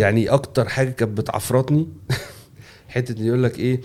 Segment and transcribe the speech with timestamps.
[0.00, 1.88] يعني أكتر حاجة كانت بتعفرتني
[2.88, 3.80] حتة إن يقول لك إيه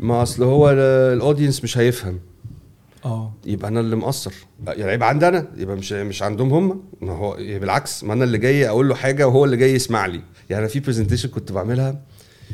[0.00, 0.78] ما أصل هو ال-
[1.16, 2.18] ال audience مش هيفهم.
[3.04, 3.32] آه.
[3.46, 4.32] يبقى أنا اللي مقصر.
[4.66, 6.82] يعني عيب عندنا يبقى مش مش عندهم هم.
[7.00, 10.06] ما هو يعني بالعكس ما أنا اللي جاي أقول له حاجة وهو اللي جاي يسمع
[10.06, 10.20] لي.
[10.50, 12.00] يعني أنا في presentation كنت بعملها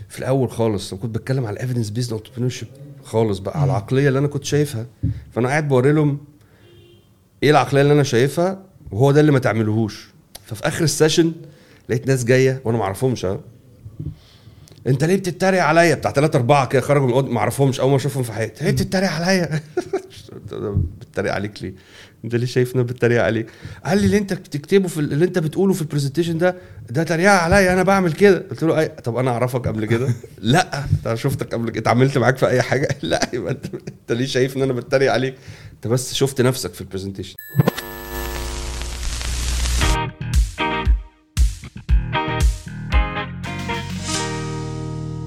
[0.09, 2.69] في الأول خالص كنت بتكلم على ال evidence-based entrepreneurship
[3.05, 4.87] خالص بقى على العقلية اللي أنا كنت شايفها.
[5.33, 6.19] فأنا قاعد بوري لهم
[7.43, 10.09] إيه العقلية اللي أنا شايفها وهو ده اللي ما تعملوهوش
[10.47, 11.33] ففي آخر ال session
[11.89, 13.27] لقيت ناس جاية وأنا ما اعرفهمش
[14.87, 17.97] أنت ليه بتتريق عليا بتاع ثلاثة أربعة كده خرجوا من الأوضة ما أعرفهمش أول ما
[17.97, 19.61] أشوفهم في حياتي ليه بتتريق عليا؟
[21.01, 21.75] بتتريق عليك ليه؟
[22.25, 23.47] أنت ليه شايف إن أنا بتريق عليك؟
[23.85, 26.57] قال لي اللي أنت بتكتبه في اللي أنت بتقوله في ال presentation ده
[26.91, 30.85] ده تريقة عليا أنا بعمل كده قلت له أي طب أنا أعرفك قبل كده؟ لأ
[31.07, 34.63] أنا شفتك قبل كده اتعاملت معاك في أي حاجة؟ لأ يبقى أنت ليه شايف إن
[34.63, 35.35] أنا بتريق عليك؟
[35.73, 37.35] أنت بس شفت نفسك في ال presentation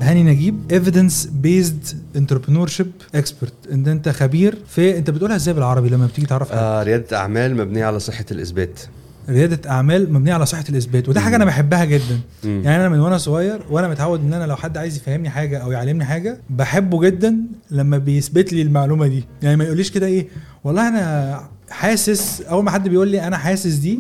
[0.07, 1.83] هاني نجيب evidence-based
[2.15, 7.17] entrepreneurship expert إن أنت خبير في أنت بتقولها إزاي بالعربي لما بتيجي تعرف؟ آه ريادة
[7.17, 8.79] أعمال مبنية على صحة الإثبات
[9.29, 12.19] رياده اعمال مبنيه على صحه الاثبات وده حاجة أنا بحبها جدا.
[12.43, 12.61] مم.
[12.65, 15.71] يعني أنا من وأنا صغير وأنا متعود إن أنا لو حد عايز يفهمني حاجة أو
[15.71, 17.35] يعلمني حاجة بحبه جدا
[17.71, 19.23] لما بيثبت لي المعلومة دي.
[19.43, 20.27] يعني ما يقوليش كده إيه
[20.63, 23.99] والله أنا حاسس أول ما حد بيقول لي أنا حاسس دي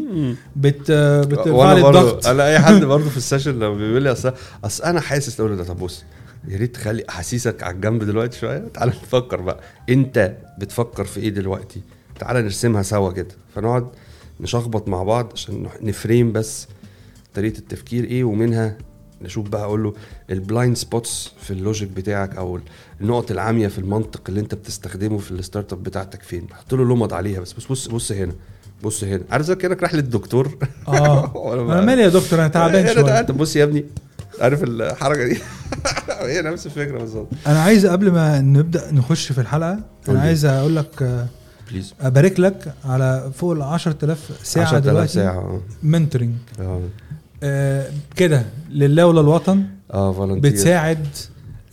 [0.55, 2.27] بت بترفع لي الضغط.
[2.27, 5.57] أنا اي حد برضه في ال session لما بيقول لي اصل أصل أنا حاسس أقول
[5.57, 6.03] له طب بص
[6.47, 8.57] يا ريت تخلي أحاسيسك على الجنب دلوقتي شوية.
[8.73, 9.59] تعال نفكر بقى.
[9.89, 11.81] أنت بتفكر في إيه دلوقتي؟
[12.19, 13.27] تعال نرسمها سوا كده.
[13.55, 13.87] فنقعد
[14.41, 16.67] نشخبط مع بعض عشان ن frame بس
[17.35, 18.77] طريقة التفكير إيه ومنها
[19.21, 19.93] نشوف بقى أقول له
[20.29, 22.59] ال blind spots في ال logic بتاعك أو
[23.01, 26.47] النقط العمية في المنطق اللي أنت بتستخدمه في ال startup بتاعتك فين.
[26.53, 27.53] حط له لمض عليها بس.
[27.53, 28.33] بص بص بص هنا
[28.83, 29.21] بص هنا.
[29.31, 30.57] عارف زي كأنك رايح للدكتور.
[30.87, 31.53] آه.
[31.73, 33.21] أنا مالي يا دكتور أنا تعبان شوية.
[33.21, 33.85] طب بص يا ابني
[34.39, 35.37] عارف الحركة دي؟
[36.21, 37.27] هي نفس الفكرة بالظبط.
[37.47, 39.79] أنا عايز قبل ما نبدأ نخش في الحلقة
[40.09, 40.21] أنا.
[40.21, 41.27] عايز أقول لك آه،
[41.71, 45.13] please أبارك لك على فوق ال 10000 ساعة 10000 دلوقتي.
[45.13, 46.81] ساعة mentoring آه.
[47.43, 49.63] آه كده لله وللوطن
[49.93, 51.07] آه volunteer بتساعد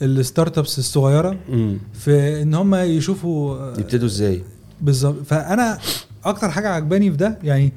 [0.02, 4.42] ال startups الصغيرة امم في إن هم يشوفوا آه، يبتدوا إزاي؟
[4.80, 5.26] بالظبط.
[5.26, 5.78] فأنا
[6.24, 7.72] أكتر حاجة عجباني في ده يعني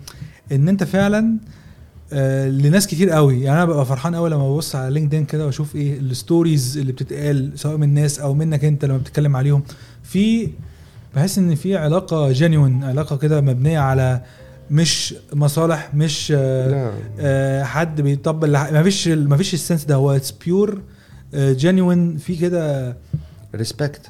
[0.51, 1.37] إن أنت فعلا
[2.13, 3.41] آه لناس كتير قوي.
[3.41, 6.91] يعني أنا ببقى فرحان قوي لما ببص على LinkedIn كده وأشوف إيه ال stories اللي
[6.91, 9.63] بتتقال سواء من ناس أو منك أنت لما بتتكلم عليهم.
[10.03, 10.49] في
[11.17, 14.21] بحس إن في علاقة genuine علاقة كده مبنية على
[14.71, 19.95] مش مصالح مش آه لا آه حد بيطبل ما فيش ما فيش ال sense ده.
[19.95, 20.81] هو it's pure
[21.35, 22.95] genuine في كده
[23.55, 24.01] respect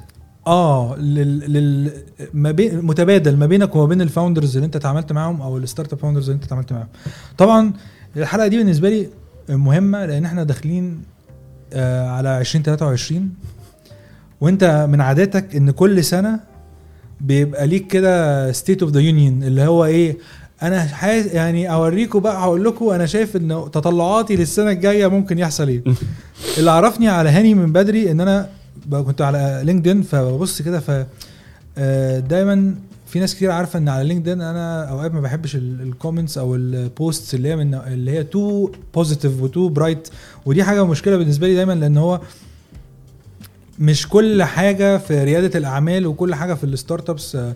[0.46, 1.92] آه لل, لل
[2.34, 5.92] ما بين متبادل ما بينك وما بين ال founders اللي أنت اتعاملت معاهم أو ال
[5.92, 6.88] startup founders اللي أنت اتعاملت معاهم.
[7.38, 7.72] طبعا
[8.16, 9.08] الحلقة دي بالنسبة لي
[9.48, 11.02] مهمة لأن إحنا داخلين
[11.72, 13.30] آه على 2023
[14.40, 16.40] وأنت من عاداتك إن كل سنة
[17.20, 20.16] بيبقى ليك كده state of the union اللي هو إيه
[20.62, 25.68] أنا حاس يعني اوريكم بقى هقول لكم أنا شايف إن تطلعاتي للسنة الجاية ممكن يحصل
[25.68, 25.82] إيه.
[26.58, 28.48] اللي عرفني على هاني من بدري إن أنا
[28.90, 31.06] كنت على LinkedIn فببص كده ف
[31.78, 32.74] آه، دايما
[33.06, 36.67] في ناس كتير عارفة إن على LinkedIn أنا أوقات ما بحبش ال comments أو ال
[36.67, 40.08] posts اللي هي من اللي هي too positive و too bright
[40.46, 42.20] ودي حاجة مشكلة بالنسبة لي دايما لأن هو
[43.80, 47.54] مش كل حاجة في ريادة الأعمال وكل حاجة في ال startups آه،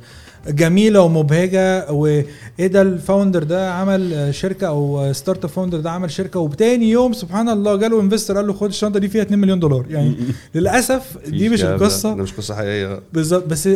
[0.49, 1.93] جميلة ومبهجة.
[1.93, 2.27] وايه
[2.59, 7.12] ده ال founder ده عمل آه، شركة أو startup founder ده عمل شركة وبتاني يوم
[7.12, 9.87] سبحان الله جاله investor قال له خد الشنطة دي فيها 2 مليون دولار.
[9.91, 10.16] يعني
[10.55, 11.65] للأسف دي مش.
[11.65, 12.15] القصة.
[12.15, 13.00] ده مش قصة حقيقية.
[13.12, 13.47] بالظبط.
[13.47, 13.69] بس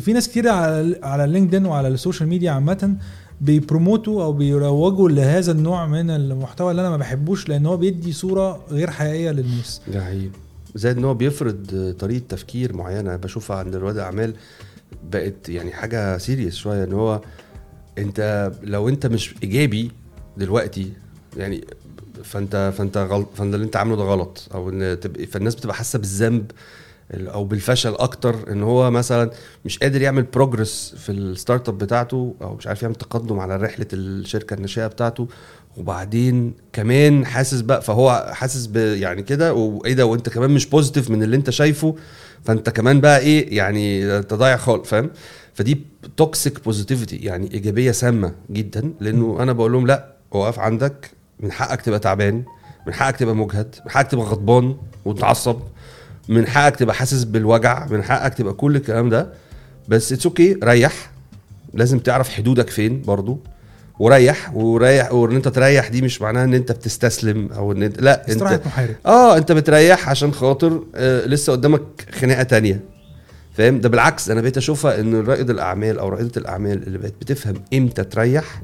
[0.00, 2.94] في ناس كتير على على LinkedIn وعلى ال social media عامة
[3.40, 7.76] بي promote وا أو بيروجوا لهذا النوع من المحتوى اللي أنا ما بحبوش لأن هو
[7.76, 9.80] بيدي صورة غير حقيقية للناس.
[9.92, 10.30] ده حقيقي.
[10.76, 13.16] زائد إن هو بيفرض طريقة تفكير معينة.
[13.16, 14.34] بشوفها عند رواد الاعمال
[15.10, 16.84] بقت يعني حاجة serious شوية.
[16.84, 17.20] إن هو
[17.98, 19.90] أنت لو أنت مش إيجابي
[20.36, 20.92] دلوقتي
[21.36, 21.64] يعني
[22.24, 24.48] فأنت فأنت غلط فأنت اللي أنت عامله ده غلط.
[24.54, 26.50] أو إن تبقى فالناس بتبقى حاسة بالذنب
[27.14, 28.52] أو بالفشل أكتر.
[28.52, 29.30] إن هو مثلا
[29.64, 33.86] مش قادر يعمل progress في ال startup بتاعته أو مش عارف يعمل تقدم على رحلة
[33.92, 35.28] الشركة الناشئة بتاعته.
[35.76, 41.10] وبعدين كمان حاسس بقى فهو حاسس ب يعني كده وإيه ده وأنت كمان مش positive
[41.10, 41.96] من اللي أنت شايفه
[42.44, 45.10] فأنت كمان بقى إيه يعني انت ضايع خالص فاهم؟
[45.54, 45.80] فدي
[46.16, 51.80] toxic positivity يعني إيجابية سامة جدا لأنه أنا بقول لهم لأ وقف عندك من حقك
[51.80, 52.42] تبقى تعبان
[52.86, 55.56] من حقك تبقى مجهد من حقك تبقى غضبان وتعصب
[56.28, 59.32] من حقك تبقى حاسس بالوجع من حقك تبقى كل الكلام ده
[59.88, 61.10] بس it's okay ريح
[61.74, 63.38] لازم تعرف حدودك فين برضو.
[63.98, 68.28] وريح وريح وان انت تريح دي مش معناها ان انت بتستسلم أو ان انت لا
[68.32, 68.94] انت محارب.
[69.06, 71.82] آه انت بتريح عشان خاطر آه لسه قدامك
[72.12, 72.80] خناقة تانية.
[73.56, 77.54] فاهم؟ ده بالعكس أنا بقيت اشوفها ان رائد الاعمال أو رائدة الاعمال اللي بقت بتفهم
[77.74, 78.62] إمتى تريح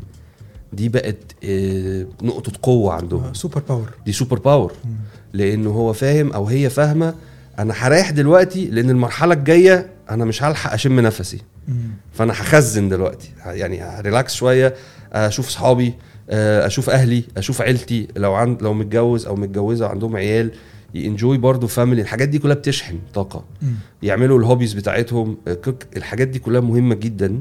[0.73, 3.25] دي بقت آه نقطة قوة عندهم.
[3.25, 4.91] آه، super power دي super power مم.
[5.33, 7.15] لأنه هو فاهم أو هي فاهمة
[7.59, 11.39] أنا هريح دلوقتي لأن المرحلة الجاية أنا مش هلحق أشم نفسي.
[11.69, 11.75] مم.
[12.13, 13.31] فأنا هخزن دلوقتي.
[13.47, 14.75] يعني ه relax شوية
[15.13, 15.95] أشوف صحابي
[16.31, 18.09] آه، أشوف أهلي أشوف عيلتي.
[18.17, 20.51] لو عند لو متجوز أو متجوزة وعندهم عيال
[20.95, 23.45] ي enjoy برضه family الحاجات دي كلها بتشحن طاقة.
[23.63, 23.75] مم.
[24.03, 25.59] يعملوا ال hobbies بتاعتهم آه،
[25.97, 27.41] الحاجات دي كلها مهمة جدا.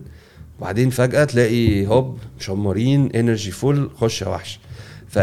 [0.60, 4.60] وبعدين فجأة تلاقي هوب مشمرين energy full خش يا وحش.
[5.10, 5.20] ف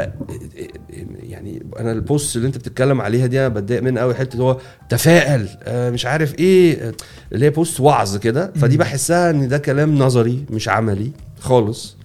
[1.23, 4.59] يعني أنا ال post اللي أنت بتتكلم عليها دي أنا بتضايق منها قوي حتة هو
[4.89, 6.93] تفائل آه، مش عارف إيه آه،
[7.33, 8.53] اللي هي post وعظ كده.
[8.57, 8.77] فدي.
[8.77, 11.11] بحسها إن ده كلام نظري مش عملي
[11.41, 11.98] خالص.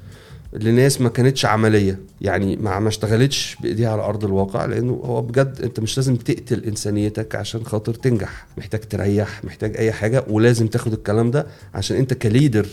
[0.56, 2.00] لناس ما كانتش عملية.
[2.22, 6.64] يعني ما ما اشتغلتش بإيديها على أرض الواقع لأنه هو بجد أنت مش لازم تقتل
[6.64, 8.46] إنسانيتك عشان خاطر تنجح.
[8.58, 12.68] محتاج تريح محتاج أي حاجة ولازم تاخد الكلام ده عشان أنت ك leader.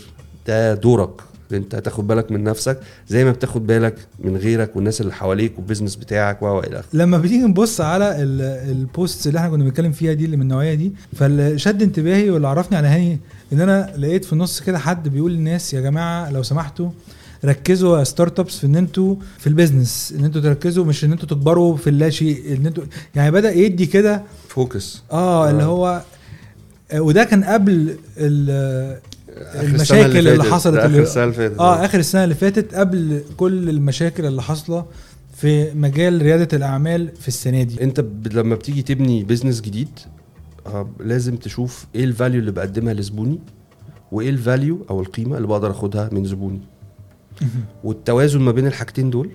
[0.47, 1.11] ده دورك.
[1.53, 5.65] أنت تاخد بالك من نفسك زي ما بتاخد بالك من غيرك والناس اللي حواليك وال
[5.65, 6.89] business بتاعك و إلى آخره.
[6.93, 10.43] لما بتيجي نبص على ال- ال posts اللي إحنا كنا بنتكلم فيها دي اللي من
[10.43, 13.19] النوعية دي فاللي شد انتباهي واللي عرفني على هاني
[13.53, 16.89] إن أنا لقيت في النص كده حد بيقول للناس يا جماعة لو سمحتوا
[17.45, 21.27] ركزوا يا startups في إن أنتوا في ال business إن أنتوا تركزوا مش إن أنتوا
[21.27, 22.83] تكبروا في اللاشيء إن أنتوا
[23.15, 26.01] يعني بدأ يدي كده focus آه اللي هو
[26.95, 27.95] وده كان قبل
[29.55, 30.51] المشاكل اللي فاتت.
[30.53, 34.41] حصلت اللي- اخر السنة اللي فاتت آه آخر السنة اللي فاتت قبل كل المشاكل اللي
[34.41, 34.85] حاصلة
[35.37, 38.05] في مجال ريادة الأعمال في السنة دي أنت.
[38.33, 39.89] لما بتيجي تبني business جديد
[40.67, 43.39] آه لازم تشوف إيه ال value اللي بقدمها لزبوني
[44.11, 46.59] وإيه ال value أو القيمة اللي بقدر أخدها من زبوني
[47.83, 49.29] والتوازن ما بين الحاجتين دول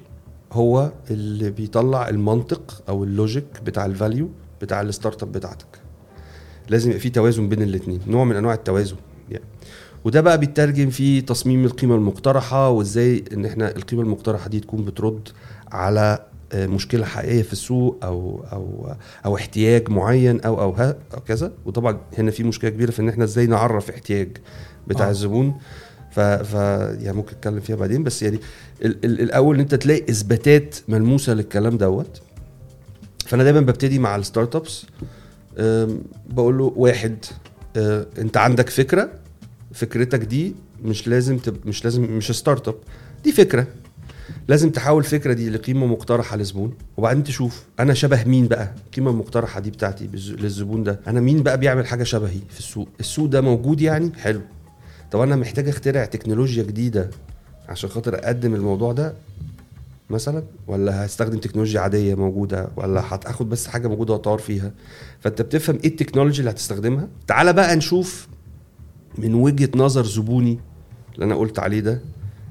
[0.52, 4.28] هو اللي بيطلع المنطق أو ال logic بتاع ال value
[4.62, 5.66] بتاع ال startup بتاعتك
[6.68, 8.96] لازم يبقى في توازن بين الاثنين نوع من أنواع التوازن
[9.30, 9.44] يعني
[10.04, 15.28] وده بقى بيترجم في تصميم القيمة المقترحة وإزاي إن إحنا القيمة المقترحة دي تكون بترد
[15.72, 18.94] على آه، مشكلة حقيقية في السوق أو أو
[19.24, 23.08] أو احتياج معين أو أو, ها أو كذا وطبعا هنا في مشكلة كبيرة في إن
[23.08, 24.28] إحنا إزاي نعرف احتياج
[24.86, 25.06] بتاع.
[25.06, 25.10] آه.
[25.10, 25.54] الزبون
[26.16, 26.54] ف, ف
[27.02, 28.38] يعني ممكن اتكلم فيها بعدين بس يعني
[28.84, 32.20] ال ال الأول إن أنت تلاقي إثباتات ملموسة للكلام دوت.
[33.26, 34.86] فأنا دايما ببتدي مع ال startups
[36.28, 37.16] بقول له واحد
[37.76, 39.10] أه، أنت عندك فكرة؟
[39.72, 40.54] فكرتك دي
[40.84, 41.56] مش لازم تب...
[41.66, 42.74] مش لازم مش startup
[43.24, 43.66] دي فكرة.
[44.48, 49.60] لازم تحول الفكرة دي لقيمة مقترحة لزبون وبعدين تشوف أنا شبه مين بقى؟ القيمة المقترحة
[49.60, 51.00] دي بتاعتي للزبون ده.
[51.06, 54.40] أنا مين بقى بيعمل حاجة شبهي في السوق؟ السوق ده موجود يعني؟ حلو.
[55.12, 57.10] طب أنا محتاج أخترع تكنولوجيا جديدة
[57.68, 59.14] عشان خاطر أقدم الموضوع ده
[60.10, 64.72] مثلا؟ ولا هستخدم تكنولوجيا عادية موجودة؟ ولا هاخد بس حاجة موجودة وأطور فيها؟
[65.20, 68.28] فأنت بتفهم إيه التكنولوجيا اللي هتستخدمها؟ تعال بقى نشوف
[69.18, 70.58] من وجهة نظر زبوني
[71.14, 72.00] اللي أنا قلت عليه ده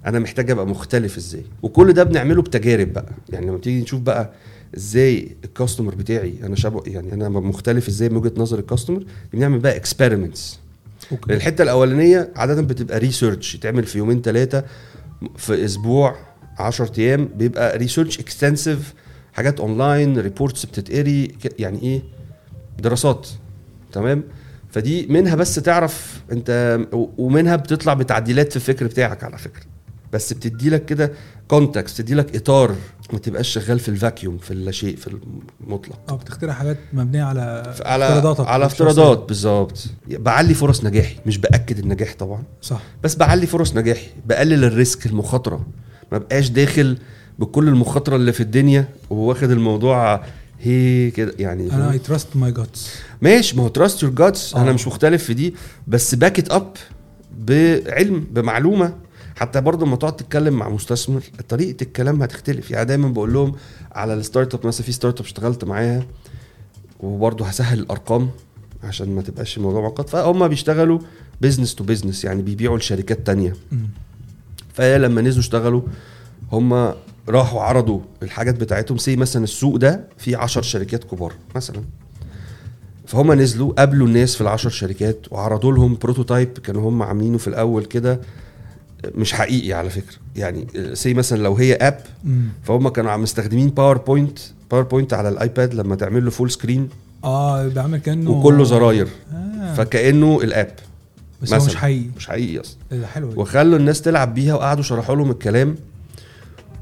[0.06, 3.12] أنا محتاج أبقى مختلف إزاي؟ وكل ده بنعمله بتجارب بقى.
[3.30, 4.32] يعني لما تيجي نشوف بقى
[4.78, 9.06] إزاي ال customer بتاعي أنا شبه يعني أنا مختلف إزاي من وجهة نظر ال customer
[9.34, 10.60] بنعمل بقى experiments
[11.12, 11.34] okay.
[11.34, 14.64] الحتة الأولانية عادة بتبقى research يتعمل في يومين ثلاثة
[15.38, 16.16] في أسبوع
[16.60, 18.94] 10 أيام بيبقى research extensive
[19.34, 22.02] حاجات online reports بتتقري يعني إيه؟
[22.80, 23.28] دراسات.
[23.92, 24.24] تمام؟
[24.72, 29.64] فدي منها بس تعرف أنت ومنها بتطلع بتعديلات في الفكر بتاعك على فكرة.
[30.16, 31.12] بس بتدي لك كده
[31.48, 32.76] context تدي لك إطار
[33.14, 35.18] ما تبقاش شغال في ال vacuum في اللاشيء في
[35.62, 36.00] المطلق.
[36.10, 38.66] آه بتخترع حاجات مبنية على على افتراضاتك على.
[38.66, 39.86] افتراضات بالظبط.
[40.08, 42.44] بعلي فرص نجاحي مش بأكد النجاح طبعا.
[42.62, 42.82] صح.
[43.04, 45.66] بس بعلي فرص نجاحي بقلل ال risk المخاطرة.
[46.12, 46.98] ما بقاش داخل
[47.40, 50.24] بكل المخاطرة اللي في الدنيا وواخد الموضوع
[50.62, 54.34] هي كده يعني أنا I trust my guts ماشي ما هو trust your آه.
[54.56, 55.56] أنا مش مختلف في دي.
[55.88, 56.72] بس back it up
[57.38, 59.05] بعلم بمعلومة.
[59.36, 62.72] حتى برضه لما تقعد تتكلم مع مستثمر طريقة الكلام هتختلف.
[62.72, 63.56] يعني دايما بقول لهم
[63.92, 66.06] على ال startup مثلا في startup اشتغلت معاها
[67.00, 68.30] وبرضه هسهل الأرقام
[68.84, 71.00] عشان ما تبقاش الموضوع معقد فهم بيشتغلوا
[71.42, 73.54] business to business يعني بيبيعوا لشركات تانية.
[74.74, 75.82] فلما نزلوا اشتغلوا
[76.52, 76.94] هم
[77.30, 78.98] راحوا عرضوا الحاجات بتاعتهم.
[78.98, 81.82] say مثلا السوق ده فيه 10 شركات كبار مثلا.
[83.08, 87.86] فهم نزلوا قابلوا الناس في العشر شركات وعرضوا لهم prototype كانوا هم عاملينه في الأول
[87.86, 88.22] كده.
[89.16, 90.16] مش حقيقي على فكرة.
[90.36, 92.00] يعني say مثلا لو هي app
[92.64, 94.40] فهم كانوا عم مستخدمين PowerPoint
[94.72, 96.90] PowerPoint على ال iPad لما تعمل له full screen
[97.24, 99.08] آه بيعمل كأنه وكله زراير.
[99.34, 99.74] آه.
[99.74, 100.72] فكأنه ال app
[101.42, 101.80] بس هو مش مثلاً.
[101.80, 102.06] حقيقي.
[102.18, 102.78] مش حقيقي أصلا.
[102.92, 103.34] إيه حلو.
[103.42, 105.76] وخلوا الناس تلعب بيها وقعدوا شرحوا لهم الكلام.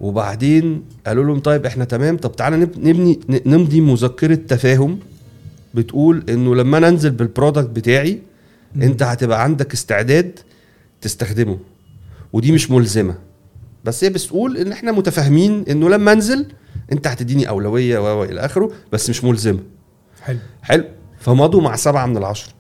[0.01, 5.00] وبعدين قالوا لهم طيب إحنا تمام طب تعالى نب- نبني نمضي مذكرة تفاهم.
[5.74, 8.20] بتقول إنه لما أنا أنزل بالبرودكت بتاعي.
[8.75, 10.39] أنت هتبقى عندك استعداد
[11.01, 11.58] تستخدمه.
[12.34, 13.16] ودي مش ملزمة.
[13.84, 16.46] بس هي بتقول إن إحنا متفاهمين إنه لما أنزل
[16.92, 19.60] أنت هتديني أولوية و إلى آخره بس مش ملزمة.
[20.22, 20.40] حلو.
[20.62, 20.84] حلو.
[21.20, 22.54] فمضوا مع سبعة من العشرة.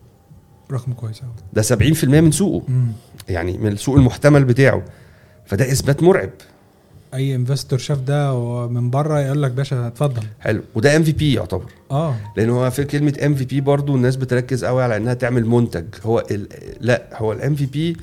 [0.71, 2.63] رقم كويس قوي ده 70% من سوقه.
[3.29, 4.83] يعني من السوق المحتمل بتاعه.
[5.45, 6.29] فده إثبات مرعب.
[7.13, 10.23] أي investor شاف ده ومن بره يقول لك باشا اتفضل.
[10.39, 10.61] حلو.
[10.75, 11.71] وده MVP يعتبر.
[11.91, 12.15] آه.
[12.37, 15.85] لأن هو في كلمة MVP برضه الناس بتركز قوي على إنها تعمل منتج.
[16.03, 16.47] هو ال...
[16.81, 17.97] لأ هو ال MVP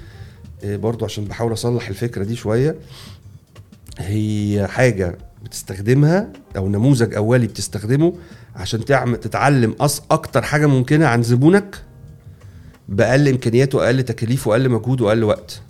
[0.64, 2.76] برضه عشان بحاول اصلح الفكرة دي شوية.
[3.98, 8.12] هي حاجة بتستخدمها أو نموذج اولي بتستخدمه
[8.56, 11.82] عشان تعمل تتعلم أص أكتر حاجة ممكنة عن زبونك
[12.88, 15.60] بأقل امكانيات وأقل تكاليف وأقل مجهود وأقل وقت.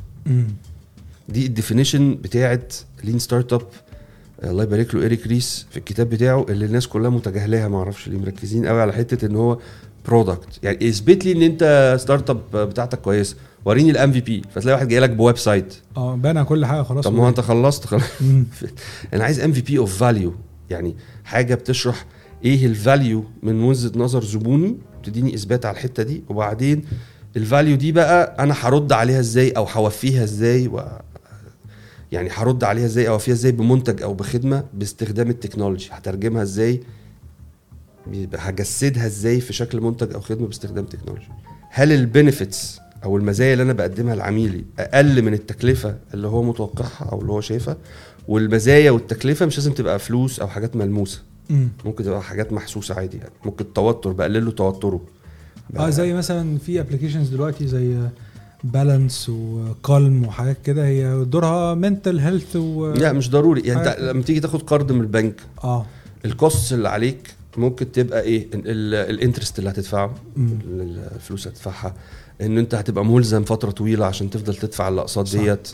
[1.28, 3.62] دي ال definition بتاعت Lean Startup
[4.44, 8.18] الله يبارك له إيريك ريس في الكتاب بتاعه اللي الناس كلها متجاهلاها ما أعرفش ليه
[8.18, 9.58] مركزين قوي على حتة إن هو
[10.06, 13.36] product يعني إثبت لي إن أنت startup بتاعتك كويسة.
[13.64, 15.74] وريني ال MVP فتلاقي واحد جاي لك ب website.
[15.96, 17.04] آه بنى كل حاجة خلاص.
[17.04, 18.02] طب ما هو انت خلصت خلاص.
[19.14, 20.34] أنا عايز MVP of value
[20.70, 22.06] يعني حاجة بتشرح
[22.44, 26.22] إيه ال value من وجهه نظر زبوني تديني اثبات على الحتة دي.
[26.28, 26.84] وبعدين
[27.36, 30.82] ال value دي بقى أنا هرد عليها إزاي أو هوفيها إزاي؟ و...
[32.12, 36.80] يعني هرد عليها إزاي أو اوفيها إزاي بمنتج أو بخدمة باستخدام ال technology؟ هترجمها إزاي؟
[38.34, 41.28] هجسدها إزاي في شكل منتج أو خدمة باستخدام technology؟
[41.70, 47.08] هل ال benefits أو المزايا اللي أنا بقدمها لعميلي أقل من التكلفة اللي هو متوقعها
[47.12, 47.76] أو اللي هو شايفها
[48.28, 51.22] والمزايا والتكلفة مش لازم تبقى فلوس أو حاجات ملموسة.
[51.50, 51.68] مم.
[51.84, 53.30] ممكن تبقى حاجات محسوسة عادي يعني.
[53.44, 55.00] ممكن التوتر بقلل له توتره.
[55.76, 57.96] آه زي مثلا في applications دلوقتي زي
[58.64, 63.60] Balance و Calm وحاجات كده هي دورها mental health و لا مش ضروري.
[63.60, 64.00] يعني أنت.
[64.00, 65.86] لما تيجي تاخد قرض من البنك آه.
[66.24, 70.14] ال cost اللي عليك ممكن تبقى إيه؟ ال interest اللي هتدفعه.
[71.16, 71.94] الفلوس هتدفعها.
[72.40, 75.30] إن أنت هتبقى ملزم فترة طويلة عشان تفضل تدفع الأقساط.
[75.30, 75.68] ديت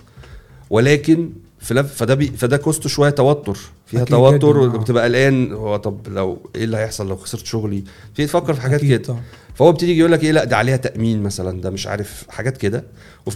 [0.71, 5.05] ولكن في لف فده بي فده كوسته شوية توتر فيها توتر جداً، آه.
[5.05, 7.85] قلقان هو طب لو إيه اللي هيحصل؟ لو خسرت شغلي.
[8.15, 9.17] في تفكر في حاجات كده.
[9.55, 12.85] فهو بتيجي يقول لك إيه؟ لأ ده عليها تأمين مثلا ده مش عارف حاجات كده.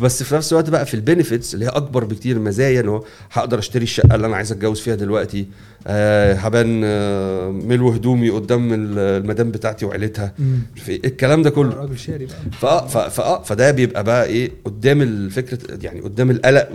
[0.03, 3.59] بس في نفس الوقت بقى في البينيفيتس اللي هي أكبر بكتير مزايا إن هو هقدر
[3.59, 5.47] أشتري الشقة اللي أنا عايز أتجوز فيها دلوقتي
[5.87, 10.35] آه هبان آه ملو هدومي قدام ال- المدام بتاعتي وعيلتها.
[10.75, 11.75] في الكلام ده كله.
[11.77, 12.89] راجل شاري بقى.
[13.11, 16.69] فاه فده بيبقى بقى إيه؟ قدام الفكرة يعني قدام القلق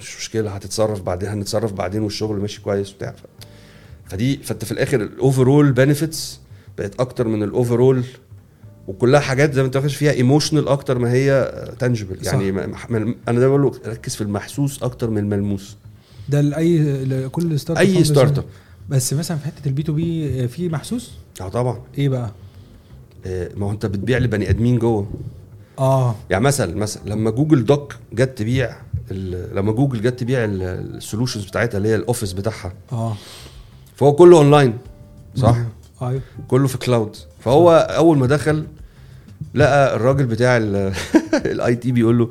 [0.00, 3.14] مش مشكلة هتتصرف بعدين هنتصرف بعدين والشغل ماشي كويس وبتاع.
[3.16, 6.40] ف- فدي فانت في الآخر ال overall benefits
[6.78, 8.04] بقت أكتر من ال overall
[8.88, 12.32] وكلها حاجات زي ما انت فاكر فيها emotional أكتر ما هي tangible صح.
[12.32, 15.76] يعني ما- أنا ده بقول ركز في المحسوس أكتر من الملموس.
[16.28, 18.44] ده لاي لكل startup أي startup
[18.88, 21.80] بس مثلا في حتة ال B2B في محسوس؟ آه طبعا.
[21.98, 22.30] إيه بقى؟
[23.26, 25.10] آه، ما هو انت بتبيع لبني آدمين جوه.
[25.78, 26.14] آه.
[26.30, 28.76] يعني مثلا مثلا لما Google Doc جت تبيع
[29.10, 32.72] لما جوجل جت تبيع ال solutions بتاعتها اللي هي ال Office بتاعها.
[32.92, 33.16] آه.
[33.96, 34.78] فهو كله اونلاين
[35.36, 35.56] صح.
[36.02, 36.20] أيوه.
[36.48, 38.66] كله في cloud فهو أول ما دخل
[39.54, 40.56] لقى الراجل بتاع
[41.34, 42.28] ال IT بيقول له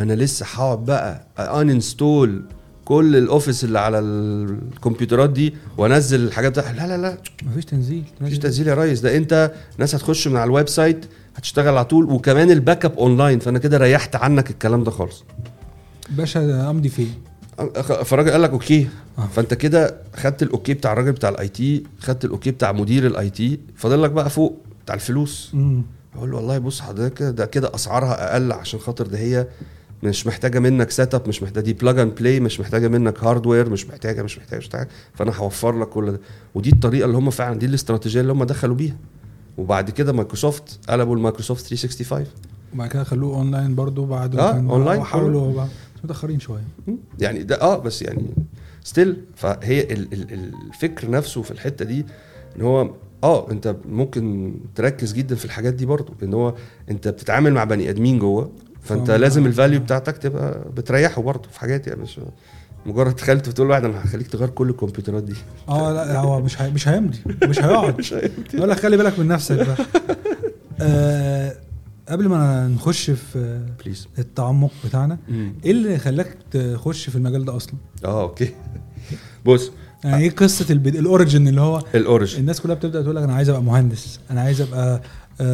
[0.00, 2.42] أنا لسه هقعد بقى uninstall
[2.84, 7.18] كل ال Office اللي على الكمبيوترات دي وأنزل الحاجات بتاعها لا لا لا.
[7.42, 8.68] مفيش تنزيل مفيش تنزيل.
[8.68, 9.00] يا ريس.
[9.00, 13.38] ده أنت ناس هتخش من على ال website هتشتغل على طول وكمان ال backup online
[13.38, 15.24] فأنا كده ريحت عنك الكلام ده خالص.
[16.16, 17.14] باشا امضي فين؟
[18.04, 18.88] فالراجل قال لك okay.
[19.18, 19.26] آه.
[19.26, 23.06] فأنت كده خدت ال okay بتاع الراجل بتاع ال IT خدت ال okay بتاع مدير
[23.06, 25.50] ال IT فاضل لك بقى فوق بتاع الفلوس.
[25.54, 25.82] مم.
[26.16, 29.46] أقول له والله بص حضرتك ده كده أسعارها أقل عشان خاطر ده هي
[30.02, 33.86] مش محتاجة منك setup مش محتاجة دي plug and play مش محتاجة منك hardware مش
[33.86, 34.88] محتاجة مش محتاجة مش محتاجة.
[35.14, 36.20] فأنا هوفر لك كل ده.
[36.54, 38.96] ودي الطريقة اللي هم فعلا دي الاستراتيجية اللي هم دخلوا بيها.
[39.58, 42.26] وبعد كده مايكروسوفت قلبوا المايكروسوفت 365
[42.74, 44.36] وبعد كده خلوه أونلاين برضو بعد.
[44.36, 45.64] وحاولوا بقى.
[45.66, 45.70] بس
[46.04, 46.62] متأخرين شوية.
[47.20, 48.34] يعني ده آه بس يعني
[48.84, 52.06] still فهي ال ال الفكر نفسه في الحتة دي
[52.56, 52.90] إن هو
[53.24, 56.54] آه أنت ممكن تركز جدا في الحاجات دي برضو ان هو
[56.90, 59.10] أنت بتتعامل مع بني آدمين جوه فأنت.
[59.10, 62.20] لازم ال value بتاعتك تبقى بتريحه برضو في حاجات يعني مش
[62.86, 65.34] مجرد تخيلت بتقول له واحد أنا هخليك تغير كل الكمبيوترات دي.
[65.68, 66.70] آه لا هو مش هي...
[66.70, 68.04] مش هيمضي مش هيقعد.
[68.54, 69.76] يقول لك خلي بالك من نفسك بقى.
[70.80, 71.54] آه
[72.08, 75.18] قبل ما نخش في please التعمق بتاعنا
[75.64, 78.48] إيه اللي خلاك تخش في المجال ده أصلا؟ آه okay.
[79.46, 79.70] بص
[80.04, 80.96] يعني إيه قصة البد...
[80.96, 82.40] ال origin اللي هو ال origin.
[82.40, 85.02] الناس كلها بتبدأ تقول لك أنا عايز أبقى مهندس أنا عايز أبقى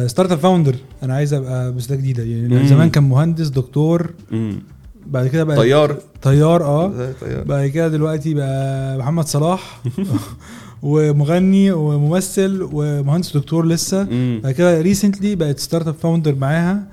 [0.07, 2.23] startup founder أنا عايز أبقى بس ده جديدة.
[2.23, 2.67] يعني مم.
[2.67, 4.59] زمان كان مهندس دكتور مم.
[5.07, 5.97] بعد كده بقى طيار.
[6.21, 7.11] طيار آه.
[7.21, 7.43] طيار.
[7.43, 9.81] بعد كده دلوقتي بقى محمد صلاح.
[10.83, 14.03] ومغني وممثل ومهندس دكتور لسه.
[14.43, 16.83] بعد كده ريسنتلي بقت ستارت اب فاوندر معاها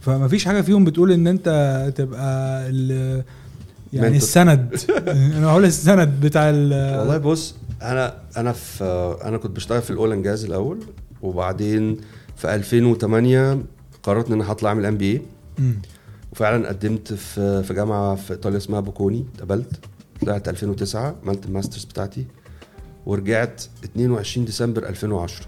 [0.00, 1.48] فما فيش حاجة فيهم بتقول إن أنت
[1.96, 3.22] تبقى ال
[3.92, 4.16] يعني.
[4.16, 4.74] السند
[5.36, 8.84] أنا هقول السند بتاع ال والله بص أنا أنا في
[9.24, 10.78] أنا كنت بشتغل في الأول اند جاز الأول
[11.22, 11.96] وبعدين
[12.36, 13.62] في 2008
[14.02, 15.22] قررت إن أنا هطلع أعمل MBA.
[16.32, 19.70] وفعلا قدمت في في جامعة في إيطاليا اسمها بوكوني اتقبلت
[20.20, 22.24] طلعت 2009 عملت ال masters بتاعتي
[23.06, 25.46] ورجعت 22 ديسمبر 2010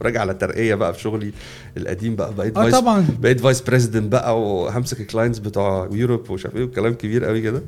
[0.00, 1.32] وراجع على ترقية بقى في شغلي
[1.76, 3.06] القديم بقى بقيت آه vice طبعا.
[3.20, 7.40] بقيت vice president بقى وهمسك ال clients بتوع Europe ومش عارف إيه وكلام كبير قوي
[7.42, 7.62] كده.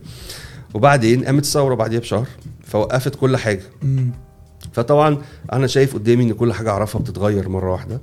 [0.75, 2.27] وبعدين قامت الثورة بعديها بشهر
[2.65, 3.63] فوقفت كل حاجة.
[3.83, 4.11] مم.
[4.73, 5.19] فطبعا
[5.53, 8.01] أنا شايف قدامي إن كل حاجة أعرفها بتتغير مرة واحدة.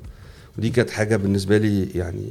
[0.58, 2.26] ودي كانت حاجة بالنسبة لي يعني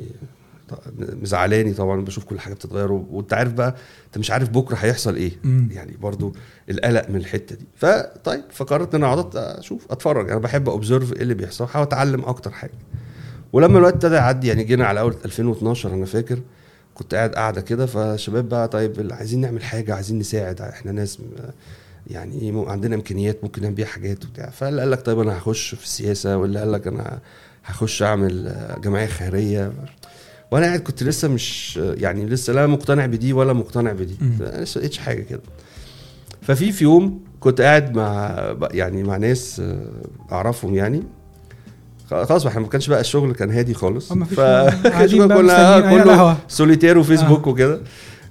[0.99, 3.75] مزعلاني طبعا بشوف كل حاجة بتتغير وأنت عارف بقى
[4.07, 5.33] أنت مش عارف بكرة هيحصل إيه.
[5.45, 5.69] مم.
[5.73, 6.33] يعني برضو
[6.71, 7.65] القلق من الحتة دي.
[7.77, 10.31] فطيب فقررت إن أنا أقعد أشوف أتفرج.
[10.31, 12.73] أنا بحب اوبزرف إيه اللي بيحصل أحاول أتعلم أكتر حاجة.
[13.53, 16.39] ولما الوقت ابتدى يعدي يعني جينا على أول 2012 أنا فاكر.
[16.95, 21.19] كنت قاعد قاعدة كده فالشباب بقى طيب عايزين نعمل حاجة عايزين نساعد إحنا ناس
[22.07, 24.51] يعني إيه مو- عندنا إمكانيات ممكن نعمل بيها حاجات وبتاع.
[24.51, 27.19] فاللي قال لك طيب أنا هخش في السياسة واللي قال لك أنا
[27.65, 29.73] هخش أعمل جمعية خيرية.
[30.51, 34.17] وأنا قاعد كنت لسه مش يعني لسه لا مقتنع بدي ولا مقتنع بدي.
[34.41, 35.41] لسه لقيتش حاجة كده.
[36.43, 38.37] ففي في يوم كنت قاعد مع
[38.71, 39.87] يعني مع ناس آه،
[40.33, 41.03] أعرفهم يعني.
[42.11, 44.13] خلاص إحنا ما كانش بقى الشغل كان هادي خالص.
[44.13, 44.41] مفيش ف
[45.15, 46.37] كنا كله.
[46.49, 47.81] سوليتير وفيسبوك وكده.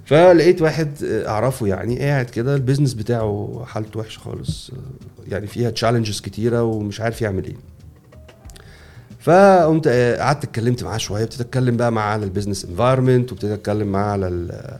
[0.04, 4.70] فلقيت واحد آه، أعرفه يعني قاعد كده ال business بتاعه حالته وحشة خالص.
[4.70, 7.56] آه، يعني فيها challenges كتيرة ومش عارف يعمل إيه.
[9.20, 13.52] فقمت آه، قعدت اتكلمت معاه شوية ابتديت اتكلم بقى معاه على ال business environment وابتديت
[13.58, 14.78] اتكلم معاه على ال-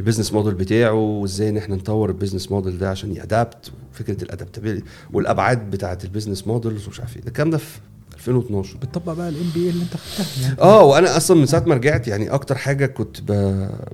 [0.00, 3.72] ال business model بتاعه وازاي ان إحنا نطور ال business model ده عشان ي adapt
[3.92, 7.22] فكره ال adaptability والأبعاد بتاعه ال business models ومش عارف إيه.
[7.26, 7.78] الكلام ده في
[8.16, 10.60] 2012 بتطبق بقى ال MBA اللي انت خدتها يعني.
[10.60, 13.20] آه وأنا أصلا من ساعة ما رجعت يعني أكتر حاجة كنت.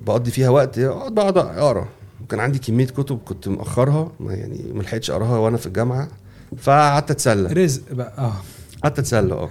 [0.07, 1.89] بقضي فيها وقت أقعد بقعد أقرأ
[2.25, 6.09] وكان عندي كمية كتب كنت مأخرها ما يعني ما لحقتش أقراها وأنا في الجامعة
[6.59, 7.49] فقعدت أتسلى.
[7.65, 8.33] رزقك بقى آه.
[8.83, 9.51] قعدت أتسلى آه.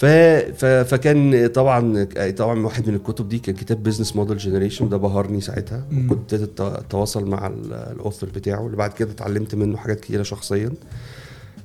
[0.00, 0.04] ف...
[0.04, 0.64] ف...
[0.64, 2.04] فكان طبعا
[2.36, 5.84] طبعا واحد من الكتب دي كان كتاب Business Model Generation ده بهرني ساعتها.
[5.90, 6.06] مم.
[6.06, 10.22] وكنت ابتديت أتواصل مع ال- ال author بتاعه اللي بعد كده اتعلمت منه حاجات كتيرة
[10.22, 10.72] شخصيا.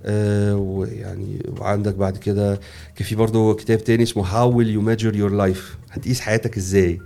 [0.05, 2.59] آه ويعني وعندك بعد كده
[2.95, 6.99] كان في برضه كتاب تاني اسمه How Will You Measure Your Life هتقيس حياتك إزاي؟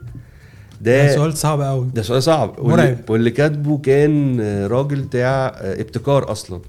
[0.82, 1.88] ده ده سؤال صعب قوي.
[1.94, 2.56] ده سؤال صعب.
[2.60, 2.98] مرعب.
[3.10, 6.60] واللي كاتبه كان راجل بتاع ابتكار أصلا.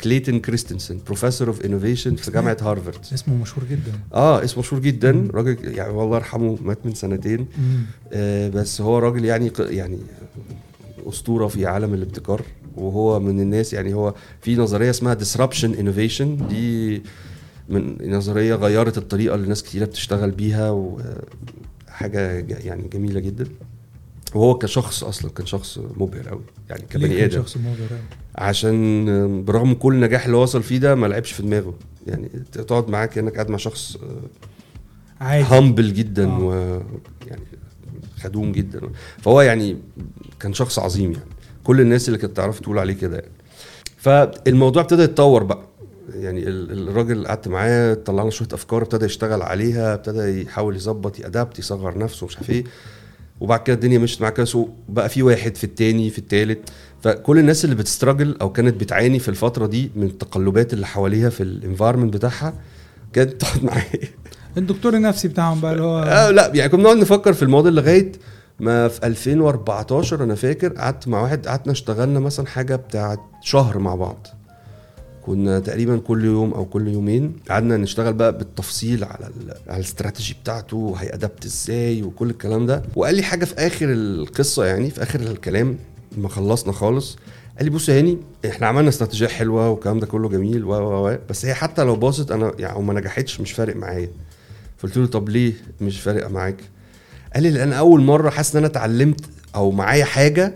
[0.00, 3.92] Clayton Christensen professor of innovation في جامعة هارفارد اسمه مشهور جدا.
[4.14, 5.12] آه اسمه مشهور جدا.
[5.12, 5.30] مم.
[5.30, 7.46] راجل يعني والله يرحمه مات من سنتين.
[8.12, 9.98] آه بس هو راجل يعني يعني
[11.08, 12.42] أسطورة في عالم الابتكار.
[12.76, 16.48] وهو من الناس يعني هو في نظرية اسمها disruption innovation.
[16.48, 17.02] دي
[17.68, 22.20] من نظرية غيرت الطريقة اللي ناس كتيرة بتشتغل بيها وحاجه
[22.64, 23.46] يعني جميلة جدا.
[24.34, 27.42] وهو كشخص أصلا كان شخص مبهر قوي يعني كبني آدم.
[27.42, 27.98] شخص مبهر أوي؟
[28.34, 31.74] عشان برغم كل النجاح اللي وصل فيه ده ما لعبش في دماغه.
[32.06, 33.96] يعني تقعد معاه كأنك قاعد مع شخص
[35.20, 35.44] عادي.
[35.44, 36.38] هامبل جدا آه.
[36.40, 37.42] ويعني
[38.20, 38.80] خدوم جدا.
[39.18, 39.76] فهو يعني
[40.40, 41.24] كان شخص عظيم يعني.
[41.64, 43.30] كل الناس اللي كانت تعرف تقول عليه كده يعني.
[43.96, 45.62] فالموضوع ابتدى يتطور بقى.
[46.14, 50.76] يعني ال- الراجل اللي قعدت معاه طلع لنا شوية أفكار ابتدى يشتغل عليها ابتدى يحاول
[50.76, 52.64] يظبط يادابت يصغر نفسه مش عارف إيه.
[53.40, 56.70] وبعد كده الدنيا مشت معاه كده بقى في واحد في التاني في التالت.
[57.02, 61.42] فكل الناس اللي بتستراجل أو كانت بتعاني في الفترة دي من التقلبات اللي حواليها في
[61.42, 62.54] الانفايرمنت بتاعها
[63.12, 63.84] كانت تقعد معاه
[64.56, 68.12] الدكتور النفسي بتاعهم بقى اللي هو آه لا يعني كنا بنقعد نفكر في الموديل لغاية
[68.60, 73.94] ما في 2014 أنا فاكر قعدت مع واحد قعدنا اشتغلنا مثلا حاجة بتاعت شهر مع
[73.94, 74.26] بعض.
[75.26, 79.30] كنا تقريبا كل يوم أو كل يومين قعدنا نشتغل بقى بالتفصيل على
[79.68, 82.82] على الاستراتيجي بتاعته وهيأدبت إزاي وكل الكلام ده.
[82.96, 85.78] وقال لي حاجة في آخر القصة يعني في آخر الكلام
[86.18, 87.16] ما خلصنا خالص.
[87.56, 90.72] قال لي بص يا هاني إحنا عملنا استراتيجية حلوة والكلام ده كله جميل و
[91.08, 94.08] و بس هي حتى لو باظت أنا يعني أو ما نجحتش مش فارق معايا.
[94.78, 96.56] فقلت له طب ليه مش فارقه معاك؟
[97.34, 99.20] قال لي لأن أول مرة حاسس إن أنا اتعلمت
[99.54, 100.54] أو معايا حاجة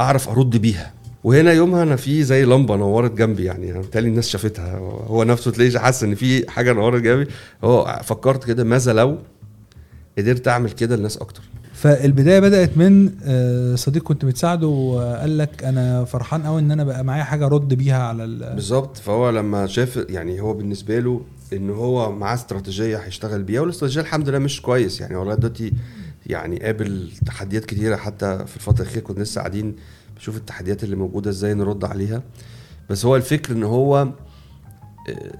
[0.00, 0.92] أعرف أرد بيها.
[1.24, 4.78] وهنا يومها أنا في زي لمبة نورت جنبي يعني بالتالي الناس شافتها.
[5.06, 7.30] هو نفسه تلاقيه حاسس إن في حاجة نورت جنبي.
[7.64, 9.18] هو فكرت كده ماذا لو
[10.18, 11.42] قدرت أعمل كده لناس أكتر.
[11.74, 17.04] فالبداية بدأت من آه، صديق كنت بتساعده وقال لك أنا فرحان قوي إن أنا بقى
[17.04, 18.54] معايا حاجة أرد بيها على ال...
[18.54, 18.96] بالظبط.
[18.96, 21.20] فهو لما شاف يعني هو بالنسبة له
[21.52, 25.16] إن هو معاه استراتيجية هيشتغل بيها والاستراتيجية الحمد لله مش كويس يعني.
[25.16, 25.72] والله دلوقتي
[26.26, 29.76] يعني قابل تحديات كتيرة حتى في الفترة الأخيرة كنا لسه قاعدين
[30.16, 32.22] بشوف التحديات اللي موجودة إزاي نرد عليها.
[32.90, 34.08] بس هو الفكر ان هو
[35.08, 35.32] آه،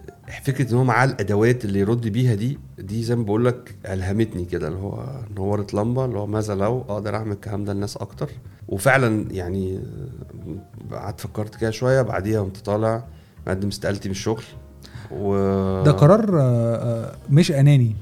[0.44, 4.44] فكرة ان هو معاه الادوات اللي يرد بيها دي دي زي ما بقول لك ألهمتني
[4.44, 5.04] كده اللي هو
[5.36, 8.30] نورت لمبة اللي هو ماذا لو أقدر اعمل الكلام ده للناس أكتر.
[8.68, 9.78] وفعلا يعني
[10.90, 13.04] آه، قعدت فكرت كده شوية بعديها قمت طالع
[13.46, 14.42] مقدم استقالتي من الشغل.
[15.12, 15.34] و
[15.82, 17.96] ده قرار آه، مش أناني.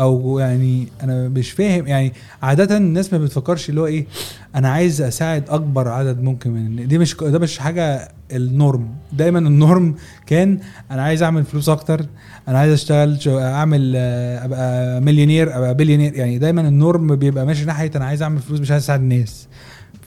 [0.00, 4.06] أو يعني أنا مش فاهم يعني عادة الناس ما بتفكرش اللي هو إيه
[4.54, 8.88] أنا عايز أساعد أكبر عدد ممكن من دي مش ده مش حاجة ال norm.
[9.12, 9.94] دايما ال norm
[10.26, 10.58] كان
[10.90, 12.06] أنا عايز أعمل فلوس أكتر
[12.48, 16.14] أنا عايز أشتغل أعمل آه، أبقى مليونير أبقى بليونير.
[16.14, 19.46] يعني دايما ال norm بيبقى ماشي ناحية أنا عايز أعمل فلوس مش عايز أساعد الناس.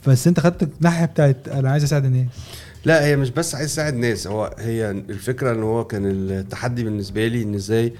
[0.06, 2.26] بس أنت خدت الناحية بتاعت أنا عايز أساعد الناس.
[2.84, 7.26] لا هي مش بس عايز أساعد ناس هو هي الفكرة إن هو كان التحدي بالنسبة
[7.26, 7.92] لي إن إزاي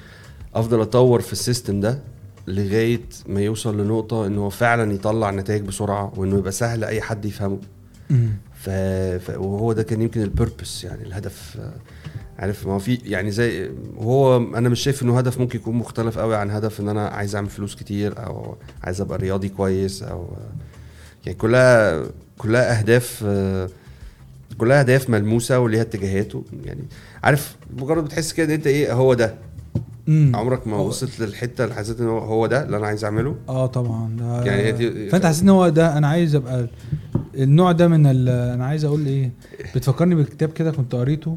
[0.59, 1.99] أفضل أطور في ال system ده
[2.47, 7.25] لغاية ما يوصل لنقطة إن هو فعلا يطلع نتائج بسرعة وإنه يبقى سهل أي حد
[7.25, 7.59] يفهمه.
[8.55, 8.71] ف...
[9.21, 9.31] ف...
[9.31, 11.59] وهو ده كان يمكن ال purpose يعني الهدف.
[12.39, 16.19] عارف ما هو في يعني زي هو أنا مش شايف إنه هدف ممكن يكون مختلف
[16.19, 20.29] قوي عن هدف إن أنا عايز أعمل فلوس كتير أو عايز أبقى رياضي كويس أو
[21.27, 22.03] يعني كلها
[22.39, 23.25] كلها أهداف
[24.59, 26.33] كلها أهداف ملموسة وليها اتجاهات
[26.65, 26.85] يعني
[27.25, 29.35] عارف مجرد بتحس كده إن أنت إيه هو ده.
[30.09, 33.35] امم عمرك ما وصلت للحتة اللي حسيت إن هو هو ده اللي أنا عايز أعمله؟
[33.49, 34.17] آه طبعا.
[34.19, 36.67] ده يعني هي دي- فأنت حسيت إن هو ده أنا عايز أبقى
[37.35, 39.31] النوع ده من أنا عايز أقول إيه
[39.75, 41.37] بتفكرني بكتاب كده كنت قريته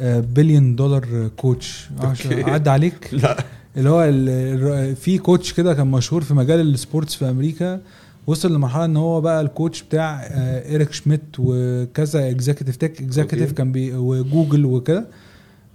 [0.00, 1.88] Billion Dollar Coach.
[2.04, 2.42] okay.
[2.42, 3.08] عدى عليك.
[3.22, 3.36] لا.
[3.76, 7.80] اللي هو في coach كده كان مشهور في مجال ال sports في أمريكا
[8.26, 13.42] وصل لمرحلة إن هو بقى ال coach بتاع آه، Eric Schmidt وكذا executive tech executive
[13.42, 13.54] okay.
[13.54, 15.06] كان بي وجوجل وكده.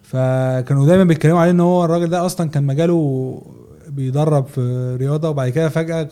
[0.10, 3.42] فكانوا دايما بيتكلموا عليه إن هو الراجل ده أصلا كان مجاله
[3.88, 6.10] بيدرب في رياضة وبعد كده فجأة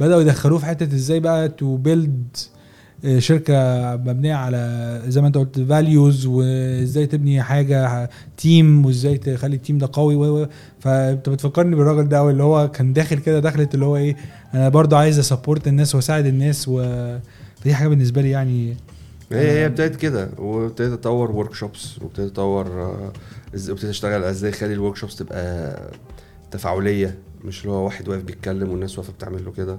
[0.00, 2.36] بدأوا يدخلوه في حتة إزاي بقى to build
[3.18, 3.54] شركة
[3.96, 9.78] مبنية على زي ما أنت قلت values وإزاي تبني حاجة team وإزاي تخلي ال team
[9.78, 10.46] ده قوي و-
[10.80, 14.16] فأنت بتفكرني بالراجل ده اللي هو كان داخل كده دخلت اللي هو إيه
[14.54, 16.82] أنا برضو عايز أ support الناس وأساعد الناس و
[17.60, 18.76] فدي حاجة بالنسبة لي يعني
[19.32, 23.12] هي هي ابتدت كده وابتديت أطور workshops وابتديت أطور آه،
[23.54, 25.76] ابتديت أشتغل إزاي أخلي ال workshops تبقى
[26.50, 29.78] تفاعلية مش اللي هو واحد واقف بيتكلم والناس واقفة بتعمل له كده.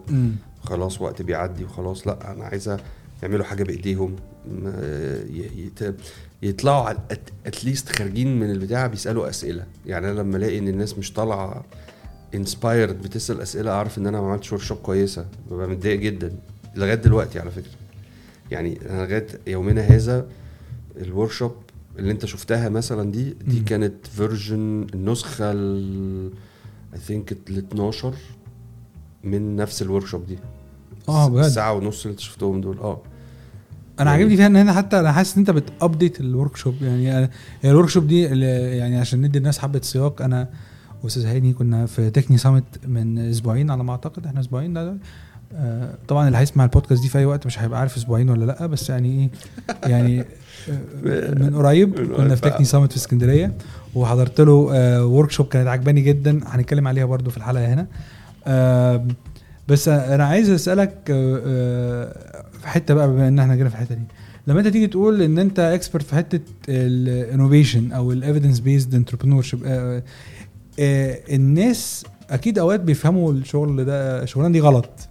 [0.63, 2.79] خلاص وقت بيعدي وخلاص لأ أنا عايزة
[3.23, 4.15] يعملوا حاجة بإيديهم
[5.55, 5.95] يت-
[6.43, 6.97] يطلعوا على
[7.45, 9.65] at least خارجين من البتاع بيسألوا أسئلة.
[9.85, 11.65] يعني أنا لما ألاقي إن الناس مش طالعة
[12.35, 16.31] inspired بتسأل أسئلة أعرف إن أنا ما عملتش workshop كويسة ببقى متضايق جدا
[16.75, 17.71] لغاية دلوقتي على فكرة.
[18.51, 20.27] يعني أنا لغاية يومنا هذا
[20.97, 21.51] ال workshop
[21.99, 23.65] اللي أنت شفتها مثلا دي دي مم.
[23.65, 26.31] كانت version النسخة ال
[26.93, 28.13] I think ال 12
[29.23, 30.37] من نفس ال workshop دي.
[31.09, 32.77] آه بجد؟ ساعة ونص اللي أنت شفتهم دول.
[32.79, 33.01] آه.
[33.99, 36.75] أنا يعني- عاجبني فيها إن هنا حتى أنا حاسس إن أنت بت update ال workshop
[36.81, 37.29] يعني
[37.61, 40.49] هي ال workshop دي يعني عشان ندي الناس حبة سياق أنا
[41.03, 44.97] واستاذ هاني كنا في Techne Summit من أسبوعين على ما أعتقد إحنا أسبوعين ده آه،
[46.07, 48.89] طبعا اللي هيسمع البودكاست دي في أي وقت مش هيبقى عارف أسبوعين ولا لأ بس
[48.89, 49.29] يعني إيه
[49.89, 50.19] يعني
[50.69, 52.41] آه، من قريب كنا في.
[52.41, 53.53] Techne Summit في اسكندرية
[53.95, 54.53] وحضرت له
[55.05, 57.87] workshop كانت عجباني جدا هنتكلم عليها برضو في الحلقة هنا
[59.67, 63.95] بس أنا عايز أسألك آه، آه، في حتة بقى بما إن إحنا جينا في الحتة
[63.95, 64.01] دي
[64.47, 69.59] لما أنت تيجي تقول إن أنت expert في حتة ال innovation أو ال evidence-based entrepreneurship
[71.29, 75.08] الناس أكيد أوقات بيفهموا الشغل ده الشغلانة دي غلط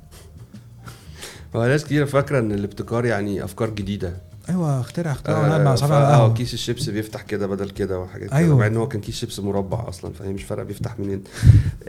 [1.56, 4.16] هو ناس كتير فاكرة إن الابتكار يعني أفكار جديدة.
[4.48, 8.46] أيوه اخترع اخترع آه، مع اصحابي آه كيس الشيبس بيفتح كده بدل كده وحاجات أيوة.
[8.48, 11.22] كده مع إن هو كان كيس شيبس مربع أصلا فهي مش فارقة بيفتح منين.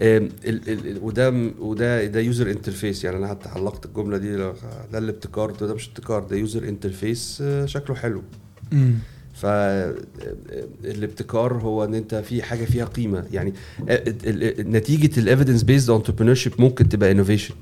[0.02, 4.54] ال- ال- وده وده ده user interface يعني أنا حتى علقت الجملة دي ده
[4.98, 8.22] الابتكار ده مش ابتكار ده user interface شكله حلو.
[8.74, 8.94] أمم.
[10.84, 13.26] فالابتكار هو إن أنت في حاجة فيها قيمة.
[13.32, 13.54] يعني
[13.90, 14.04] آه،
[14.62, 17.54] نتيجة ال evidence based entrepreneur ممكن تبقى innovation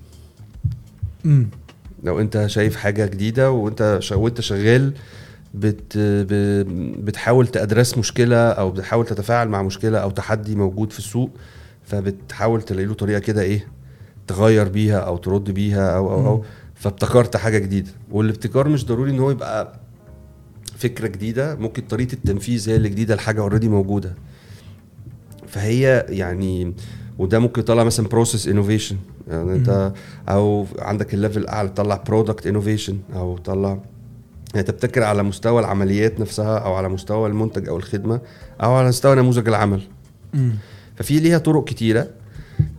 [1.25, 1.47] أمم.
[2.07, 3.99] لو انت شايف حاجة جديدة وانت.
[4.11, 4.93] وانت شغال
[5.53, 5.97] بت...
[7.03, 11.29] بتحاول ت address مشكلة أو بتحاول تتفاعل مع مشكلة أو تحدي موجود في السوق
[11.83, 13.67] فبتحاول تلاقي له طريقة كده إيه
[14.27, 16.43] تغير بيها أو ترد بيها أو أو أو.
[16.75, 19.79] فابتكرت حاجة جديدة والابتكار مش ضروري إن هو يبقى
[20.77, 24.13] فكرة جديدة ممكن طريقة التنفيذ هي اللي جديدة لحاجة already موجودة
[25.47, 26.73] فهي يعني
[27.17, 28.97] وده ممكن يطلع مثلا process innovation
[29.29, 29.93] يعني انت
[30.29, 33.79] أو عندك ال level الاعلى تطلع product innovation أو تطلع
[34.53, 38.19] يعني تبتكر على مستوى العمليات نفسها أو على مستوى المنتج أو الخدمة
[38.63, 39.81] أو على مستوى نموذج العمل.
[40.95, 42.07] ففي ليها طرق كتيرة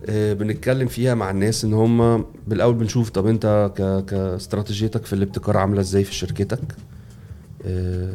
[0.09, 3.71] آه، بنتكلم فيها مع الناس ان هم بالاول بنشوف طب انت.
[4.09, 6.75] كاستراتيجيتك في الابتكار عاملة إزاي في شركتك
[7.65, 8.13] آه،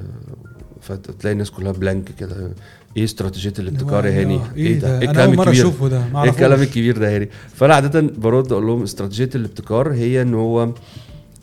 [0.81, 2.51] فتلاقي الناس كلها بلانك كده
[2.97, 6.31] إيه استراتيجية الابتكار يا هاني؟ إيه ده, إيه أنا أول مرة الكبير؟ أشوفه ده إيه
[6.31, 10.73] الكلام الكبير ده يا هاني؟ فانا عاده برد أقول لهم استراتيجية الابتكار هي إن هو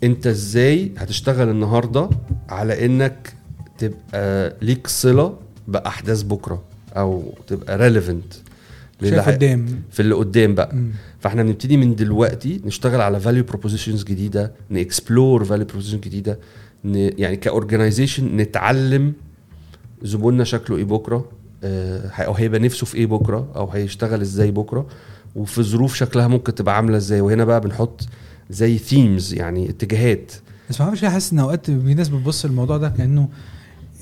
[0.04, 2.10] أنت إزاي هتشتغل النهارده
[2.50, 3.34] على إنك
[3.78, 5.38] تبقى ليك صلة
[5.68, 6.64] بأحداث بكرة
[6.98, 8.34] أو تبقى relevant
[9.02, 9.66] شايف قدام.
[9.92, 10.76] في اللي قدام بقى.
[10.76, 10.92] مم.
[11.20, 16.40] فإحنا بنبتدي من دلوقتي نشتغل على value propositions جديدة ن explore value propositions جديدة
[16.86, 16.96] ن...
[17.18, 19.14] يعني ك organization نتعلم
[20.04, 21.16] زبوننا شكله إيه بكرة.
[21.16, 21.26] آه،
[21.64, 24.88] أو هيبقى نفسه في إيه بكرة؟ أو هيشتغل إزاي بكرة؟
[25.36, 28.02] وفي ظروف شكلها ممكن تبقى عاملة إزاي؟ وهنا بقى بنحط
[28.50, 30.32] زي themes يعني اتجاهات.
[30.70, 33.30] بس ما أعرفش حاسس إن أوقات في ناس بتبص الموضوع ده كأنه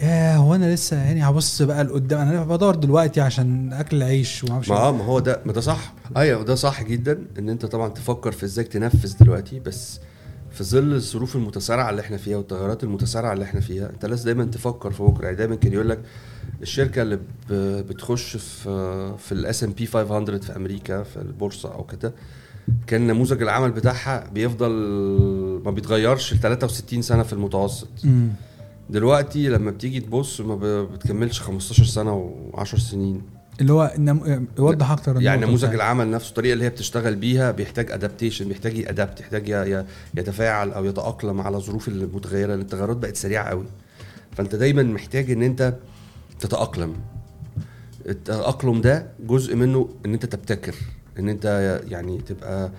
[0.02, 4.44] يا هو أنا لسه يعني هبص بقى لقدام؟ أنا بدور دلوقتي عشان أكل العيش.
[4.44, 4.70] وما أعرفش.
[4.70, 5.94] ما آه، ما هو ده ما ده صح.
[6.18, 9.60] أيوه ده صح جدا إن أنت طبعا تفكر في إزاي تنفذ دلوقتي.
[9.60, 10.00] بس
[10.52, 14.44] في ظل الظروف المتسارعة اللي إحنا فيها والتغيرات المتسارعة اللي إحنا فيها أنت لازم دايما
[14.46, 15.26] تفكر في بكرة.
[15.26, 16.00] يعني دايما كان يقول لك
[16.62, 17.20] الشركة اللي
[17.84, 22.14] بتخش في في ال S&P 500 في أمريكا في البورصة أو كده
[22.88, 24.72] كان نموذج العمل بتاعها بيفضل
[25.66, 27.88] ما بيتغيرش ل 63 سنة في المتوسط.
[28.90, 33.22] دلوقتي لما بتيجي تبص ما بتكملش 15 سنة و10 سنين.
[33.62, 34.48] اللي هو نم...
[34.60, 39.20] يوضح أكتر يعني نموذج العمل نفسه الطريقة اللي هي بتشتغل بيها بيحتاج ادابتيشن بيحتاج يأدبت
[39.20, 39.86] يحتاج ي-
[40.20, 43.66] يتفاعل أو يتأقلم على الظروف المتغيرة التغيرات بقت سريعة قوي.
[44.32, 45.74] فأنت دايما محتاج إن أنت
[46.40, 46.94] تتأقلم.
[48.10, 50.76] التأقلم ده جزء منه إن أنت تبتكر
[51.20, 51.46] إن أنت
[51.88, 52.72] يعني تبقى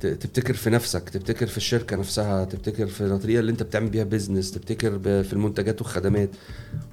[0.00, 4.50] تبتكر في نفسك تبتكر في الشركة نفسها تبتكر في الطريقة اللي أنت بتعمل بيها business
[4.50, 6.30] تبتكر في المنتجات والخدمات.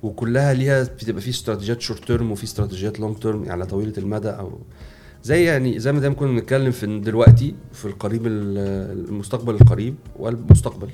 [0.04, 4.30] وكلها ليها بتبقى في استراتيجيات short term وفي استراتيجيات long term يعني على طويلة المدى
[4.30, 4.60] أو
[5.24, 10.90] زي يعني زي ما دايما كنا بنتكلم في دلوقتي في القريب ال- المستقبل القريب والمستقبل.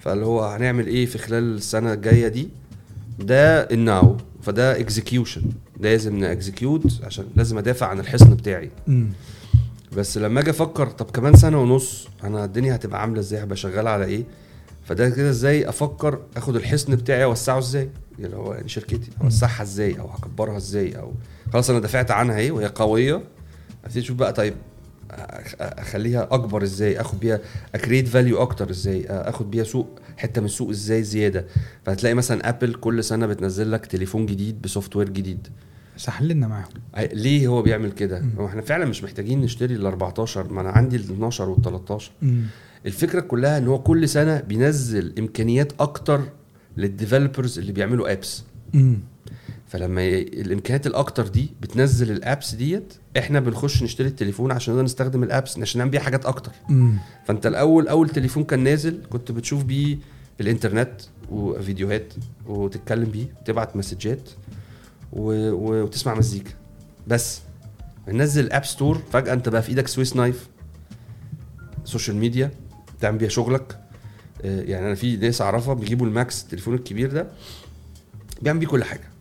[0.00, 2.48] فاللي هو هنعمل إيه في خلال السنة الجاية دي؟
[3.18, 5.42] ده ال now فده execution
[5.80, 8.70] لازم ن execute عشان لازم أدافع عن الحصن بتاعي.
[9.96, 13.88] بس لما أجي أفكر طب كمان سنة ونص أنا الدنيا هتبقى عاملة إزاي؟ هبقى شغال
[13.88, 14.24] على إيه؟
[14.84, 19.10] فده كده إزاي أفكر آخد الحصن بتاعي أوسعه إزاي؟ اللي هو يعني شركتي.
[19.24, 21.12] أوسعها إزاي؟ أو هكبرها إزاي؟ أو
[21.52, 23.22] خلاص أنا دافعت عنها إيه وهي قوية؟
[23.84, 24.54] أبتدي أشوف بقى طيب
[25.60, 27.40] أخليها أكبر إزاي آخد بيها
[27.74, 31.44] أ create value أكتر إزاي آخد بيها سوق حتة من السوق إزاي زيادة
[31.86, 35.48] فهتلاقي مثلا Apple كل سنة بتنزل لك تليفون جديد ب software جديد
[35.96, 36.68] بس حللنا معاهم
[37.12, 40.96] ليه هو بيعمل كده؟ هو إحنا فعلا مش محتاجين نشتري ال 14 ما أنا عندي
[40.96, 42.42] ال 12 وال 13 مم.
[42.86, 46.20] الفكرة كلها إن هو كل سنة بينزل إمكانيات أكتر
[46.76, 48.44] لل developers اللي بيعملوا apps.
[49.72, 50.22] فلما ي...
[50.22, 55.29] الامكانيات الاكتر دي بتنزل ال apps ديت إحنا بنخش نشتري التليفون عشان نقدر نستخدم ال
[55.29, 56.52] apps عشان نعمل بيها حاجات أكتر.
[56.68, 56.98] مم.
[57.26, 59.98] فانت الأول أول تليفون كان نازل كنت بتشوف بيه
[60.40, 60.92] الانترنت
[61.30, 62.14] وفيديوهات
[62.46, 64.30] وتتكلم بيه وتبعت مسجات
[65.12, 65.50] و...
[65.50, 65.82] و...
[65.82, 66.50] وتسمع مزيكا.
[67.06, 67.40] بس
[68.08, 70.48] ننزل ال App Store فجأة انت بقى في إيدك Swiss knife
[71.84, 72.50] social media
[73.00, 73.78] تعمل بيها شغلك.
[74.44, 77.26] آه، يعني أنا في ناس أعرفها بيجيبوا ال Max التليفون الكبير ده
[78.42, 79.11] بيعمل بيه كل حاجة.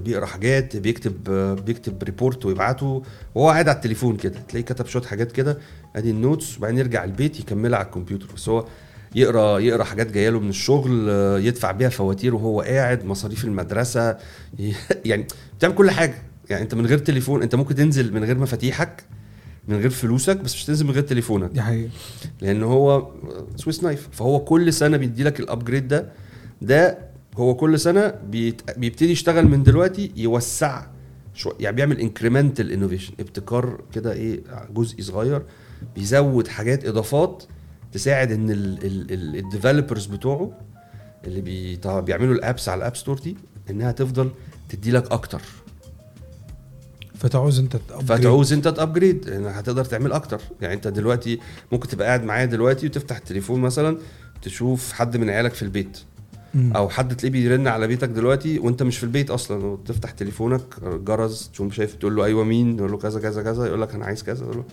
[0.00, 3.02] بيقرا حاجات بيكتب آه، بيكتب report ويبعته
[3.34, 5.58] وهو قاعد على التليفون كده تلاقيه كتب شوية حاجات كده
[5.96, 8.26] ادي ال notes وبعدين يرجع البيت يكملها على الكمبيوتر.
[8.36, 8.64] بس هو
[9.14, 14.16] يقرا يقرا حاجات جاية له من الشغل آه، يدفع بيها فواتير وهو قاعد مصاريف المدرسة
[15.04, 15.26] يعني
[15.58, 16.14] بتعمل كل حاجة.
[16.50, 19.04] يعني انت من غير تليفون انت ممكن تنزل من غير مفاتيحك
[19.68, 21.50] من غير فلوسك بس مش تنزل من غير تليفونك.
[21.50, 21.90] دي حقيقة.
[22.40, 23.12] لأن هو
[23.56, 24.08] Swiss knife.
[24.12, 26.12] فهو كل سنة بيدي لك ال upgrade ده.
[26.62, 27.09] ده
[27.40, 28.78] هو كل سنة بيت...
[28.78, 30.86] بيبتدي يشتغل من دلوقتي يوسع
[31.34, 35.42] شو يعني بيعمل incremental innovation ابتكار كده إيه جزء صغير
[35.94, 37.42] بيزود حاجات إضافات
[37.92, 40.52] تساعد إن ال developers بتوعه
[41.24, 41.80] اللي بي...
[41.86, 43.36] بيعملوا ال apps على ال App Store دي
[43.70, 44.30] إنها تفضل
[44.68, 45.42] تدي لك أكتر
[47.14, 48.18] فتعوز أنت ت upgrade.
[48.18, 51.38] فتعوز أنت ت upgrade لأن هتقدر تعمل أكتر يعني أنت دلوقتي
[51.72, 53.98] ممكن تبقى قاعد معايا دلوقتي وتفتح التليفون مثلا
[54.42, 55.98] تشوف حد من عيالك في البيت.
[56.56, 61.50] أو حد تلاقيه بيرن على بيتك دلوقتي وأنت مش في البيت أصلا وتفتح تليفونك جرس
[61.52, 64.22] تشوف شايف تقول له أيوه مين؟ يقول له كذا كذا كذا يقول لك أنا عايز
[64.22, 64.64] كذا يقول له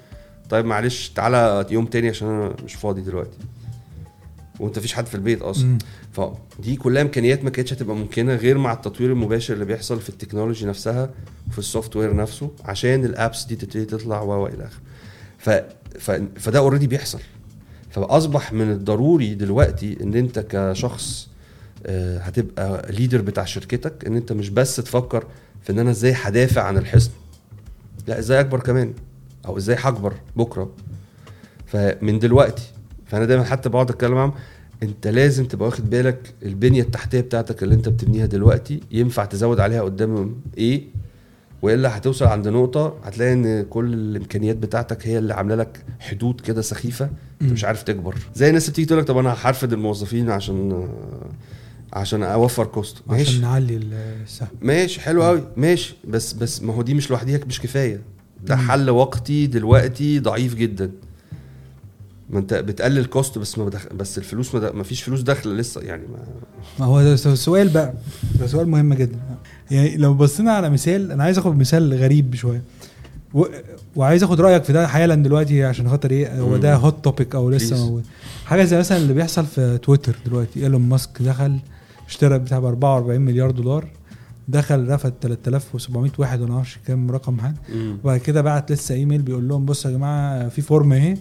[0.49, 3.37] طيب معلش تعالى يوم تاني عشان أنا مش فاضي دلوقتي.
[4.59, 5.65] وأنت مفيش حد في البيت أصلا.
[5.65, 5.77] مم.
[6.11, 10.14] فدي كلها إمكانيات ما كانتش هتبقى ممكنة غير مع التطوير المباشر اللي بيحصل في ال
[10.14, 11.09] technology نفسها
[11.49, 14.81] وفي ال software نفسه عشان ال apps دي تبتدي تطلع و و إلى آخره.
[15.37, 15.49] ف...
[15.99, 16.11] ف...
[16.39, 17.19] فده already بيحصل.
[17.89, 21.29] فأصبح من الضروري دلوقتي إن أنت كشخص
[21.89, 25.25] هتبقى ليدر بتاع شركتك إن أنت مش بس تفكر
[25.63, 27.11] في إن أنا إزاي هدافع عن الحصن.
[28.07, 28.93] لا إزاي أكبر كمان؟
[29.45, 30.69] أو إزاي هكبر بكرة؟
[31.65, 32.63] فمن دلوقتي
[33.05, 34.33] فأنا دايما حتى بقعد أتكلم معاهم
[34.83, 39.81] أنت لازم تبقى واخد بالك البنية التحتية بتاعتك اللي أنت بتبنيها دلوقتي ينفع تزود عليها
[39.81, 40.83] قدام إيه؟
[41.61, 46.61] وإلا هتوصل عند نقطة هتلاقي إن كل الإمكانيات بتاعتك هي اللي عاملة لك حدود كده
[46.61, 47.09] سخيفة
[47.41, 48.15] أنت مش عارف تكبر.
[48.35, 50.87] زي الناس بتيجي تقول لك طب أنا هرفد الموظفين عشان
[51.93, 53.39] عشان أوفر cost عشان ماشي.
[53.39, 53.75] نعلي
[54.23, 54.47] السهم.
[54.61, 55.95] ماشي حلو قوي ماشي.
[56.07, 58.01] بس بس ما هو دي مش لوحديها مش كفاية.
[58.45, 60.91] ده حل وقتي دلوقتي ضعيف جدا.
[62.29, 63.93] ما أنت بتقلل cost بس ما بدخ...
[63.93, 64.75] بس الفلوس ما, د...
[64.75, 66.19] ما فيش فلوس داخلة لسه يعني ما
[66.79, 67.93] ما هو ده سؤال بقى.
[68.39, 69.19] ده سؤال مهم جدا.
[69.71, 72.61] يعني لو بصينا على مثال أنا عايز آخد مثال غريب شوية.
[73.33, 73.45] و...
[73.95, 76.75] وعايز آخد رأيك في ده حالا دلوقتي عشان خاطر إيه؟ هو ده.
[76.75, 77.85] hot topic أو لسه.
[77.85, 78.05] موجود.
[78.45, 80.63] حاجة زي مثلا اللي بيحصل في تويتر دلوقتي.
[80.63, 81.59] إيلون ماسك دخل
[82.07, 83.87] اشترى بتاع ب 44 مليار دولار
[84.47, 87.55] دخل رفض 3700 واحد وأنا معرفش كام رقم حاجة
[88.03, 91.17] وبعد كده بعت لسه إيميل بيقول لهم بصوا يا جماعة في form اهي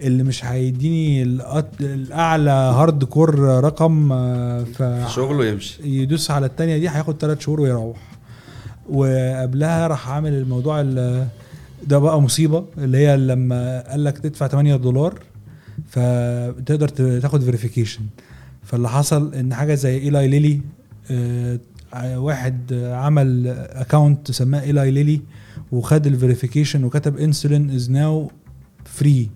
[0.00, 1.22] اللي مش هيديني
[1.80, 4.82] الأعلى hardcore رقم آه، ف
[5.14, 5.82] شغله يمشي.
[6.02, 7.98] يدوس على التانية دي هياخد ثلاث شهور ويروح.
[8.88, 11.26] وقبلها راح عامل الموضوع ال-
[11.86, 15.18] ده بقى مصيبة اللي هي لما قال لك تدفع 8 دولار
[15.88, 16.88] فتقدر
[17.20, 18.00] تاخد verification
[18.64, 20.60] فاللي حصل إن حاجة زي Eli Lilly
[21.10, 21.58] آه،
[22.16, 25.20] واحد عمل account سماه Eli Lilly
[25.72, 28.30] وخد ال verification وكتب insulin is now
[28.84, 29.30] free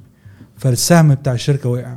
[0.56, 1.96] فالسهم بتاع الشركة وقع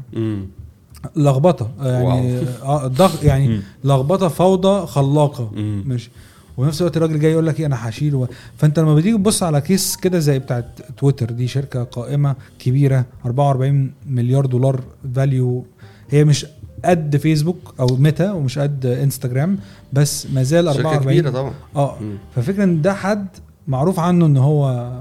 [1.16, 2.40] لخبطة يعني.
[2.64, 3.62] آه ضغط يعني.
[3.84, 5.52] لخبطة فوضى خلاقة.
[5.86, 6.10] ماشي
[6.58, 8.28] ونفس الوقت الراجل جاي يقول لك إيه أنا هشيل و...
[8.58, 10.66] فأنت لما بتيجي تبص على case كده زي بتاعت
[10.98, 14.84] تويتر دي شركة قائمة كبيرة 44 مليار دولار
[15.16, 15.66] value
[16.10, 16.46] هي مش
[16.86, 19.58] قد فيسبوك أو ميتا ومش قد إنستجرام
[19.94, 21.54] بس ما زال شركة 44 كبيرة طبعا.
[21.76, 21.98] آه.
[22.36, 23.28] ففكرة إن ده حد
[23.68, 24.92] معروف عنه إن هو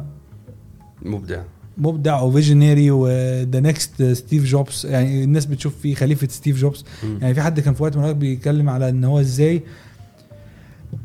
[1.03, 1.43] مبدع.
[1.79, 6.85] مبدع أو visionary و the next ستيف جوبز يعني الناس بتشوف فيه خليفة ستيف جوبز.
[7.21, 9.63] يعني في حد كان في وقت من بيتكلم على إن هو إزاي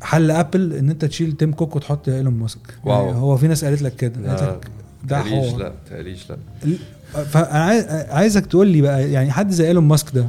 [0.01, 2.59] حل أبل إن أنت تشيل تيم كوك وتحط إيلون ماسك.
[2.83, 3.05] واو.
[3.05, 4.29] يعني هو في ناس قالت لك كده.
[4.29, 4.67] قالت لك
[5.03, 5.57] ده حوار.
[5.57, 6.37] لا تقليش لا.
[7.23, 10.27] فأنا عايز عايزك تقول لي بقى يعني حد زي إيلون ماسك ده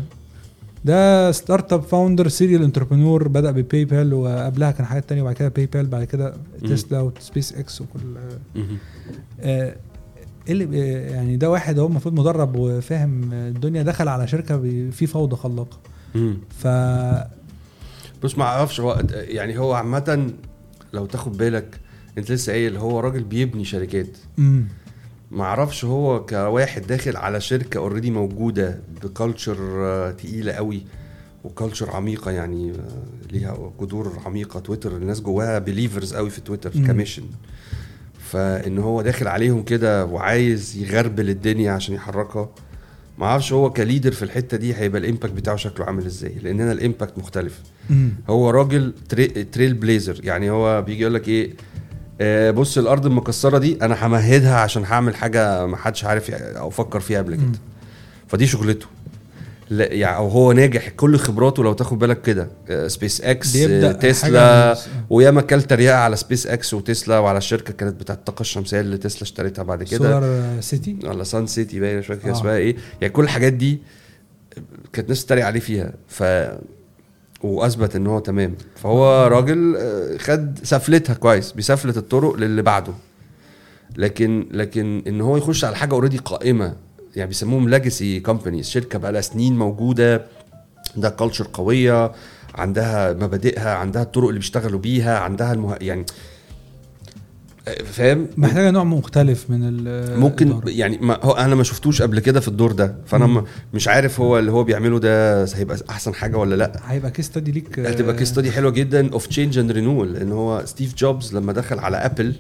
[0.87, 5.67] ده startup founder serial entrepreneur بدأ بباي بال وقبلها كان حاجات تانية وبعد كده باي
[5.67, 6.35] بال بعد كده.
[6.65, 8.01] تسلا وسبيس إكس وكل.
[9.41, 9.77] آه،
[10.47, 14.59] إيه اللي بي- يعني ده واحد هو المفروض مدرب وفاهم الدنيا دخل على شركة
[14.91, 15.79] في فوضى خلاقة.
[16.59, 16.67] ف
[18.23, 20.31] بص ما أعرفش هو يعني هو عامة
[20.93, 21.81] لو تاخد بالك
[22.19, 24.17] أنت لسه قايل هو راجل بيبني شركات
[25.45, 30.83] أعرفش هو كواحد داخل على شركة already موجودة ب culture آه، تقيلة قوي
[31.45, 36.71] و culture عميقة يعني آه، ليها جذور عميقة تويتر الناس جواها believers قوي في تويتر.
[36.71, 37.23] كميشن
[38.19, 42.49] فإن هو داخل عليهم كده وعايز يغربل الدنيا عشان يحركها
[43.19, 46.35] ما أعرفش هو ك leader في الحتة دي هيبقى ال impact بتاعه شكله عامل إزاي
[46.43, 47.61] لأن أنا ال impact مختلف.
[48.29, 51.51] هو راجل tr trail blazer يعني هو بيجي يقول لك إيه
[52.51, 57.19] بص الأرض المكسرة دي أنا همهدها عشان هعمل حاجة ما حدش عارف أو فكر فيها
[57.19, 57.35] قبل.
[57.35, 57.43] كده.
[58.29, 58.87] فدي شغلته.
[59.71, 62.49] لا يعني أو هو ناجح كل خبراته لو تاخد بالك كده.
[62.71, 64.41] آه، سبيس إكس آه، تسلا
[64.73, 68.81] حاجة من- وياما كل تريقة على سبيس إكس وتسلا وعلى الشركة كانت بتاعت الطاقه الشمسية
[68.81, 69.99] اللي تسلا اشتريتها بعد كده.
[69.99, 72.33] سولار سيتي ولا سان سيتي باين مش فاكر آه.
[72.33, 72.77] اسمها إيه.
[73.01, 73.79] يعني كل الحاجات دي
[74.93, 75.93] كانت ناس تتريق عليه فيها.
[76.09, 76.23] ف
[77.43, 78.55] وأثبت إن هو تمام.
[78.77, 82.93] فهو راجل آه، خد سفلتها كويس بيسفلت الطرق للي بعده.
[83.97, 86.77] لكن لكن إن هو يخش على حاجة already قائمة
[87.17, 90.23] يعني بيسموهم legacy companies شركة بقى لها سنين موجودة
[90.97, 92.13] عندها culture قوية
[92.55, 95.77] عندها مبادئها عندها الطرق اللي بيشتغلوا بيها عندها المه...
[95.81, 96.07] يعني
[97.85, 100.71] فاهم محتاجة نوع مختلف من ال ممكن الإدارة.
[100.71, 103.45] يعني ما هو أنا ما شفتوش قبل كده في الدور ده فأنا مم.
[103.75, 107.53] مش عارف هو اللي هو بيعمله ده هيبقى أحسن حاجة ولا لأ هيبقى case study
[107.53, 111.53] ليك هتبقى case study حلوة جدا of change and renewal لأن هو ستيف جوبز لما
[111.53, 112.35] دخل على ابل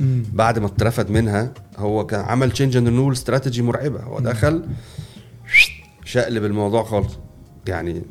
[0.00, 0.22] مم.
[0.32, 4.62] بعد ما اترفد منها هو كان عمل change and renewal strategy مرعبة هو دخل
[6.04, 7.12] شقلب الموضوع خالص
[7.68, 8.02] يعني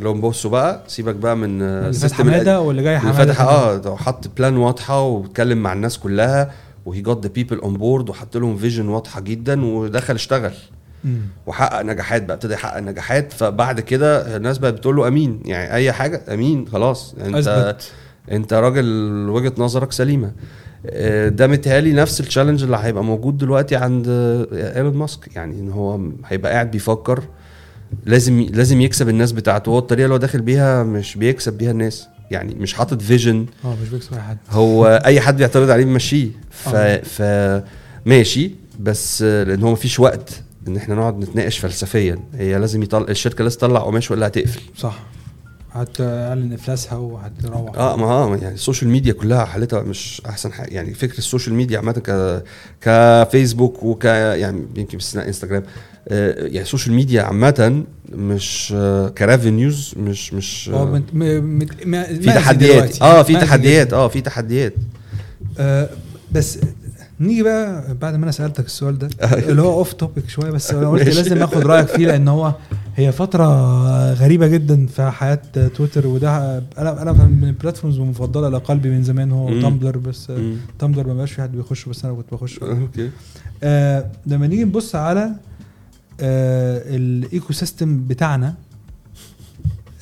[0.00, 4.28] لهم بصوا بقى سيبك بقى من فاتح ال system حمادة واللي جاي حمادة آه حط
[4.36, 6.50] plan واضحة واتكلم مع الناس كلها
[6.86, 10.52] و he got the people on board وحط لهم vision واضحة جدا ودخل اشتغل.
[11.04, 11.20] مم.
[11.46, 13.32] وحقق نجاحات بقى ابتدى يحقق نجاحات.
[13.32, 17.14] فبعد كده الناس بقت بتقول له أمين يعني أي حاجة أمين خلاص.
[17.14, 17.92] أنت أثبت.
[18.32, 18.84] أنت راجل
[19.28, 20.32] وجهة نظرك سليمة.
[20.86, 25.60] آه، ده متهيألي نفس ال challenge اللي هيبقى موجود دلوقتي عند آه، ايلون ماسك يعني
[25.60, 27.22] إن هو هيبقى قاعد بيفكر
[28.06, 29.70] لازم لازم يكسب الناس بتاعته.
[29.70, 32.08] هو الطريقة اللي هو داخل بيها مش بيكسب بيها الناس.
[32.30, 34.38] يعني مش حاطط vision آه مش بيكسب حد.
[34.50, 36.28] هو أي حد بيعترض عليه بيمشيه.
[36.50, 37.02] ف آه.
[37.02, 37.22] ف
[38.06, 38.50] ماشي.
[38.80, 42.18] بس لأن هو مفيش وقت إن إحنا نقعد نتناقش فلسفيا.
[42.34, 45.00] هي لازم يطلع الشركة لازم تطلع قماش ولا هتقفل صح.
[45.72, 47.76] هتعلن إفلاسها وهتروح.
[47.76, 50.74] آه ما آه يعني ال social media كلها حالتها مش أحسن حاجة.
[50.74, 52.42] يعني فكره ال social media عامة ك
[52.80, 55.62] كفيسبوك وك يعني يمكن باستثناء إنستجرام.
[56.06, 63.02] يعني ال social media عامة مش آه ك revenues مش مش آه في تحديات.
[63.02, 63.92] آه في تحديات.
[63.92, 64.74] آه في تحديات
[65.58, 65.88] آه،
[66.32, 66.58] بس
[67.20, 69.08] نيجي بقى بعد ما أنا سألتك السؤال ده
[69.48, 71.02] اللي هو off topic شوية بس أنا قلت.
[71.08, 72.54] لازم آخد رأيك فيه لأن هو
[72.96, 73.46] هي فترة
[74.12, 75.38] غريبة جدا في حياة
[75.76, 79.60] تويتر وده أنا أنا من ال platforms المفضله لقلبي من زمان هو.
[79.60, 80.32] تامبلر بس.
[80.78, 83.10] تامبلر ما بقاش في حد بيخش بس أنا كنت بخش okay
[83.62, 85.34] آه لما نيجي نبص على آه
[86.20, 88.54] ال ecosystem بتاعنا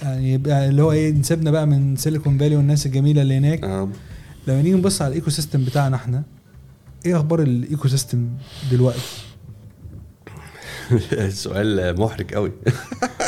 [0.02, 3.88] يعني يبقى اللي هو إيه نسيبنا بقى من سيليكون فالي والناس الجميلة اللي هناك آه.
[4.46, 6.22] لما نيجي نبص على ال ecosystem بتاعنا إحنا
[7.06, 8.28] إيه أخبار ال ecosystem
[8.70, 9.00] دلوقتي؟
[11.28, 12.52] سؤال محرج قوي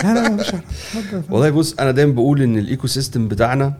[0.05, 0.53] لا لا مش.
[1.31, 3.75] والله بص أنا دايما بقول إن ال ecosystem بتاعنا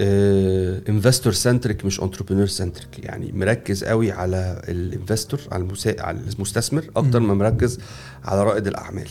[0.00, 5.94] investor centric مش entrepreneur centric يعني مركز قوي على ال investor على المسا...
[6.02, 7.20] على المستثمر أكتر.
[7.20, 7.78] ما مركز
[8.24, 9.08] على رائد الأعمال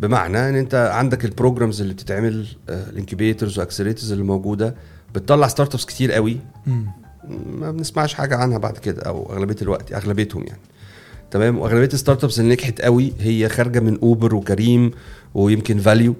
[0.00, 4.74] بمعنى إن أنت عندك ال programs اللي بتتعمل ال incubators و accelerators اللي موجودة
[5.14, 6.36] بتطلع startups كتير قوي.
[7.46, 10.60] ما بنسمعش حاجة عنها بعد كده أو أغلبية الوقت أغلبيتهم يعني
[11.30, 14.90] تمام وأغلبية ال startups اللي نجحت قوي هي خارجة من اوبر وكريم
[15.34, 16.14] ويمكن فاليو.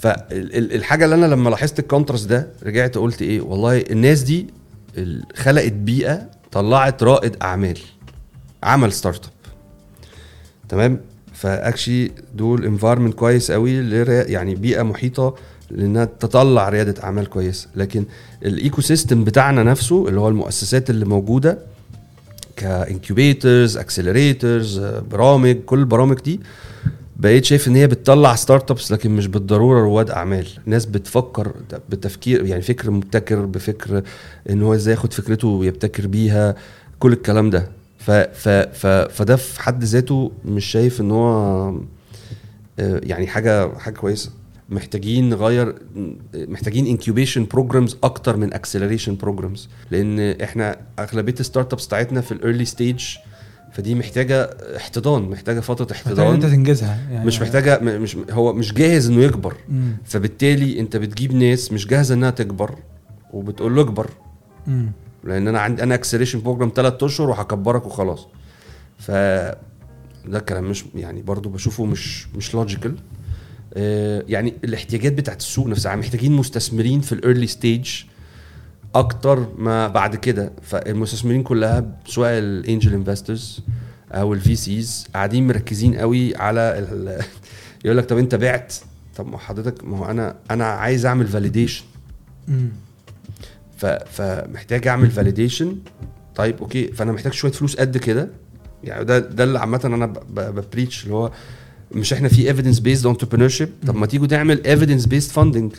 [0.00, 4.46] فالحاجة اللي أنا لما لاحظت ال contrast ده رجعت قلت إيه؟ والله الناس دي
[5.36, 7.78] خلقت بيئة طلعت رائد أعمال
[8.62, 9.30] عمل startup
[10.68, 11.00] تمام؟
[11.34, 15.34] ف actually دول environment كويس قوي يعني بيئة محيطة
[15.70, 18.04] لإنها تطلع ريادة أعمال كويسه لكن
[18.44, 21.58] ال ecosystem بتاعنا نفسه اللي هو المؤسسات اللي موجودة
[22.56, 24.78] ك incubators accelerators
[25.10, 26.40] برامج كل البرامج دي
[27.18, 30.46] بقيت شايف إن هي بتطلع startups لكن مش بالضرورة رواد أعمال.
[30.66, 31.52] ناس بتفكر
[31.88, 34.02] بتفكير يعني فكر مبتكر بفكر
[34.50, 36.54] إن هو إزاي ياخد فكرته ويبتكر بيها
[36.98, 37.68] كل الكلام ده.
[37.98, 41.28] ف ف ف فده في حد ذاته مش شايف إن هو
[42.78, 44.30] آه، يعني حاجة حاجة كويسة.
[44.70, 45.74] محتاجين نغير
[46.34, 52.37] محتاجين incubation programs أكتر من acceleration programs لأن إحنا أغلبية ال startups بتاعتنا في ال
[52.37, 53.04] early stage
[53.72, 58.52] فدي محتاجة احتضان محتاجة فترة محتاج إن أنت احتضان تنجزها يعني مش محتاجة مش هو
[58.52, 59.56] مش جاهز إنه يكبر.
[59.68, 59.96] مم.
[60.04, 62.74] فبالتالي أنت بتجيب ناس مش جاهزة إنها تكبر
[63.32, 64.10] وبتقول له اكبر.
[64.66, 64.92] مم.
[65.24, 68.26] لأن أنا عندي أنا acceleration program ثلاث أشهر وهكبرك وخلاص.
[68.98, 72.94] ف ده الكلام مش يعني برضو بشوفه مش مش logical
[74.28, 78.02] يعني الاحتياجات بتاعت السوق نفسها محتاجين مستثمرين في ال early stage
[78.98, 80.52] أكتر ما بعد كده.
[80.62, 83.60] فالمستثمرين كلها سواء ال angel investors
[84.12, 87.22] أو ال VCs قاعدين مركزين قوي على ال-
[87.84, 88.74] يقول لك طب أنت بعت؟
[89.16, 91.84] طب ما حضرتك ما هو أنا أنا عايز أعمل validation.
[94.06, 95.76] فمحتاج أعمل validation
[96.36, 98.28] طيب okay فأنا محتاج شوية فلوس قد كده.
[98.84, 101.30] يعني ده ده اللي عامة أنا ب preach اللي هو
[101.92, 105.72] مش إحنا في evidence based entrepreneurship طب ما تيجوا نعمل evidence based funding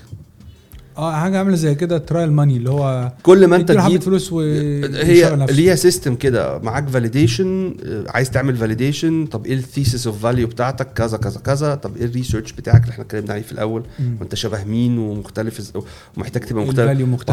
[0.99, 4.39] آه حاجة عاملة زي كده trial money اللي هو كل ما انت تجيب فلوس و
[4.41, 7.75] هي ليها system كده معاك validation
[8.07, 11.75] عايز تعمل validation طب إيه ال thesis of value بتاعتك؟ كذا كذا كذا.
[11.75, 13.83] طب إيه ال research بتاعك اللي إحنا اتكلمنا عليه في الأول؟
[14.19, 15.71] وأنت شبه مين ومختلف
[16.17, 16.79] ومحتاج تبقى مختلف.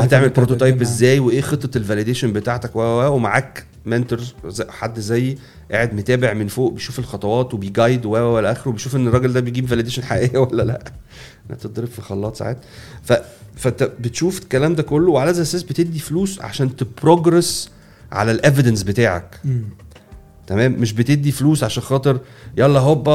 [0.02, 0.80] وهتعمل prototype.
[0.82, 4.20] إزاي؟ وإيه خطة ال validation بتاعتك؟ و ومعاك mentor
[4.68, 5.38] حد زيي
[5.72, 9.32] قاعد متابع من فوق بيشوف الخطوات وبي guide و و إلى اخره وبيشوف إن الراجل
[9.32, 10.84] ده بيجيب validation حقيقية ولا لأ.
[11.50, 12.58] انها تضرب في خلاط ساعات.
[13.02, 13.12] ف
[13.56, 17.70] فانت بتشوف الكلام ده كله وعلى هذا الاساس بتدي فلوس عشان ت progress
[18.12, 19.40] على ال evidence بتاعك.
[20.46, 22.20] تمام؟ مش بتدي فلوس عشان خاطر
[22.56, 23.12] يلا هوبا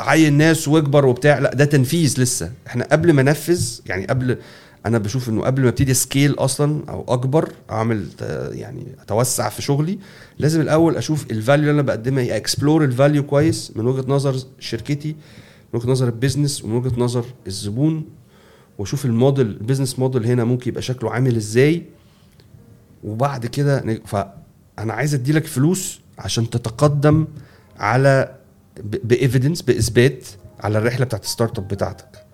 [0.00, 1.38] عين ناس واكبر وبتاع.
[1.38, 2.52] لا ده تنفيذ لسه.
[2.66, 4.38] إحنا قبل ما انفذ يعني قبل
[4.86, 8.06] أنا بشوف إنه قبل ما أبتدي scale أصلا أو أكبر أعمل
[8.52, 9.98] يعني أتوسع في شغلي
[10.38, 12.36] لازم الأول أشوف ال value اللي أنا بقدمها.
[12.36, 15.16] explore ال value كويس من وجهة نظر شركتي.
[15.72, 18.04] من وجهة نظر ال business ومن وجهة نظر الزبون
[18.78, 21.82] وأشوف ال model ال business model هنا ممكن يبقى شكله عامل إزاي.
[23.04, 27.26] وبعد كده فانا عايز أديلك فلوس عشان تتقدم
[27.78, 28.34] على
[29.04, 30.26] ب evidence بإثبات
[30.60, 32.24] على الرحلة بتاعت ال startup بتاعتك.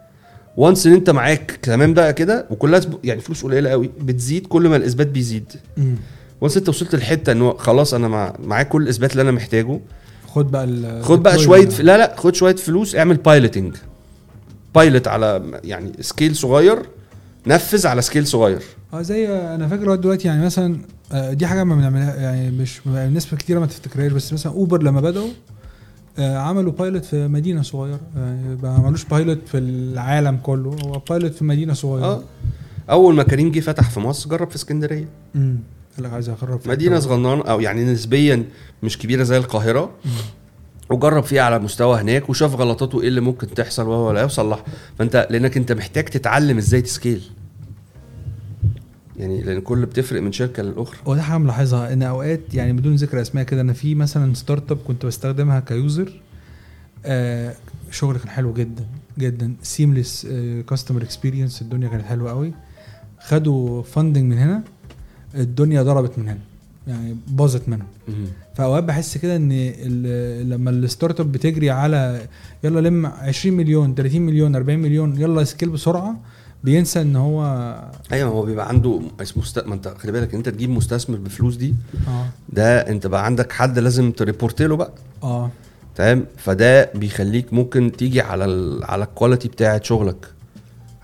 [0.57, 4.69] و once إن أنت معاك تمام بقى كده؟ وكلها يعني فلوس قليلة قوي بتزيد كل
[4.69, 5.53] ما الإثبات بيزيد.
[6.41, 9.81] و once أنت وصلت للحته إن خلاص أنا مع معاك كل الإثبات اللي أنا محتاجه.
[10.35, 11.81] خد بقى ال خد بقى شوية ف...
[11.81, 13.77] لا لا خد شوية فلوس اعمل piloting
[14.75, 16.79] pilot على يعني scale صغير
[17.47, 18.63] نفذ على scale صغير.
[18.95, 20.77] آه زي أنا فاكر لغاية دلوقتي يعني مثلا
[21.13, 24.83] آه، دي حاجة ما بنعملها يعني مش ما- الناس كتير ما تفتكرهاش بس مثلا اوبر
[24.83, 25.29] لما بدأوا
[26.19, 28.01] آه، عملوا pilot في مدينة صغيرة.
[28.17, 32.05] يعني ما عملوش pilot في العالم كله هو pilot في مدينة صغيرة.
[32.07, 32.23] آه
[32.91, 35.09] أول ما كريم جه فتح في مصر جرب في اسكندرية.
[35.37, 35.57] امم
[35.97, 36.99] قال لك عايز اجرب في مدينة.
[37.01, 38.45] صغننة أو يعني نسبيا
[38.83, 39.91] مش كبيرة زي القاهرة.
[40.91, 44.65] وجرب فيها على مستوى هناك وشاف غلطاته إيه اللي ممكن تحصل وهو لا يصلح
[44.99, 47.23] فأنت لأنك أنت محتاج تتعلم إزاي ت scale.
[49.17, 50.99] يعني لأن كل بتفرق من شركة للأخرى.
[51.07, 51.93] هو ده حاجة ملاحظها.
[51.93, 56.21] إن أوقات يعني بدون ذكر أسماء كده أنا في مثلا startup كنت بستخدمها ك user
[57.05, 57.55] آه
[57.91, 58.87] شغل كان حلو جدا
[59.19, 59.55] جدا.
[59.63, 60.27] seamless
[60.69, 62.53] customer experience الدنيا كانت حلوة قوي.
[63.21, 64.63] خدوا funding من هنا.
[65.35, 66.39] الدنيا ضربت من هنا
[66.87, 67.87] يعني باظت منهم.
[68.55, 69.53] فأوقات بحس كده إن
[70.49, 72.27] لما ال startup بتجري على
[72.65, 76.17] يلا لم 20 مليون 30 مليون 40 مليون يلا scale بسرعة
[76.65, 77.43] بينسى إن هو
[78.13, 79.67] أيوه هو بيبقى عنده اسمه مست...
[79.67, 81.75] ما أنت خلي بالك أنت تجيب مستثمر بفلوس دي
[82.09, 82.27] آه.
[82.49, 84.93] ده أنت بقى عندك حد لازم ت report له بقى.
[85.23, 85.51] آه.
[85.97, 88.85] تمام؟ فده بيخليك ممكن تيجي على ال...
[88.85, 90.27] على ال quality بتاعة شغلك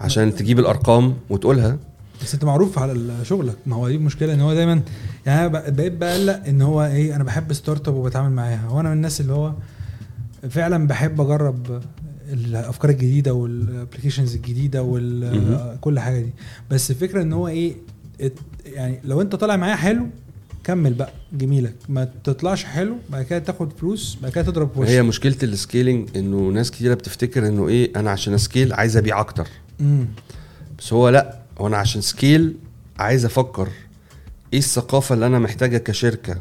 [0.00, 1.78] عشان تجيب الأرقام وتقولها.
[2.22, 3.56] بس انت معروف على شغلك.
[3.66, 4.82] ما هو دي المشكلة ان هو دايما
[5.26, 8.66] يعني أنا بق- بقيت بقلق ان هو إيه أنا بحب startup وبتعامل معاها.
[8.66, 9.52] هو أنا من الناس اللي هو
[10.50, 11.82] فعلا بحب اجرب
[12.32, 14.82] الأفكار الجديدة وال applications الجديدة.
[14.82, 16.30] وكل حاجة دي.
[16.70, 17.74] بس الفكرة ان هو إيه
[18.66, 20.06] يعني لو انت طالع معايا حلو
[20.64, 21.74] كمل بقى جميلك.
[21.88, 25.50] ما تطلعش حلو بعد كده تاخد فلوس بعد كده تضرب في هي وشك مشكلة ال
[25.51, 29.48] scaling انه ناس كتيرة بتفتكر انه إيه أنا عشان أ scale عايز ابيع أكتر.
[29.80, 30.06] امم
[30.78, 32.54] بس هو لا هو أنا عشان scale
[32.98, 33.68] عايز أفكر
[34.52, 36.36] إيه الثقافة اللي أنا محتاجها كشركة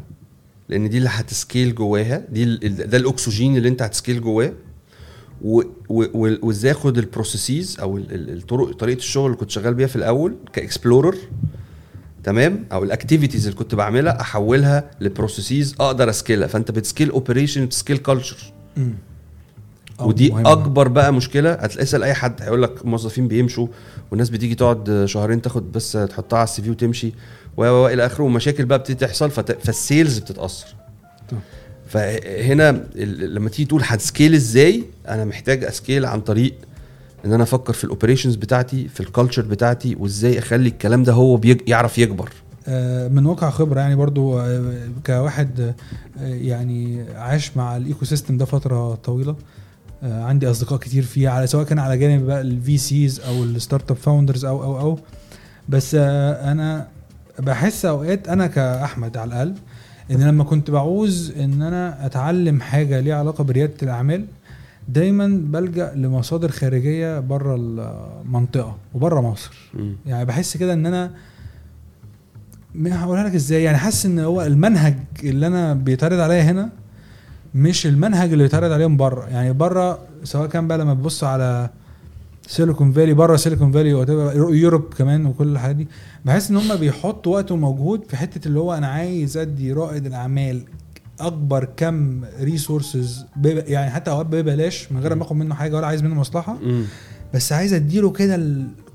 [0.69, 4.53] لأن دي اللي هت scale جواها دي ده الأكسجين اللي انت هت scale جواه
[5.89, 9.95] وازاي اخد ال processes أو ال- ال- الطرق طريقة الشغل اللي كنت شغال بيها في
[9.95, 11.15] الأول ك explorer
[12.23, 16.47] تمام؟ أو ال activities اللي كنت بعملها احولها ل processes أقدر أ scale ها.
[16.47, 18.53] فانت بت scale operation بت scale culture
[19.99, 23.67] امم ودي أكبر بقى مشكلة هتسأل أي حد هيقول لك موظفين بيمشوا
[24.11, 27.13] والناس بتيجي تقعد شهرين تاخد بس تحطها على ال CV وتمشي
[27.57, 29.51] و إلى آخره ومشاكل بقى بتبتدي تحصل فت...
[29.65, 30.67] فال sales بتتأثر.
[31.29, 31.41] طبعا.
[31.87, 36.53] فهنا لما تيجي تقول هت scale إزاي أنا محتاج أ scale عن طريق
[37.25, 41.13] إن أنا أفكر في ال operations بتاعتي في ال culture بتاعتي وإزاي أخلي الكلام ده
[41.13, 41.61] هو بيج...
[41.67, 42.29] يعرف يكبر.
[42.67, 44.73] آه، من واقع خبرة يعني برضو آه،
[45.05, 45.73] كواحد آه،
[46.27, 49.35] يعني عاش مع ال ecosystem ده فترة طويلة آه،
[50.03, 53.97] عندي أصدقاء كتير فيه على سواء كان على جانب بقى ال VCs أو ال startup
[53.97, 54.99] founders أو أو أو.
[55.69, 56.87] بس آه، أنا
[57.39, 59.53] بحس أوقات أنا كأحمد على الأقل
[60.11, 64.25] إن لما كنت بعوز إن أنا أتعلم حاجة ليها علاقة بريادة الأعمال
[64.89, 69.51] دايما بلجأ لمصادر خارجية بره المنطقة وبره مصر.
[69.73, 69.95] مم.
[70.05, 71.11] يعني بحس كده إن أنا
[72.75, 76.69] هقولها لك إزاي؟ يعني حاسس إن هو المنهج اللي أنا بيتعرض عليا هنا
[77.55, 79.25] مش المنهج اللي بيتعرض عليا من بره.
[79.27, 81.69] يعني بره سواء كان بقى لما تبص على
[82.47, 83.89] سيليكون فالي بره سيليكون فالي
[84.59, 85.87] Europe كمان وكل الحاجات دي
[86.25, 90.61] بحس إن هم بيحطوا وقت ومجهود في حتة اللي هو أنا عايز أدي رائد الأعمال
[91.19, 96.03] أكبر كم resources يعني حتى أوقات ببلاش من غير ما آخد منه حاجة ولا عايز
[96.03, 96.57] منه مصلحة.
[97.33, 98.39] بس عايز أديله كده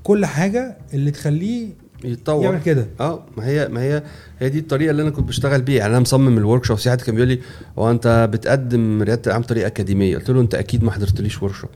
[0.03, 1.67] كل حاجة اللي تخليه
[2.05, 2.43] يتطور.
[2.43, 2.87] يعمل كده.
[2.99, 4.03] آه ما هي ما هي
[4.39, 5.77] هي دي الطريقة اللي أنا كنت بشتغل بيها.
[5.79, 6.77] يعني أنا مصمم ال workshop.
[6.77, 7.39] في حد كان بيقول لي
[7.79, 11.69] هو أنت بتقدم ريادة الأعمال بطريقة أكاديمية؟ قلت له أنت أكيد ما حضرتليش workshop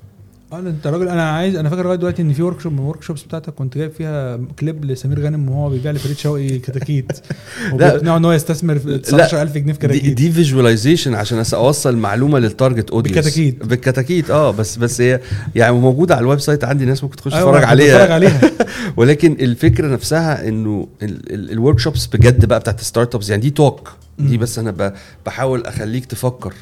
[0.54, 3.24] آه انت راجل أنا عايز أنا فاكر لغاية دلوقتي إن في workshop من ال workshops
[3.24, 7.12] بتاعتك كنت جايب فيها كليب لسمير غانم وهو بيبيع لفريد شوقي كتاكيت.
[7.74, 10.14] وبيقنعه ان هو يستثمر في 19000 جنيه في دي, كتاكيت.
[10.18, 13.66] دي visualization عشان أوصل معلومة لل target audience بالكتاكيت.
[13.66, 15.20] بالكتاكيت آه بس بس هي
[15.56, 17.95] يعني موجودة على ال website عندي ناس ممكن تخش أيوة، تتفرج كنت عليها.
[17.97, 18.41] بتفرج عليها.
[18.97, 24.38] ولكن الفكرة نفسها إنه ال workshops بجد بقى بتاعت ال startups يعني دي talk دي.
[24.38, 24.93] بس أنا
[25.26, 26.54] بحاول أخليك تفكر.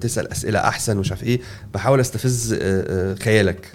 [0.00, 1.40] تسأل أسئلة أحسن ومش عارف إيه.
[1.74, 3.72] بحاول أستفز آه، آه، خيالك.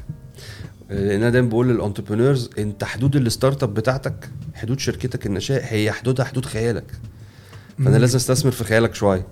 [0.92, 5.66] آه، لأن أنا دايما بقول لل entrepreneurs أنت حدود ال startup بتاعتك حدود شركتك الناشئة
[5.66, 6.92] هي حدودها حدود خيالك.
[7.78, 7.98] فأنا.
[7.98, 9.28] لازم أستثمر في خيالك شوية.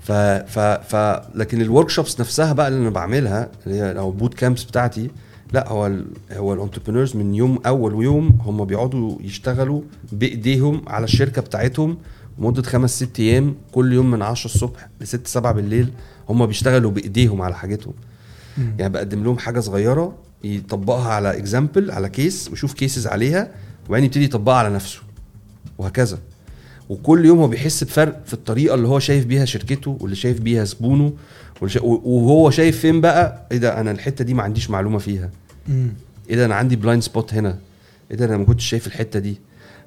[0.00, 0.96] ف ف ف
[1.34, 5.10] لكن ال workshops نفسها بقى اللي أنا بعملها اللي هي أو boot camps بتاعتي
[5.52, 11.04] لا هو ال هو ال entrepreneurs من يوم أول ويوم هم بيقعدوا يشتغلوا بإيديهم على
[11.04, 11.98] الشركة بتاعتهم
[12.38, 15.92] مدة خمس ست أيام كل يوم من 10 الصبح ل 6 7 بالليل
[16.28, 17.94] هم بيشتغلوا بإيديهم على حاجتهم.
[18.58, 18.74] مم.
[18.78, 20.14] يعني بقدم لهم حاجة صغيرة
[20.44, 23.50] يطبقها على example على case ويشوف cases عليها
[23.88, 24.98] وبعدين يبتدي يطبقها على نفسه.
[25.78, 26.18] وهكذا.
[26.88, 30.64] وكل يوم هو بيحس بفرق في الطريقة اللي هو شايف بيها شركته واللي شايف بيها
[30.64, 31.12] زبونه
[31.66, 35.30] شا- وهو شايف فين بقى؟ إيه ده أنا الحتة دي ما عنديش معلومة فيها.
[35.68, 35.88] مم.
[36.30, 37.58] إيه ده أنا عندي blind spot هنا.
[38.10, 39.38] إيه ده أنا ما كنتش شايف الحتة دي.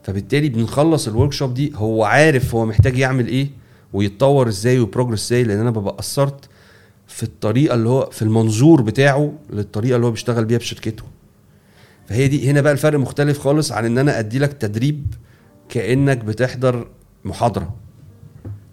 [0.03, 3.47] فبالتالي بنخلص ال workshop دي هو عارف هو محتاج يعمل إيه
[3.93, 6.49] ويتطور إزاي وي progress إزاي لأن أنا ببقى اثرت
[7.07, 11.03] في الطريقة اللي هو في المنظور بتاعه للطريقة اللي هو بيشتغل بيها بشركته.
[12.07, 15.13] فهي دي هنا بقى الفرق مختلف خالص عن إن أنا أدي لك تدريب
[15.69, 16.87] كأنك بتحضر
[17.25, 17.75] محاضرة.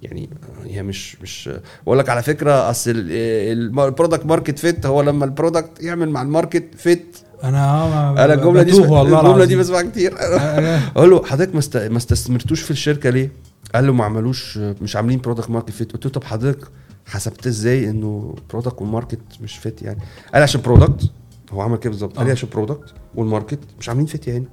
[0.02, 0.28] يعني
[0.64, 1.50] هي مش مش
[1.86, 6.22] بقول لك على فكرة أصل ال product market fit هو لما ال product يعمل مع
[6.22, 9.56] ال market fit أنا آه أنا الجملة دي والله الجملة دي.
[9.56, 10.14] بسمعها كتير
[10.96, 13.32] أقول له حضرتك ما ما استثمرتوش في الشركة ليه؟
[13.74, 16.68] قال له ما عملوش مش عاملين product market fit قلت له طب حضرتك
[17.06, 19.98] حسبت إزاي إنه product وال market مش fit يعني؟
[20.34, 21.10] قال عشان product
[21.52, 22.32] هو عمل كده بالظبط قال آه.
[22.32, 24.48] عشان product وال market مش عاملين fit يعني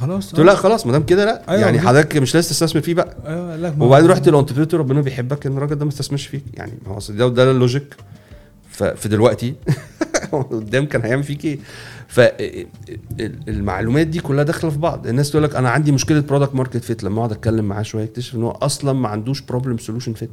[0.00, 1.80] خلاص قلت له لا خلاص ما دام كده لا أيوة يعني.
[1.80, 5.56] حضرتك مش لازم تستثمر فيه بقى أيوه لا وبعدين رحت لل entrepreneur ربنا بيحبك إن
[5.56, 7.96] الراجل ده ما استثمرش فيك يعني ما هو ده ده ال logic
[9.04, 9.54] دلوقتي
[10.50, 11.58] قدام كان هيعمل فيك إيه؟
[12.08, 15.06] فالمعلومات دي كلها داخلة في بعض.
[15.06, 18.34] الناس تقول لك أنا عندي مشكلة product market fit لما أقعد أتكلم معاه شوية أكتشف
[18.34, 20.30] إن هو أصلا ما عندوش problem solution fit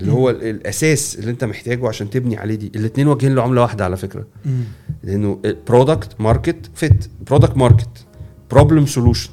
[0.00, 2.72] اللي هو ال- الأساس اللي أنت محتاجه عشان تبني عليه دي.
[2.76, 4.24] الاثنين وجهين لعملة واحدة على فكرة.
[4.46, 4.64] مم.
[5.04, 5.38] لأنه
[5.68, 7.88] product market fit product market
[8.50, 9.30] problem solution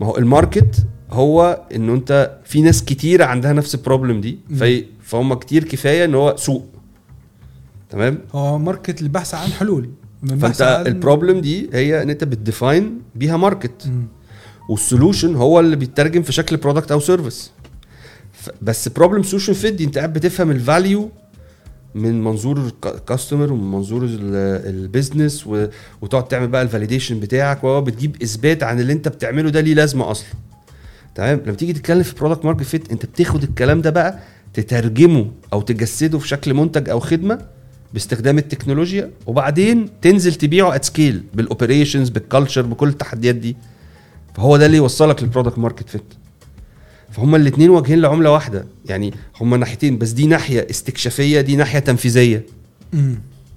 [0.00, 4.38] ما هو ال market هو إنه أنت في ناس كتيره عندها نفس ال problem دي.
[5.02, 6.66] فهم كتير كفاية إن هو سوق.
[7.90, 9.90] تمام؟ هو market للبحث عن حلول.
[10.40, 13.90] فأنت عن- ال problem دي هي إن أنت بت define بيها market.
[14.70, 17.50] وال solution هو اللي بيترجم في شكل product أو service
[18.62, 21.10] بس problem solution fit دي أنت قاعد بتفهم ال value
[21.94, 25.46] من منظور ال customer ومن منظور ال business
[26.02, 30.10] وتقعد تعمل بقى ال validation بتاعك بتجيب إثبات عن اللي أنت بتعمله ده ليه لازمة
[30.10, 30.26] أصلا.
[31.14, 34.18] تمام؟ لما تيجي تتكلم في product market fit أنت بتاخد الكلام ده بقى
[34.54, 37.38] تترجمه أو تجسده في شكل منتج أو خدمة
[37.94, 43.56] باستخدام التكنولوجيا وبعدين تنزل تبيعه at scale بال operations بال culture بكل التحديات دي.
[44.34, 46.02] فهو ده اللي يوصلك لل product market fit
[47.10, 48.66] فهم الاثنين وجهين لعملة واحدة.
[48.86, 52.46] يعني هم ناحيتين بس دي ناحية استكشافية دي ناحية تنفيذية.
[52.92, 53.14] مم.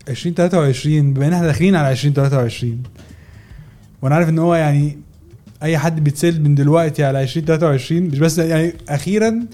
[0.10, 2.84] 2023 بما إن إحنا داخلين على 2023
[4.02, 4.98] وأنا عارف إن هو يعني
[5.64, 9.46] أي حد بيتسال من دلوقتي على 2023 مش بس يعني أخيرا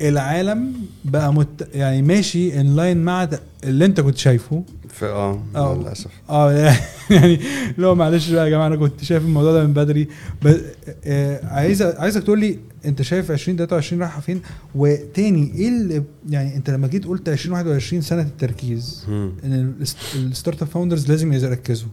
[0.00, 0.72] العالم
[1.04, 3.28] بقى مت يعني ماشي ان لاين مع
[3.64, 4.64] اللي انت كنت شايفه.
[4.88, 5.78] ف آه آه.
[5.78, 6.10] للأسف.
[6.30, 6.52] آه
[7.10, 7.40] يعني
[7.78, 10.08] لو معلش بقى يا جماعة أنا كنت شايف الموضوع ده من بدري.
[10.42, 10.56] بس
[11.04, 14.40] آه عايز عايزك تقول لي أنت شايف 2023 رايحة فين؟
[14.74, 19.04] وتاني إيه اللي يعني أنت لما جيت قلت 2021 سنة التركيز.
[19.08, 19.74] إن
[20.14, 21.88] ال startup founders لازم يركزوا.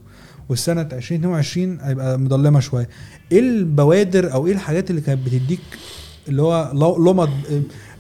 [0.49, 2.89] والسنة 2022 هيبقى مضلمة شوية.
[3.32, 5.60] إيه البوادر أو إيه الحاجات اللي كانت بتديك
[6.28, 7.30] اللي هو لمض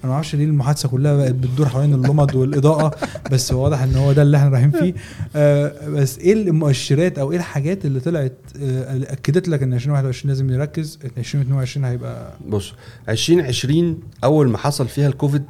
[0.03, 2.95] أنا ما أعرفش ليه المحادثة كلها بقت بتدور حوالين اللمض والإضاءة
[3.31, 4.93] بس واضح إن هو ده اللي إحنا رايحين فيه.
[5.35, 10.29] آه بس إيه المؤشرات أو إيه الحاجات اللي طلعت آه اللي أكدت لك إن 2021
[10.31, 12.73] لازم يركز 2022 هيبقى؟ بص
[13.09, 15.45] 2020 أول ما حصل فيها الكوفيد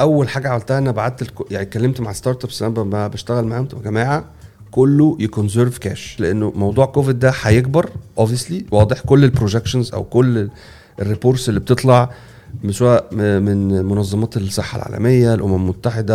[0.00, 1.44] أول حاجة عملتها أنا بعت الكو...
[1.50, 4.24] يعني اتكلمت مع startups أنا بشتغل معاهم يا جماعة
[4.70, 10.04] كله ي conserve cash لأنه موضوع كوفيد ده هيكبر obviously واضح كل ال projections أو
[10.04, 10.48] كل
[11.00, 12.10] ال reports اللي بتطلع
[12.70, 16.14] سواء من منظمات الصحة العالمية الأمم المتحدة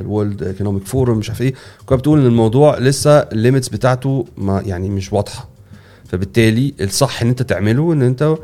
[0.00, 1.54] ال World Economic Forum مش عارف إيه.
[1.86, 5.48] كلها بتقول إن الموضوع لسه ال limits بتاعته ما يعني مش واضحة.
[6.08, 8.34] فبالتالي الصح إن أنت تعمله إن أنت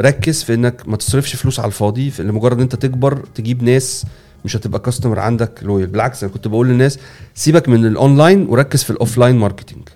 [0.00, 4.04] ركز في إنك ما تصرفش فلوس على الفاضي في لمجرد إن أنت تكبر تجيب ناس
[4.44, 6.98] مش هتبقى customer عندك loyal بالعكس أنا كنت بقول للناس
[7.34, 9.88] سيبك من الاونلاين وركز في ال offline marketing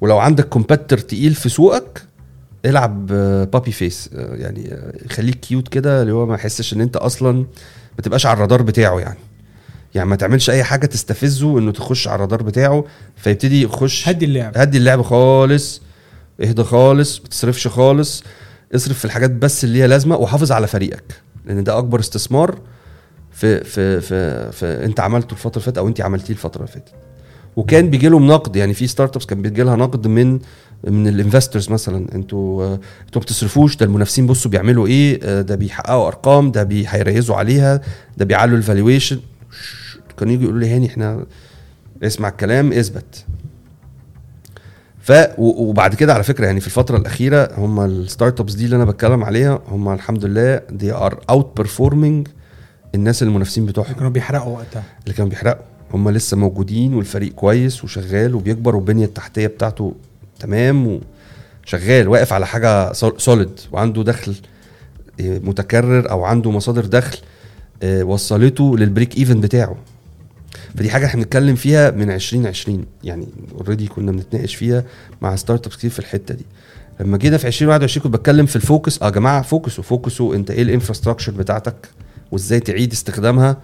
[0.00, 2.02] ولو عندك competitor تقيل في سوقك
[2.64, 3.06] العب
[3.50, 7.32] baby face يعني آه، خليك cute كده اللي هو ما يحسش ان انت أصلا
[7.98, 9.18] ما تبقاش على الرادار بتاعه يعني.
[9.94, 12.84] يعني ما تعملش اي حاجة تستفزه انه تخش على الرادار بتاعه
[13.16, 14.52] فيبتدي يخش هدي اللعب.
[14.56, 15.82] هدي اللعب خالص
[16.40, 18.24] اهدى خالص ما تصرفش خالص
[18.74, 21.22] اصرف في الحاجات بس اللي هي لازمة وحافظ على فريقك.
[21.46, 22.58] لأن ده أكبر استثمار
[23.32, 26.92] في في في, في أنت عملته الفترة اللي فاتت أو أنت عملتيه الفترة اللي فاتت.
[27.56, 30.38] وكان بيجي لهم نقد يعني في startups كان بيجي لها نقد من
[30.88, 31.96] من ال investors مثلا.
[32.14, 32.78] أنتوا أنتوا
[33.16, 37.36] ما بتصرفوش ده المنافسين بصوا بيعملوا إيه؟ آه، ده بيحققوا أرقام ده هي raise وا
[37.36, 37.80] عليها
[38.16, 39.20] ده بيعلوا ال valuation
[40.18, 41.26] كانوا يجوا يقولوا لي هاني إحنا
[42.02, 43.24] اسمع الكلام اثبت.
[45.00, 48.84] ف وبعد كده على فكرة يعني في الفترة الأخيرة هم ال startups دي اللي أنا
[48.84, 52.28] بتكلم عليها هم الحمد لله they are outperforming
[52.94, 53.94] الناس المنافسين بتوعهم.
[53.94, 54.82] كانوا بيحرقوا وقتها.
[55.04, 55.62] اللي كانوا بيحرقوا.
[55.94, 59.94] هم لسه موجودين والفريق كويس وشغال وبيكبر والبنية التحتية بتاعته
[60.40, 61.00] تمام
[61.66, 64.34] وشغال واقف على حاجة solid وعنده دخل
[65.20, 67.18] آه، متكرر أو عنده مصادر دخل
[67.82, 69.76] آه، وصلته لل break even بتاعه.
[70.78, 74.84] فدي حاجة إحنا بنتكلم فيها من 2020 يعني already كنا بنتناقش فيها
[75.22, 76.44] مع startups كتير في الحتة دي.
[77.00, 80.27] لما جينا في 2021 كنت بتكلم في ال focus آه يا جماعة focus وا focus
[80.27, 81.88] وا أنت إيه ال infrastructure بتاعتك؟
[82.32, 83.56] وإزاي تعيد استخدامها؟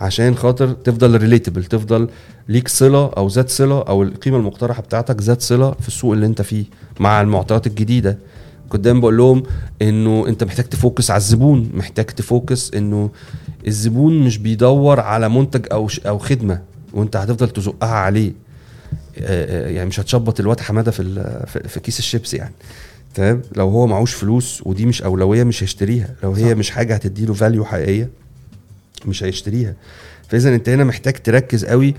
[0.00, 2.08] عشان خاطر تفضل relatable تفضل
[2.48, 6.42] ليك صلة أو ذات صلة أو القيمة المقترحة بتاعتك ذات صلة في السوق اللي أنت
[6.42, 6.64] فيه
[7.00, 8.18] مع المعطيات الجديدة.
[8.68, 9.42] كنت دايما بقول لهم
[9.82, 13.10] إنه أنت محتاج ت focus على الزبون محتاج ت focus إنه
[13.66, 16.60] الزبون مش بيدور على منتج أو أو خدمة
[16.92, 18.32] وأنت هتفضل تزقها عليه.
[19.16, 22.54] يعني مش هتشبط الواد حمادة في ال- في- في كيس الشيبس يعني.
[23.14, 26.14] تمام لو هو معهوش فلوس ودي مش أولوية مش هيشتريها.
[26.22, 26.56] لو هي صح.
[26.56, 28.08] مش حاجة هتديله value حقيقية.
[29.06, 29.74] مش هيشتريها.
[30.28, 31.94] فاذا أنت هنا محتاج تركز قوي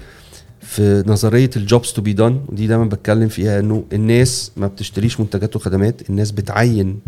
[0.62, 5.20] في نظرية ال jobs to be done ودي دايما بتكلم فيها إنه الناس ما بتشتريش
[5.20, 7.00] منتجات وخدمات الناس بتعين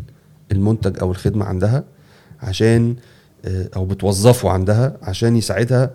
[0.51, 1.83] المنتج أو الخدمة عندها
[2.41, 2.95] عشان
[3.45, 5.91] آه، أو بتوظفه عندها عشان يساعدها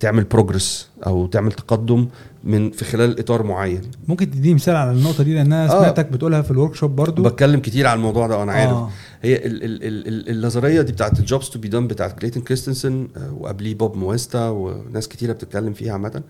[0.00, 2.08] تعمل progress أو تعمل تقدم
[2.48, 3.80] من في خلال إطار معين.
[4.08, 5.78] ممكن تديني مثال على النقطة دي؟ لأن أنا آه.
[5.78, 7.22] سمعتك بتقولها في ال workshop برضو.
[7.22, 8.72] بتكلم كتير على الموضوع ده وأنا عارف.
[8.72, 8.90] آه.
[9.22, 12.42] هي ال ال ال ال النظرية دي بتاعت ال jobs to be done بتاعت كلايتون
[12.42, 16.22] كريستنسن آه، وقبليه بوب مويستا وناس كتيرة بتتكلم فيها عامة.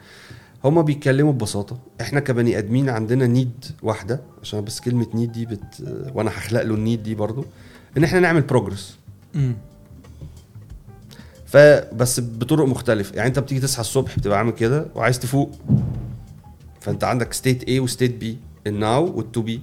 [0.64, 1.78] هما بيتكلموا ببساطة.
[2.00, 6.74] إحنا كبني آدمين عندنا need واحدة عشان بس كلمة need دي بت وأنا هخلق له
[6.74, 7.44] ال need دي برضو
[7.98, 8.98] إن إحنا نعمل progress.
[11.46, 13.16] فبس بطرق مختلفة.
[13.16, 15.50] يعني أنت بتيجي تصحى الصبح بتبقى عامل كده وعايز تفوق.
[16.80, 18.26] فانت عندك state A و state B
[18.66, 19.60] ال now وال to be.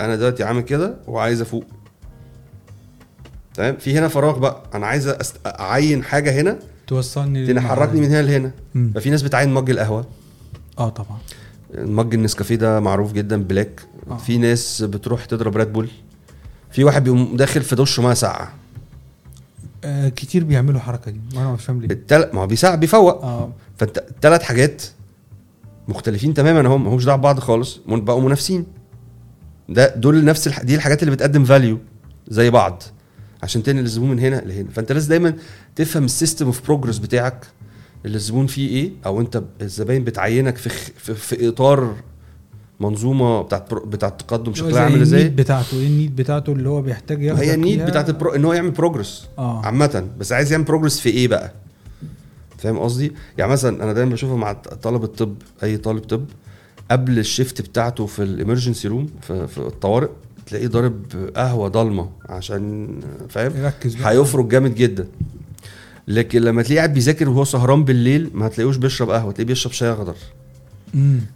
[0.00, 1.64] أنا دلوقتي عامل كده وعايز أفوق.
[3.54, 4.62] تمام؟ في هنا فراغ بقى.
[4.74, 5.36] أنا عايز أست...
[5.46, 8.50] أعين حاجة هنا توصلني تحركني من هنا لهنا.
[8.94, 10.06] ففي ناس بتعين mug القهوة.
[10.78, 11.18] آه طبعا.
[11.74, 13.82] mug النسكافيه ده معروف جدا black.
[14.10, 14.16] آه.
[14.16, 15.88] في ناس بتروح تضرب ريد بول
[16.70, 18.52] في واحد بيقوم داخل في دش ميه ساقعة.
[19.84, 21.90] آه كتير بيعملوا الحركه دي وأنا مش فاهم ليه.
[21.90, 22.30] التل...
[22.32, 23.24] ما هو بيساعد بيفوق.
[23.24, 23.52] آه.
[23.78, 24.82] فانت الثلاث حاجات
[25.90, 28.66] مختلفين تماما هم ماهوش دعوة ببعض خالص بقوا منافسين.
[29.68, 30.62] ده دول نفس الح...
[30.62, 31.78] دي الحاجات اللي بتقدم value
[32.28, 32.82] زي بعض.
[33.42, 34.70] عشان تنقل الزبون من هنا لهنا.
[34.70, 35.34] فأنت لازم دايما
[35.76, 37.46] تفهم ال system of progress بتاعك.
[38.06, 40.74] اللي الزبون فيه إيه؟ أو أنت الزباين بتعينك في خ...
[40.96, 41.94] في, في إطار
[42.80, 43.86] منظومة بتاعت pro...
[43.86, 45.76] بتاعت تقدم زي شكلها عامل إزاي؟ ال need بتاعته.
[45.76, 48.34] إيه ال need بتاعته اللي هو بيحتاج ياخد هي ال need بتاعت ال pro...
[48.34, 49.64] إن هو يعمل progress آه.
[49.64, 50.06] عامة.
[50.18, 51.52] بس عايز يعمل progress في إيه بقى؟
[52.60, 54.52] فاهم قصدي؟ يعني مثلا أنا دايما بشوفها مع
[54.82, 56.24] طلبة طب أي طالب طب
[56.90, 60.08] قبل ال shift بتاعته في ال emergency room في, في الطوارئ
[60.46, 61.02] تلاقيه ضارب
[61.36, 62.88] قهوة ضلمة عشان
[63.28, 63.96] فاهم؟ يركز.
[63.96, 65.06] هيفرق جامد جدا
[66.08, 69.92] لكن لما تلاقيه قاعد بيذاكر وهو سهران بالليل ما هتلاقيهوش بيشرب قهوة تلاقيه بيشرب شاي
[69.92, 70.14] أخضر.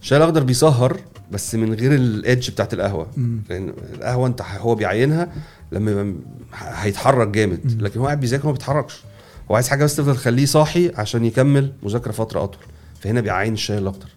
[0.03, 0.97] الشاي الأخضر بيسهر
[1.33, 3.41] بس من غير الايدج بتاعت القهوة مم.
[3.51, 5.33] لأن القهوة أنت هو بيعينها
[5.73, 6.15] لما
[6.55, 7.81] هيتحرك جامد مم.
[7.87, 9.03] لكن هو قاعد بيذاكر ما بيتحركش
[9.51, 12.63] هو عايز حاجة بس تفضل تخليه صاحي عشان يكمل مذاكرة فترة أطول.
[13.01, 14.09] فهنا بيعين الشاي الاخضر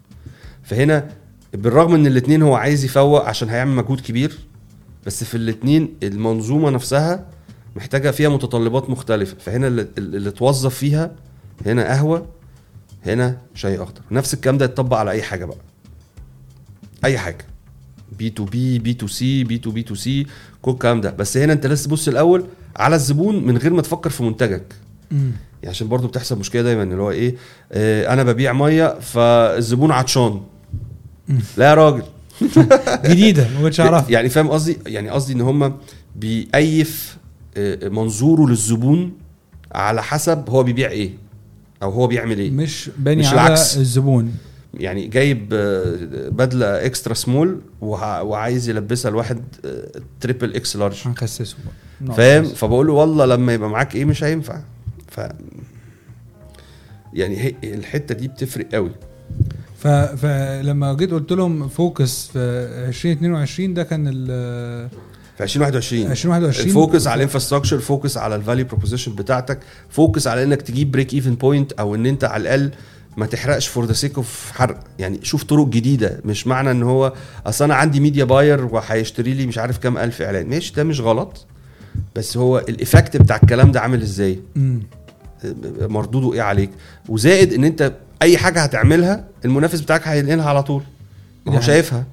[0.62, 1.08] فهنا
[1.54, 4.38] بالرغم إن الاثنين هو عايز يفوق عشان هيعمل مجهود كبير
[5.06, 7.26] بس في الاثنين المنظومة نفسها
[7.76, 9.36] محتاجة فيها متطلبات مختلفة.
[9.40, 11.10] فهنا اللي, اللي توظف فيها
[11.66, 12.26] هنا قهوة
[13.06, 15.58] هنا شاي اخضر نفس الكلام ده يتطبق على أي حاجة بقى.
[17.04, 17.46] أي حاجة.
[18.18, 20.26] بي تو بي بي تو سي بي تو بي تو سي
[20.62, 21.10] كل الكلام ده.
[21.10, 24.74] بس هنا أنت لازم تبص الأول على الزبون من غير ما تفكر في منتجك.
[25.10, 25.32] يعني
[25.66, 27.34] عشان برضو بتحصل مشكلة دايما اللي هو إيه
[27.72, 30.40] آه أنا ببيع مية فالزبون عطشان.
[31.56, 32.02] لا يا راجل.
[33.10, 34.10] جديدة ما كنتش أعرفها.
[34.14, 35.76] يعني فاهم قصدي؟ يعني قصدي إن هم
[36.16, 37.16] بيقيّف
[37.56, 39.12] آه، منظوره للزبون
[39.72, 41.10] على حسب هو بيبيع إيه
[41.82, 42.50] أو هو بيعمل إيه.
[42.50, 43.76] مش باني مش على العكس.
[43.76, 44.34] الزبون.
[44.74, 49.40] يعني جايب آه، بدلة extra small وع- وعايز يلبسها لواحد
[50.20, 51.56] triple X large هنخسسه
[52.16, 52.44] فاهم.
[52.44, 54.60] فبقول له والله لما يبقى معاك إيه مش هينفع.
[55.18, 55.32] ف
[57.14, 58.90] يعني هي الحتة دي بتفرق قوي.
[59.78, 59.88] ف...
[59.88, 62.38] فلما جيت قلت لهم focus في
[62.88, 64.26] 2022 ده كان ال
[65.36, 69.58] في 2021 2021 ال focus على ال infrastructure focus على ال value proposition بتاعتك
[69.88, 72.70] focus على إنك تجيب break even point أو إن أنت على الأقل
[73.16, 74.84] ما تحرقش for the sake of حرق.
[74.98, 77.12] يعني شوف طرق جديدة مش معنى إن هو
[77.46, 80.48] أصل أنا عندي media buyer وهيشتري لي مش عارف كام ألف إعلان.
[80.48, 81.46] ماشي ده مش غلط.
[82.16, 84.38] بس هو ال effect بتاع الكلام ده عامل إزاي.
[85.80, 86.70] مردوده إيه عليك.
[87.08, 90.82] وزائد إن أنت أي حاجة هتعملها المنافس بتاعك هينقلها على طول.
[91.48, 92.04] هو دي شايفها.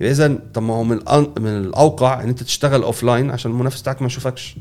[0.00, 0.96] يبقى اذا طب ما هو من
[1.38, 4.56] من الأوقع إن أنت تشتغل offline عشان المنافس بتاعك ما يشوفكش.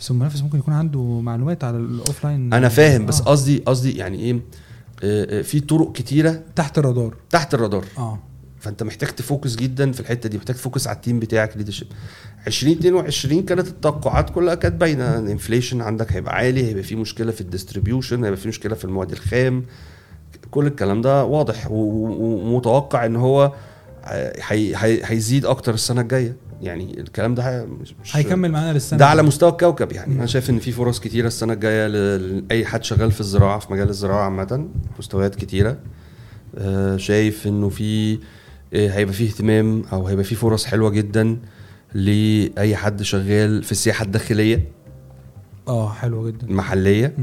[0.00, 3.24] بس المنافس ممكن يكون عنده معلومات على ال offline أنا فاهم بس آه.
[3.24, 4.32] قصدي قصدي يعني إيه؟
[5.02, 7.14] آه، آه، في طرق كتيرة تحت الرادار.
[7.30, 7.84] تحت الرادار.
[7.98, 8.18] آه.
[8.60, 11.56] فانت محتاج ت focus جدا في الحتة دي محتاج ت focus على ال team بتاعك
[11.56, 11.86] leadership
[12.46, 15.18] 2022 كانت التوقعات كلها كانت باينة.
[15.18, 18.84] ال inflation عندك هيبقى عالي هيبقى في مشكلة في ال distribution هيبقى في مشكلة في
[18.84, 19.64] المواد الخام.
[20.50, 23.52] كل الكلام ده واضح ومتوقع إن هو
[24.04, 26.36] هي- هي- هيزيد أكتر السنة الجاية.
[26.62, 27.66] يعني الكلام ده
[28.02, 29.22] مش هيكمل معانا للسنة ده على.
[29.22, 30.14] مستوى الكوكب يعني.
[30.14, 33.88] أنا شايف إن في فرص كتيرة السنة الجاية لأي حد شغال في الزراعة في مجال
[33.88, 35.76] الزراعة عامة مستويات كتيرة.
[36.58, 38.18] آه، شايف إنه في
[38.72, 41.36] هيبقى فيه اهتمام أو هيبقى فيه فرص حلوة جدا
[41.94, 44.68] لأي حد شغال في السياحة الداخلية.
[45.68, 46.46] آه حلو جدا.
[46.46, 47.14] المحلية.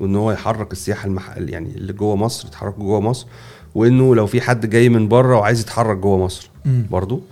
[0.00, 3.26] وإن هو يحرك السياحة المحل يعني اللي جوه مصر يتحرك جوه مصر.
[3.74, 6.86] وإنه لو في حد جاي من بره وعايز يتحرك جوه مصر مم.
[6.90, 7.22] برضو.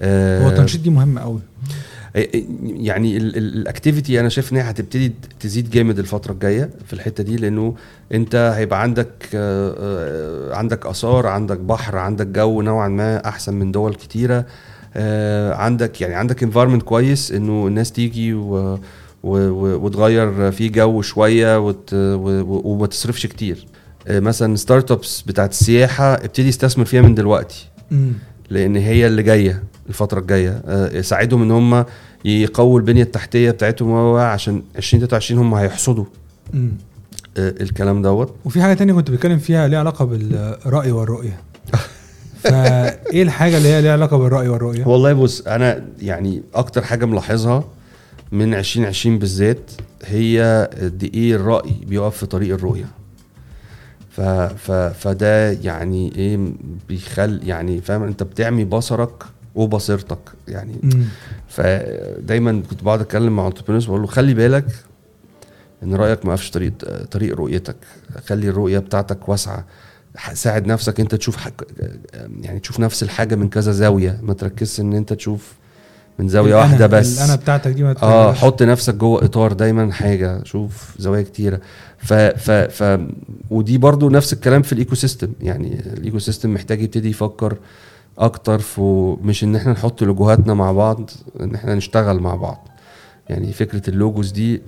[0.00, 1.40] آه، هو التنشيط دي مهمة قوي
[2.62, 7.74] يعني الاكتيفيتي أنا شايف ان هي هتبتدي تزيد جامد الفترة الجاية في الحتة دي لأنه
[8.14, 13.72] أنت هيبقى عندك آه، آه، عندك آثار عندك بحر عندك جو نوعا ما أحسن من
[13.72, 14.46] دول كتيرة.
[14.96, 18.78] آه، عندك يعني عندك environment كويس إنه الناس تيجي و
[19.22, 23.66] وتغير فيه جو شوية وت- وما تصرفش كتير.
[24.10, 27.68] مثلا startups بتاعت السياحة ابتدي استثمر فيها من دلوقتي.
[28.50, 30.62] لأن هي اللي جاية الفترة الجاية.
[30.92, 31.84] يساعدهم إن هم
[32.24, 36.04] يقووا البنية التحتية بتاعتهم عشان 2023 هم هيحصدوا.
[36.52, 36.72] مم.
[37.36, 38.34] آه، الكلام دوت.
[38.44, 41.40] وفي حاجة تانية كنت بتكلم فيها ليها علاقة بالرأي والرؤية.
[42.42, 47.64] فايه الحاجة اللي هي ليها علاقة بالرأي والرؤية؟ والله بص أنا يعني أكتر حاجة ملاحظها
[48.32, 49.70] من 2020 بالذات
[50.04, 52.86] هي قد إيه الرأي بيقف في طريق الرؤية.
[54.10, 56.52] ف ف فده يعني إيه
[56.88, 59.24] بيخل يعني فاهم؟ أنت بتعمي بصرك
[59.58, 60.76] وبصيرتك يعني.
[60.82, 61.04] مم.
[61.48, 64.64] فدايما كنت بقعد أتكلم مع انتربرينورز بقول له خلي بالك
[65.82, 66.72] إن رأيك ما وقفش طريق
[67.10, 67.76] طريق رؤيتك.
[68.26, 69.64] خلي الرؤية بتاعتك واسعة.
[70.34, 71.66] ساعد نفسك أنت تشوف حك...
[72.40, 74.20] يعني تشوف نفس الحاجة من كذا زاوية.
[74.22, 75.52] ما تركزش إن أنت تشوف
[76.18, 77.18] من زاوية الأنا- واحدة بس.
[77.18, 78.32] الانا بتاعتك دي ما آه.
[78.32, 80.44] حط نفسك جوه إطار دايما حاجة.
[80.44, 81.60] شوف زوايا كتيرة.
[81.98, 83.00] ف ف ف
[83.50, 87.56] ودي برضو نفس الكلام في ال ecosystem يعني ال ecosystem محتاج يبتدي يفكر
[88.18, 91.10] أكتر في مش إن إحنا نحط لوجوهاتنا مع بعض
[91.40, 92.68] إن إحنا نشتغل مع بعض
[93.28, 94.62] يعني فكرة ال logos دي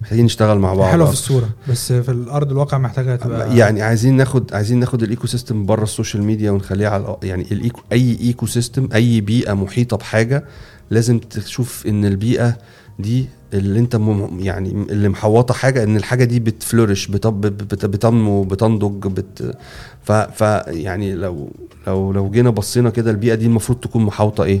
[0.00, 1.12] محتاجين نشتغل مع بعض حلوة في.
[1.12, 5.82] الصورة بس في الأرض الواقع محتاجة تبقى يعني عايزين ناخد عايزين ناخد ال ecosystem بره
[5.82, 10.44] ال social media ونخليها على يعني ال eco أي ecosystem أي بيئة محيطة بحاجة
[10.90, 12.58] لازم تشوف إن البيئة
[12.98, 14.00] دي اللي انت
[14.38, 19.56] يعني اللي محوطة حاجة ان الحاجة دي بت flourish بتنمو بتنضج بت
[20.02, 21.50] ف, ف يعني لو
[21.86, 24.60] لو لو جينا بصينا كده البيئة دي المفروض تكون محاوطه إيه؟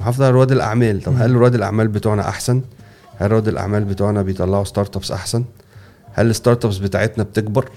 [0.00, 2.62] محافظه على رواد الأعمال طب هل رواد الأعمال بتوعنا أحسن؟
[3.16, 5.44] هل رواد الأعمال بتوعنا بيطلعوا startups أحسن؟
[6.12, 7.68] هل ال startups بتاعتنا بتكبر؟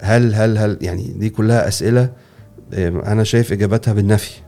[0.00, 2.10] هل هل هل يعني دي كلها أسئلة
[2.74, 4.43] آه، أنا شايف اجابتها بالنفي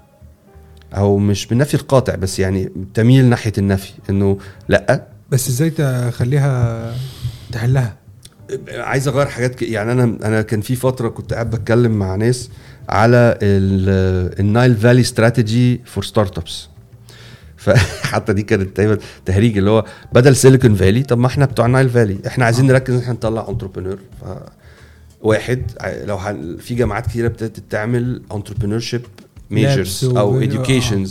[0.97, 4.39] أو مش بالنفي القاطع بس يعني تميل ناحية النفي إنه
[4.69, 5.07] لأ.
[5.31, 6.93] بس إزاي تخليها
[7.53, 7.97] تحلها؟
[8.71, 9.63] عايز أغير حاجات ك...
[9.63, 12.51] يعني أنا أنا كان في فترة كنت قاعد بتكلم مع ناس
[12.89, 16.69] على ال Nile Valley strategy for startups
[17.57, 21.89] فحتى دي كانت دايما تهريج اللي هو بدل Silicon Valley طب ما إحنا بتوع Nile
[21.91, 23.99] Valley إحنا عايزين نركز إن إحنا نطلع entrepreneur
[25.21, 25.63] واحد
[26.05, 26.19] لو.
[26.59, 29.03] في جامعات كتيرة ابتدت تعمل entrepreneurship
[29.51, 30.47] majors أو آه.
[30.47, 31.09] educations.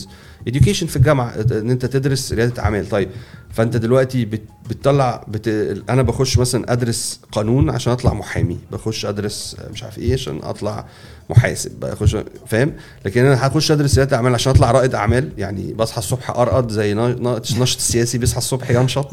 [0.50, 2.90] education في الجامعة إن أنت تدرس ريادة أعمال.
[2.90, 3.10] طيب
[3.54, 4.42] فأنت دلوقتي بت...
[4.70, 5.48] بتطلع بت...
[5.90, 8.58] أنا بخش مثلا أدرس قانون عشان أطلع محامي.
[8.72, 10.86] بخش أدرس مش عارف إيه عشان أطلع
[11.30, 11.72] محاسب.
[11.80, 12.18] بخش
[12.48, 12.74] فاهم؟
[13.06, 15.30] لكن أنا هخش أدرس ريادة أعمال عشان أطلع رائد أعمال.
[15.38, 19.12] يعني بصحى الصبح أرقد زي نا- ناشط السياسي بيصحى الصبح ينشط.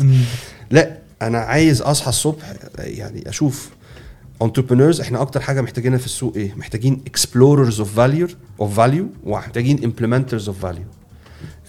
[0.71, 3.69] لا أنا عايز أصحى الصبح يعني أشوف
[4.43, 8.31] entrepreneurs إحنا أكتر حاجة محتاجينها في السوق إيه؟ محتاجين explorers of value
[8.63, 10.87] of value ومحتاجين implementers of value.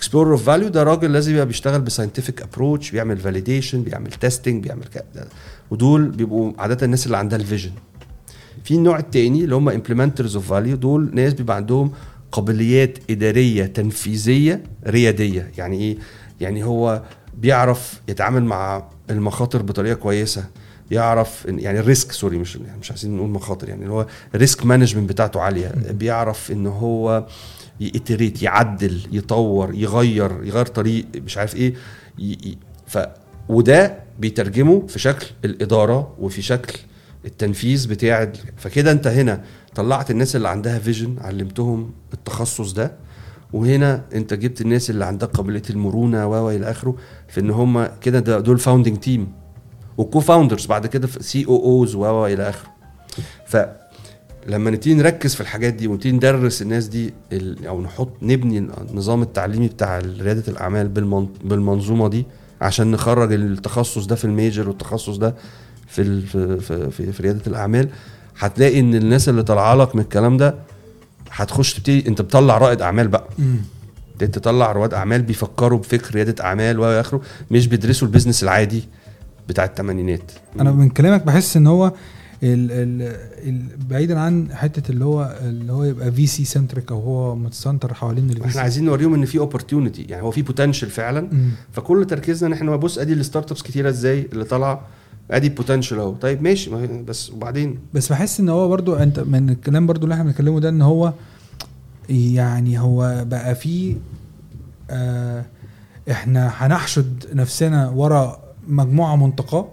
[0.01, 4.63] Explorer of value ده راجل لازم يبقى بيشتغل ب scientific approach بيعمل validation بيعمل testing
[4.63, 5.27] بيعمل كده
[5.71, 7.71] ودول بيبقوا عادة الناس اللي عندها ال vision
[8.63, 11.91] في النوع التاني اللي هم implementers of value دول ناس بيبقى عندهم
[12.31, 15.51] قابليات إدارية تنفيذية ريادية.
[15.57, 15.97] يعني إيه؟
[16.41, 17.01] يعني هو
[17.37, 20.45] بيعرف يتعامل مع المخاطر بطريقة كويسة.
[20.93, 24.05] يعرف يعني ال risk sorry مش مش عايزين نقول مخاطر يعني اللي هو
[24.35, 27.25] ال risk management بتاعته عالية بيعرف إن هو
[27.79, 31.73] ي iterate يعدل يطور يغير يغير طريق مش عارف إيه.
[32.87, 32.97] ف
[33.49, 36.79] وده بيترجمه في شكل الإدارة وفي شكل
[37.25, 39.43] التنفيذ بتاع فكده أنت هنا
[39.75, 42.91] طلعت الناس اللي عندها vision علمتهم التخصص ده
[43.53, 46.95] وهنا أنت جبت الناس اللي عندها قابلية المرونة و إلى آخره
[47.27, 49.27] في إن هم كده ده- دول founding team
[49.97, 52.69] و co-founders بعد كده COOs و إلى آخره.
[53.45, 59.21] فلما نبتدي نركز في الحاجات دي ونبتدي ندرس الناس دي ال- أو نحط نبني النظام
[59.21, 62.25] التعليمي بتاع ريادة الأعمال بالمن- بالمنظومة دي
[62.61, 65.35] عشان نخرج التخصص ده في ال major والتخصص ده
[65.87, 67.89] في في في, في, في ريادة الأعمال.
[68.39, 70.55] هتلاقي إن الناس اللي طالعة لك من الكلام ده
[71.31, 73.27] هتخش تبتدي أنت بتطلع رائد أعمال بقى.
[74.19, 77.21] تطلع رواد أعمال بيفكروا بفكر ريادة أعمال والى آخره
[77.51, 78.83] مش بيدرسوا ال business العادي.
[79.49, 81.93] بتاع الثمانينات أنا من كلامك بحس إن هو
[82.43, 83.01] ال ال
[83.49, 88.29] ال بعيدا عن حتة اللي هو اللي هو يبقى VC centric أو هو متسنتر حوالين
[88.29, 91.29] ال VC إحنا عايزين نوريهم إن في opportunity يعني هو في potential فعلا.
[91.71, 94.81] فكل تركيزنا إن إحنا بص أدي ال startups كتيرة إزاي اللي طالعة.
[95.31, 96.13] أدي potential أهو.
[96.13, 96.69] طيب ماشي.
[97.07, 100.69] بس وبعدين؟ بس بحس إن هو برضو أنت من الكلام برضو اللي إحنا بنتكلمه ده
[100.69, 101.13] إن هو
[102.09, 103.95] يعني هو بقى فيه
[104.89, 105.45] آه
[106.11, 109.67] إحنا هنحشد نفسنا ورا مجموعة منتقاه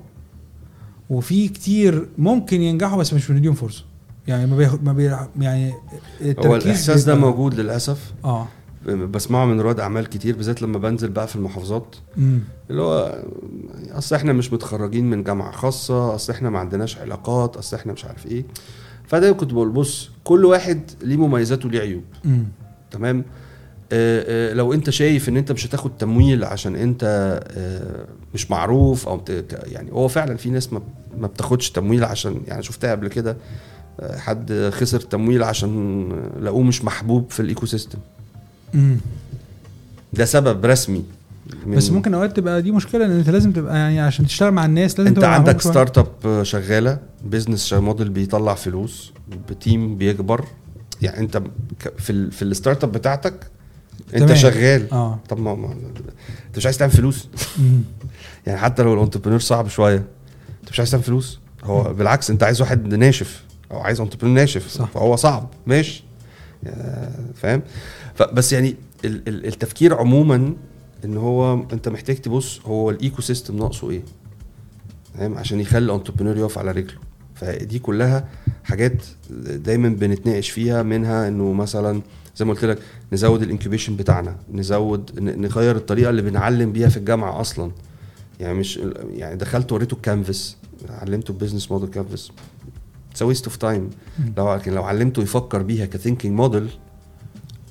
[1.11, 3.85] وفي كتير ممكن ينجحوا بس مش بنديهم فرصة.
[4.27, 5.73] يعني ما بياخد ما بي يعني
[6.25, 8.13] هو الإحساس ده موجود للأسف.
[8.25, 8.47] آه.
[8.87, 11.97] بسمعه من رواد أعمال كتير بالذات لما بنزل بقى في المحافظات.
[12.71, 13.23] اللي هو
[13.91, 18.05] أصل إحنا مش متخرجين من جامعة خاصة أصل إحنا ما عندناش علاقات أصل إحنا مش
[18.05, 18.45] عارف إيه.
[19.07, 22.05] فده كنت بقول بص كل واحد ليه مميزاته وليه عيوب.
[22.25, 22.45] امم
[22.91, 23.25] تمام؟
[24.53, 27.05] لو انت شايف ان انت مش هتاخد تمويل عشان انت
[27.57, 29.21] آه، مش معروف أو
[29.67, 30.73] يعني هو فعلا في ناس
[31.19, 33.37] ما بتاخدش تمويل عشان يعني شفتها قبل كده
[34.01, 36.09] آه، حد خسر تمويل عشان
[36.41, 37.99] لقوه مش محبوب في ال ecosystem
[40.13, 41.05] ده سبب رسمي
[41.67, 44.99] بس ممكن أوقات تبقى دي مشكلة إن أنت لازم تبقى يعني عشان تشتغل مع الناس
[44.99, 45.61] لازم انت تبقى عندك.
[45.61, 49.13] start up شغالة business model بيطلع فلوس
[49.51, 50.45] ب team بيكبر
[51.03, 51.43] يعني انت
[51.99, 53.35] في ال في ال startup بتاعتك
[54.15, 54.35] انت تمام.
[54.37, 54.93] شغال.
[54.93, 55.19] آه.
[55.29, 55.73] طب ما, ما
[56.47, 57.29] انت مش عايز تعمل فلوس.
[58.47, 59.97] يعني حتى لو ال entrepreneur صعب شوية
[60.63, 61.41] انت مش عايز تعمل فلوس.
[61.65, 63.45] هو بالعكس انت عايز واحد ناشف.
[63.73, 64.69] أو عايز entrepreneur ناشف.
[64.69, 64.89] صح.
[64.89, 65.49] فهو صعب.
[65.67, 66.05] ماشي.
[67.35, 67.63] فاهم؟
[68.15, 70.55] فبس يعني ال- ال- التفكير عموما
[71.05, 74.03] إن هو أنت محتاج تبص هو ال ecosystem ناقصه إيه؟
[75.19, 76.99] فاهم؟ عشان يخلي ال entrepreneur يقف على رجله.
[77.35, 78.29] فدي كلها
[78.65, 79.03] حاجات
[79.41, 82.03] دايما بنتناقش فيها منها إنه مثلا
[82.37, 82.79] زي ما قلت لك
[83.13, 87.71] نزود ال incubation بتاعنا نزود نغير الطريقة اللي بنعلم بيها في الجامعة أصلا.
[88.41, 88.81] يعني مش
[89.13, 90.57] يعني دخلت وريته الكانفاس
[90.89, 92.31] علمته ال business model canvas.
[93.11, 93.91] it's waste of time
[94.37, 96.69] لو لكن لو علمته يفكر بيها ك thinking model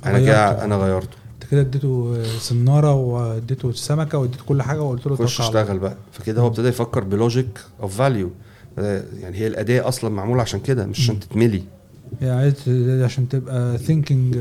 [0.06, 0.26] أنا غيرته.
[0.26, 1.18] كده أنا غيرته.
[1.34, 5.42] أنت كده اديته سنارة واديته سمكة واديته كل حاجة وقلت له خش.
[5.42, 5.98] اشتغل بقى.
[6.12, 8.32] فكده هو ابتدى يفكر ب logic of value
[9.20, 11.64] يعني هي الأداة أصلا معمولة عشان كده مش عشان تتملي.
[12.22, 12.54] يعني
[13.04, 14.38] عشان تبقى thinking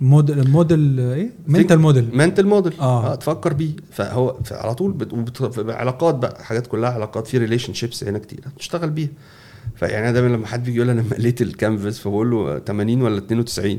[0.00, 2.72] model model إيه؟ mental model mental model.
[2.80, 3.14] آه.
[3.14, 3.70] تفكر بيه.
[3.92, 5.58] فهو على طول بت...
[5.70, 8.40] علاقات بقى حاجات كلها علاقات في relationships هنا كتير.
[8.58, 9.08] تشتغل بيها.
[9.76, 13.78] فيعني أنا دايما لما حد بيجي يقول أنا مليت الكانفاس فبقول له 80 ولا 92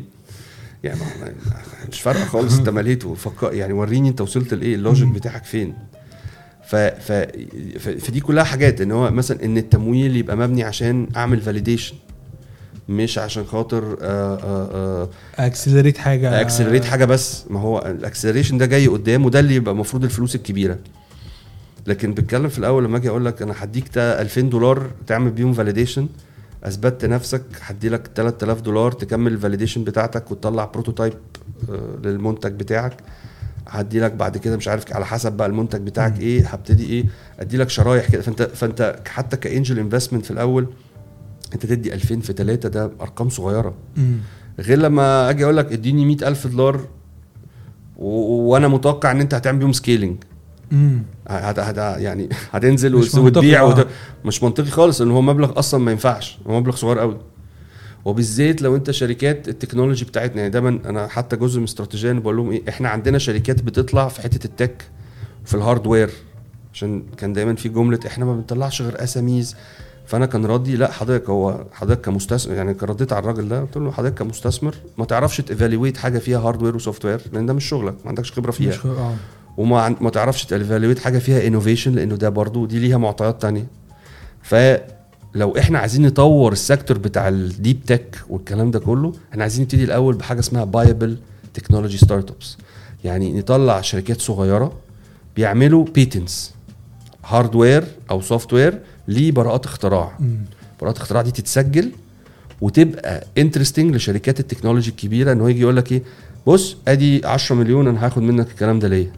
[0.84, 1.00] يعني
[1.92, 5.74] مش فارقة خالص انت مليته فكر يعني وريني انت وصلت لإيه ال logic بتاعك فين.
[6.68, 6.76] ف...
[6.76, 7.12] ف...
[7.80, 11.96] فدي كلها حاجات إن هو مثلا إن التمويل يبقى مبني عشان أعمل validation
[12.90, 15.10] مش عشان خاطر آه آه آه
[15.46, 16.42] accelerate حاجة.
[16.42, 17.44] accelerate حاجة بس.
[17.50, 20.78] ما هو ال acceleration ده جاي قدام وده اللي يبقى المفروض الفلوس الكبيرة.
[21.88, 25.54] لكن بتكلم في الأول لما أجي أقول لك أنا هديك تا 2000 دولار تعمل بيهم
[25.54, 26.08] validation
[26.64, 31.14] اثبتت نفسك هدي لك 3000 دولار تكمل ال validation بتاعتك وتطلع prototype
[32.04, 32.98] للمنتج بتاعك.
[33.68, 36.20] هدي لك بعد كده مش عارف على حسب بقى المنتج بتاعك.
[36.20, 37.06] إيه هبتدي إيه
[37.40, 38.22] أدي لك شرايح كده.
[38.22, 40.68] فأنت فأنت حتى ك angel investment في الأول
[41.54, 44.18] انت تدي 2000 في 3 ده أرقام صغيرة مم.
[44.60, 46.82] غير لما أجي أقول لك اديني 100000 دولار
[47.98, 50.18] و- وأنا متوقع إن أنت هتعمل بيهم scaling.
[51.28, 53.66] هت هت يعني هتنزل مش وت- وتبيع آه.
[53.66, 53.88] وت...
[54.26, 57.18] مش منطقي خالص ان هو مبلغ أصلا ما ينفعش هو مبلغ صغير قوي
[58.06, 62.38] وبالذات لو أنت شركات ال technology بتاعتنا يعني دايما أنا حتى جزء من استراتيجية بقول
[62.38, 64.84] لهم إيه إحنا عندنا شركات بتطلع في حتة ال tech
[65.46, 66.10] في ال hardware
[66.74, 69.56] عشان كان دايما في جملة إحنا ما بنطلعش غير SMEs
[70.06, 73.92] فانا كان ردي لا حضرتك هو حضرتك كمستثمر يعني رديت على الراجل ده قلت له
[73.92, 77.94] حضرتك كمستثمر ما تعرفش ت evaluate حاجة فيها hardware و software لأن ده مش شغلك
[78.04, 78.70] ما عندكش خبرة فيها.
[78.70, 79.16] مش آه.
[79.58, 83.42] وما عن- ما تعرفش ت evaluate حاجة فيها innovation لأنه ده برضو دي ليها معطيات
[83.42, 83.66] تانية.
[84.42, 89.62] فلو إحنا عايزين نطور ال sector بتاع ال deep tech والكلام ده كله إحنا عايزين
[89.64, 91.18] نبتدي الأول بحاجة اسمها buyable
[91.54, 92.58] technology startups
[93.04, 94.74] يعني نطلع شركات صغيرة
[95.36, 96.54] بيعملوا patents
[97.26, 100.38] hardware أو software لبراءات اختراع مم.
[100.82, 101.92] براءات اختراع دي تتسجل
[102.62, 106.04] وتبقى interesting لشركات ال technology الكبيرة إن هو يجي يقول لك إيه
[106.48, 109.14] بص أدي 10 مليون أنا هاخد منك الكلام ده ليه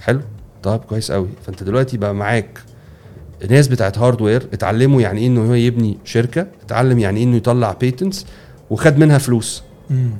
[0.00, 0.20] حلو
[0.62, 2.58] طيب كويس قوي فأنت دلوقتي بقى معاك
[3.50, 7.72] ناس بتاعت hardware اتعلموا يعني إيه انه هو يبني شركة اتعلم يعني إيه إنه يطلع
[7.72, 8.26] patents
[8.70, 9.62] وخد منها فلوس.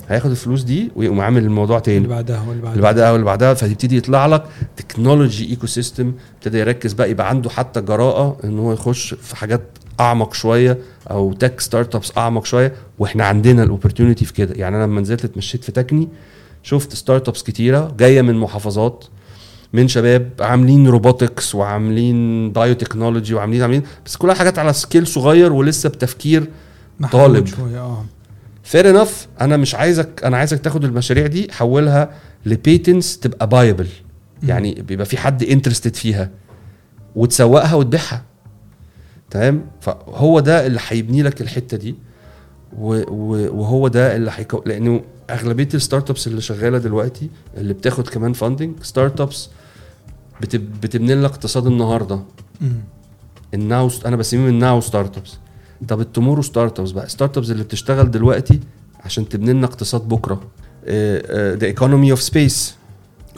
[0.09, 2.71] هياخد الفلوس دي ويقوم عامل الموضوع اللي تاني بعدها واللي بعدها.
[2.71, 4.43] اللي بعدها واللي بعدها فتبتدي يطلع لك
[4.77, 9.61] technology ecosystem ابتدى يركز بقى يبقى عنده حتى جراءة إن هو يخش في حاجات
[9.99, 10.77] أعمق شوية
[11.11, 12.73] أو tech startups أعمق شوية.
[12.99, 14.53] وإحنا عندنا ال opportunity في كده.
[14.55, 16.07] يعني أنا لما نزلت اتمشيت في Techne
[16.63, 19.05] شفت startups كتيرة جاية من محافظات
[19.73, 25.89] من شباب عاملين robotics وعاملين biotechnology وعاملين عاملين بس كلها حاجات على scale صغير ولسه
[25.89, 26.47] بتفكير
[27.11, 27.45] طالب.
[27.47, 28.05] شوية آه.
[28.67, 32.09] fair enough أنا مش عايزك أنا عايزك تاخد المشاريع دي حولها
[32.45, 33.87] ل patents تبقى buyable
[34.43, 36.29] يعني بيبقى في حد interested فيها.
[37.15, 38.23] وتسوقها وتبيعها.
[39.29, 41.95] تمام؟ فهو ده اللي هيبني لك الحتة دي.
[42.77, 48.83] وهو ده اللي هيكو لأنه أغلبية ال startups اللي شغالة دلوقتي اللي بتاخد كمان funding
[48.83, 49.49] startups
[50.81, 52.19] بتبني لك اقتصاد النهارده.
[53.53, 55.33] ال now أنا بسميهم ال now startups
[55.87, 58.59] طب ال tomorrow startups بقى startups اللي بتشتغل دلوقتي
[59.05, 60.41] عشان تبني لنا اقتصاد بكرة
[61.57, 62.75] the economy of space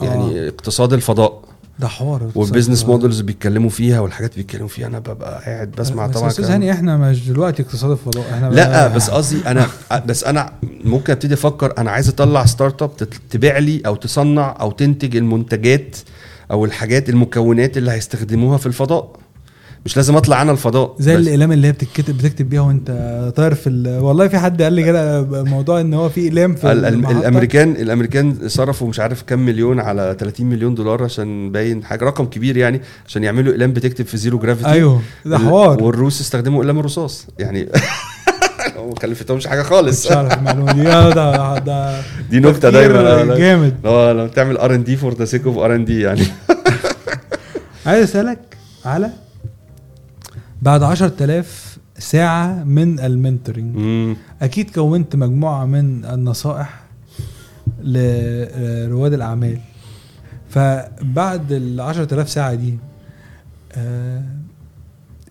[0.02, 0.48] يعني آه.
[0.48, 1.40] اقتصاد الفضاء
[1.78, 2.84] ده حوار وال business.
[2.84, 6.52] models بيتكلموا فيها والحاجات بيتكلموا فيها أنا ببقى قاعد بسمع بس طبعا أستاذ كلام.
[6.60, 9.66] هاني إحنا مش دلوقتي اقتصاد الفضاء إحنا لا بس قصدي أنا
[10.06, 10.52] بس أنا
[10.84, 12.90] ممكن أبتدي أفكر أنا عايز أطلع startup
[13.30, 15.96] تبيع لي أو تصنع أو تنتج المنتجات
[16.50, 19.19] أو الحاجات المكونات اللي هيستخدموها في الفضاء
[19.86, 20.96] مش لازم اطلع أنا الفضاء.
[20.98, 21.20] زي بس.
[21.22, 22.90] الإقلام اللي هي بتتكتب بتكتب بيها وانت
[23.36, 23.98] طاير في ال...
[24.02, 27.18] والله في حد قال لي كده موضوع إن هو في إقلام في ال- المحطة.
[27.18, 32.24] الأمريكان الأمريكان صرفوا مش عارف كام مليون على 30 مليون دولار عشان باين حاجة رقم
[32.24, 35.82] كبير يعني عشان يعملوا إقلام بتكتب في zero gravity أيوه ده حوار.
[35.82, 37.26] والروس استخدموا إقلام الرصاص.
[37.38, 37.68] يعني
[38.88, 40.06] ما كلفتهمش حاجة خالص.
[40.06, 40.88] مش عارف المعلومة دي.
[40.88, 42.00] آه، ده ده
[42.30, 42.92] دي نكتة دايما.
[43.24, 43.74] لا- جامد.
[43.84, 46.22] لو لو تعمل ار ان دي فور ذا سيك اوف ار ان دي يعني.
[47.86, 48.38] عايز أسألك
[48.84, 49.10] على
[50.62, 53.76] بعد 10000 ساعة من ال mentoring.
[54.42, 56.80] أكيد كونت مجموعة من النصائح
[57.82, 59.58] لرواد الأعمال
[60.48, 62.78] فبعد ال 10000 ساعة دي
[63.72, 64.22] آه،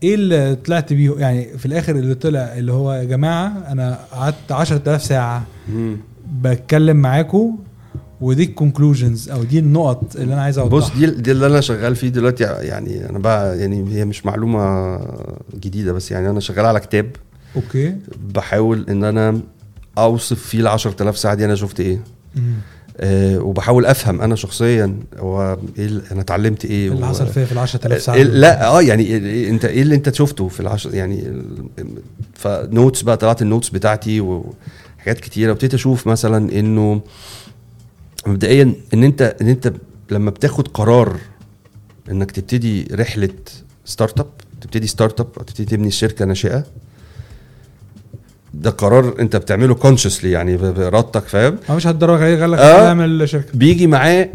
[0.03, 4.51] إيه اللي طلعت بيه يعني في الآخر اللي طلع اللي هو يا جماعة أنا قعدت
[4.51, 5.43] 10000 ساعة.
[6.41, 7.57] بتكلم معاكم
[8.21, 10.79] ودي ال conclusions أو دي النقط اللي أنا عايز أوضحها.
[10.79, 14.99] بص دي دي اللي أنا شغال فيه دلوقتي يعني أنا بقى يعني هي مش معلومة
[15.59, 17.09] جديدة بس يعني أنا شغال على كتاب.
[17.55, 17.95] okay.
[18.35, 19.39] بحاول إن أنا
[19.97, 21.99] أوصف فيه ال 10000 ساعة دي أنا شفت إيه.
[22.35, 22.41] مم.
[23.01, 27.51] أه وبحاول أفهم أنا شخصيا هو إيه ال- أنا اتعلمت إيه اللي حصل فيها في
[27.51, 28.23] ال 10000 ساعة إيه.
[28.23, 29.07] لا آه يعني إيه-
[29.47, 31.45] إيه- أنت إيه اللي أنت شفته في العشر يعني ال-
[32.33, 35.49] ف notes بقى طلعت ال notes بتاعتي وحاجات كتيرة.
[35.49, 37.01] وابتديت أشوف مثلا إنه
[38.27, 39.73] مبدئيا إن انت إن أنت
[40.11, 41.17] لما بتاخد قرار
[42.11, 43.29] إنك تبتدي رحلة
[43.85, 44.27] startup
[44.61, 46.63] تبتدي startup أو تبتدي تبني شركة ناشئة
[48.53, 52.87] ده قرار أنت بتعمله consciously يعني بإرادتك فاهم هو مش هتدرج قال لك آه.
[52.87, 54.29] اعمل شركة بيجي معاه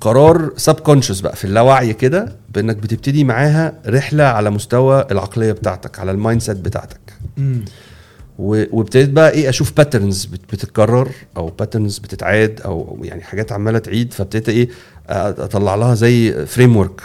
[0.00, 6.10] قرار subconscious بقى في اللاوعي كده بإنك بتبتدي معاها رحلة على مستوى العقلية بتاعتك على
[6.10, 7.00] ال mindset بتاعتك
[7.36, 7.64] مم.
[8.38, 14.48] وابتديت بقى إيه أشوف patterns بتتكرر أو patterns بتتعاد أو يعني حاجات عمالة تعيد فابتديت
[14.48, 14.68] إيه
[15.08, 17.02] أطلع لها زي framework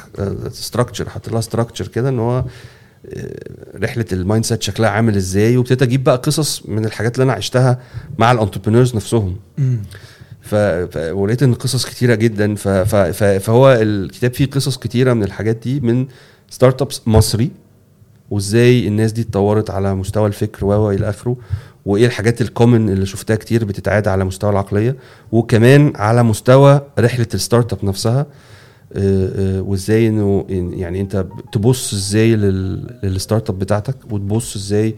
[0.51, 2.45] structure أحط لها structure كده إن هو
[3.75, 7.79] رحلة ال mindset شكلها عامل إزاي وابتديت أجيب بقى قصص من الحاجات اللي أنا عشتها
[8.17, 9.35] مع ال entrepreneurs نفسهم.
[10.41, 10.55] ف...
[10.55, 10.97] ف...
[10.97, 12.55] ولقيت إن قصص كتيرة جدا.
[12.55, 12.67] ف...
[12.67, 13.23] ف...
[13.23, 16.07] فهو الكتاب فيه قصص كتيرة من الحاجات دي من
[16.49, 17.51] startups مصري
[18.31, 21.37] وازاي الناس دي اتطورت على مستوى الفكر و إلى آخره
[21.85, 24.95] وإيه الحاجات ال common اللي شفتها كتير بتتعاد على مستوى العقلية
[25.31, 28.25] وكمان على مستوى رحلة ال startup نفسها
[28.93, 32.99] آه، آه، وإزاي إنه يعني أنت تبص إزاي لل...
[33.03, 34.95] لل startup بتاعتك وتبص إزاي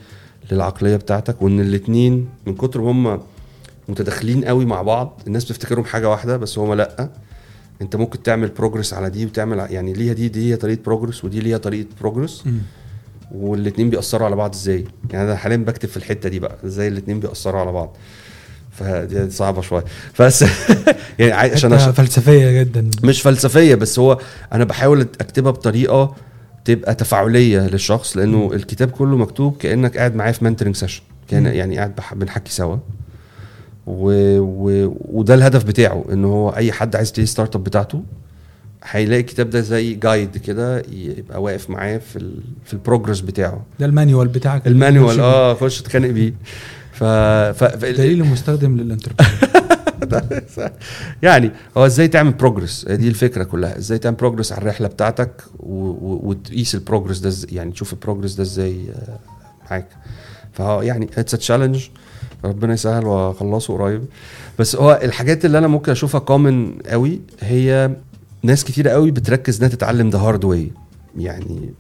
[0.51, 3.19] للعقلية بتاعتك وإن الاتنين من كتر ما هم
[3.89, 7.09] متداخلين قوي مع بعض الناس بتفتكرهم حاجة واحدة بس هما لأ.
[7.81, 11.39] أنت ممكن تعمل progress على دي وتعمل يعني ليها دي دي هي طريقة progress ودي
[11.39, 12.43] ليها طريقة progress
[13.35, 13.43] مم.
[13.43, 17.19] والاتنين بيأثروا على بعض إزاي يعني أنا حاليا بكتب في الحتة دي بقى إزاي الاتنين
[17.19, 17.97] بيأثروا على بعض
[18.71, 19.83] فدي صعبة شوية
[20.19, 20.45] بس
[21.19, 24.17] يعني عشان عشان فلسفية جدا مش فلسفية بس هو
[24.53, 26.15] أنا بحاول أكتبها بطريقة
[26.65, 28.53] تبقى تفاعلية للشخص لأنه مم.
[28.53, 31.45] الكتاب كله مكتوب كأنك قاعد معاه في mentoring session كأن.
[31.45, 32.77] يعني قاعد بح- بنحكي سوا
[33.87, 34.11] و...
[34.39, 34.93] و...
[35.11, 38.03] وده الهدف بتاعه إن هو أي حد عايز يبتدي startup بتاعته
[38.83, 42.39] هيلاقي الكتاب ده زي guide كده يبقى واقف معاه في ال...
[42.65, 43.65] في ال progress بتاعه.
[43.79, 45.19] ده ال manual بتاعك ال manual.
[45.19, 46.33] آه خش اتخانق بيه.
[46.99, 47.03] ف...
[47.03, 47.63] ف...
[47.85, 49.51] دليل مستخدم لل entrepreneur
[51.23, 53.77] يعني هو إزاي تعمل progress دي الفكرة كلها.
[53.77, 55.31] إزاي تعمل progress على الرحلة بتاعتك.
[55.59, 59.19] وتقيس ال progress ده يعني تشوف ال progress ده إزاي آه،
[59.71, 59.87] معاك.
[60.53, 61.87] فهو يعني it's challenge
[62.45, 64.05] ربنا يسهل وأخلصه قريب.
[64.59, 67.91] بس هو الحاجات اللي أنا ممكن أشوفها common قوي هي
[68.43, 70.71] ناس كتير قوي بتركز إنها تتعلم the hard way
[71.17, 71.73] يعني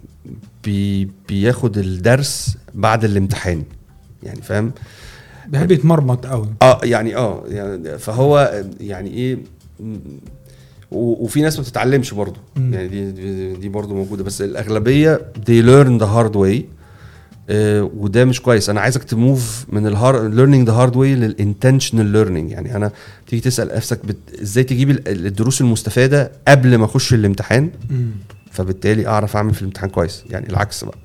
[0.63, 3.63] بي بياخد الدرس بعد الامتحان.
[4.23, 4.71] يعني فاهم؟
[5.47, 6.47] بيحب يتمرمط قوي.
[6.61, 9.37] آه يعني آه يعني فهو يعني إيه
[10.91, 12.39] وفي ناس ما بتتعلمش برضه.
[12.57, 14.23] يعني دي دي, برضه موجودة.
[14.23, 16.61] بس الأغلبية they learn the hard way.
[17.93, 18.69] وده مش كويس.
[18.69, 22.51] أنا عايزك ت move من ال hard learning the hard way لل intentional learning.
[22.51, 22.91] يعني أنا
[23.27, 24.17] تيجي تسأل نفسك بت...
[24.41, 27.69] إزاي تجيب ال- الدروس المستفادة قبل ما أخش الامتحان.
[28.51, 30.23] فبالتالي أعرف أعمل في الامتحان كويس.
[30.29, 30.97] يعني العكس بقى.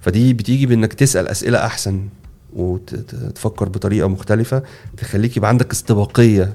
[0.00, 2.00] فدي بتيجي بإنك تسأل أسئلة أحسن
[2.52, 4.62] وتفكر بطريقة مختلفة
[4.96, 6.52] تخليك يبقى عندك استباقية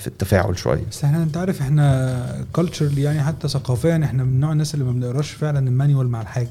[0.00, 0.82] في التفاعل شوية.
[0.90, 4.92] بس إحنا انت عارف إحنا culturally يعني حتى ثقافيا إحنا من نوع الناس اللي ما
[4.92, 6.48] بنقراش فعلا ال manual مع الحاجة.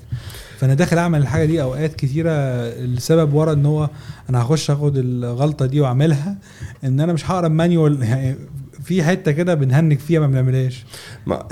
[0.59, 3.89] فأنا داخل أعمل الحاجة دي أوقات كتيرة السبب ورا إن هو
[4.29, 6.37] أنا هخش أخد الغلطة دي وأعملها
[6.83, 8.35] إن أنا مش هقرأ ال manual يعني
[8.83, 10.85] في حتة كده بنهنج فيها ما بنعملهاش.
[11.27, 11.47] ما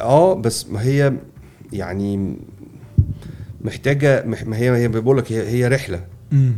[0.00, 1.12] آه بس ما هي
[1.72, 2.36] يعني
[3.60, 6.04] محتاجة مح- ما هي هي بقول لك هي, هي رحلة.
[6.32, 6.52] امم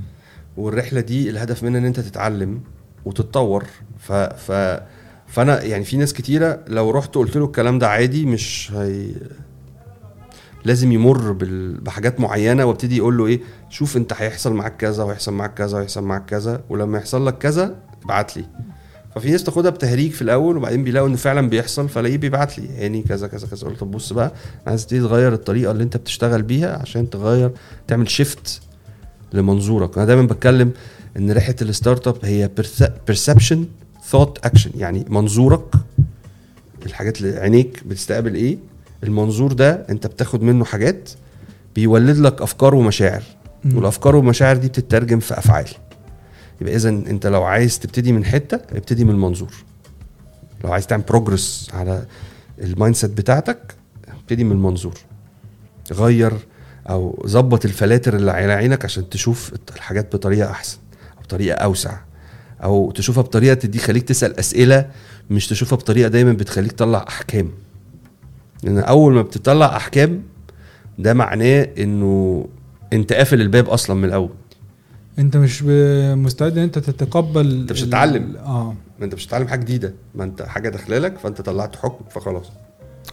[0.57, 2.61] والرحلة دي الهدف منها إن أنت تتعلم
[3.05, 3.65] وتتطور
[4.09, 4.81] ف ف
[5.27, 9.11] فانا يعني في ناس كتيرة لو رحت قلت له الكلام ده عادي مش هي
[10.65, 11.33] لازم يمر.
[11.83, 13.41] بحاجات معينة وابتدي يقول له إيه
[13.71, 17.75] شوف أنت هيحصل معاك كذا وهيحصل معاك كذا وهيحصل معاك كذا ولما يحصل لك كذا
[18.05, 18.45] ابعت لي.
[19.15, 22.67] ففي ناس تاخدها بتهريج في الأول وبعدين بيلاقوا انه فعلا بيحصل فلاقيه بيبعت لي.
[22.67, 23.69] يعني كذا كذا كذا.
[23.69, 24.33] له طب بص بقى
[24.67, 27.51] عايز تبتدي تغير الطريقة اللي أنت بتشتغل بيها عشان تغير
[27.87, 28.61] تعمل shift
[29.33, 29.97] لمنظورك.
[29.97, 30.73] أنا دايما بتكلم
[31.17, 32.51] إن رحله ال startup هي
[33.07, 33.67] perception
[34.09, 35.75] thought action يعني منظورك
[36.87, 38.59] الحاجات اللي عينيك بتستقبل إيه
[39.05, 41.11] المنظور ده أنت بتاخد منه حاجات
[41.75, 43.23] بيولد لك أفكار ومشاعر
[43.65, 43.77] مم.
[43.77, 45.69] والأفكار والمشاعر دي بتترجم في أفعال.
[46.61, 49.55] يبقى اذا أنت لو عايز تبتدي من حتة ابتدي من المنظور.
[50.65, 52.07] لو عايز تعمل progress على
[52.59, 53.75] ال mindset بتاعتك
[54.09, 54.99] ابتدي من المنظور.
[55.93, 56.33] غير
[56.91, 60.79] أو ظبط ال filters اللي على عينك عشان تشوف الحاجات بطريقة أحسن
[61.17, 61.97] أو بطريقة أوسع.
[62.65, 64.91] أو تشوفها بطريقة تدي خليك تسأل أسئلة
[65.31, 67.51] مش تشوفها بطريقة دايما بتخليك تطلع أحكام.
[68.63, 70.23] لأن أول ما بتطلع أحكام
[70.99, 72.47] ده معناه إنه
[72.93, 74.31] أنت قافل الباب أصلا من الأول.
[75.19, 78.37] أنت مش مستعد إن أنت تتقبل أنت مش هتتعلم.
[78.37, 78.75] آه.
[78.99, 79.95] ما أنت مش هتتعلم حاجة جديدة.
[80.15, 82.47] ما أنت حاجة داخلة لك فأنت طلعت حكم فخلاص.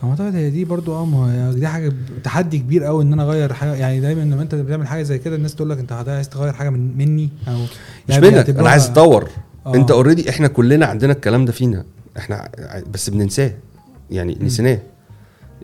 [0.04, 1.94] اعتقد هي دي برضو آه ما هي دي حاجة
[2.24, 3.76] تحدي كبير قوي إن أنا أغير حاجة.
[3.76, 6.70] يعني دايما لما أنت بتعمل حاجة زي كده الناس تقول لك أنت عايز تغير حاجة
[6.70, 7.70] من مني؟ أو مش
[8.10, 9.30] يعني منك أنا عايز اتطور
[9.66, 9.76] آه.
[9.76, 11.86] أنت اوريدي إحنا كلنا عندنا الكلام ده فينا.
[12.18, 12.50] إحنا
[12.94, 13.52] بس بننساه.
[14.12, 14.38] يعني.
[14.42, 14.80] نسيناه.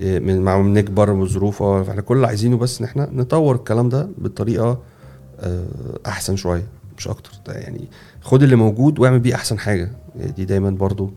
[0.01, 3.89] إيه، من مع بنكبر والظروف آه، فإحنا كل اللي عايزينه بس إن إحنا نطور الكلام
[3.89, 4.79] ده بطريقة
[5.39, 5.65] آه،
[6.07, 6.63] أحسن شوية
[6.97, 7.31] مش أكتر.
[7.47, 7.89] ده يعني
[8.21, 9.91] خد اللي موجود واعمل بيه أحسن حاجة.
[10.15, 11.11] يعني دي دايما برضو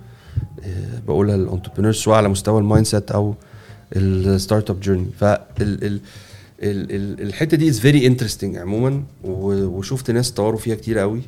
[1.06, 3.34] بقولها لل entrepreneur سواء على مستوى ال mindset أو
[3.96, 6.00] ال startup journey فال ال ال
[6.62, 11.20] ال الحتة دي is very interesting عموما وشفت ناس طوروا فيها كتير قوي.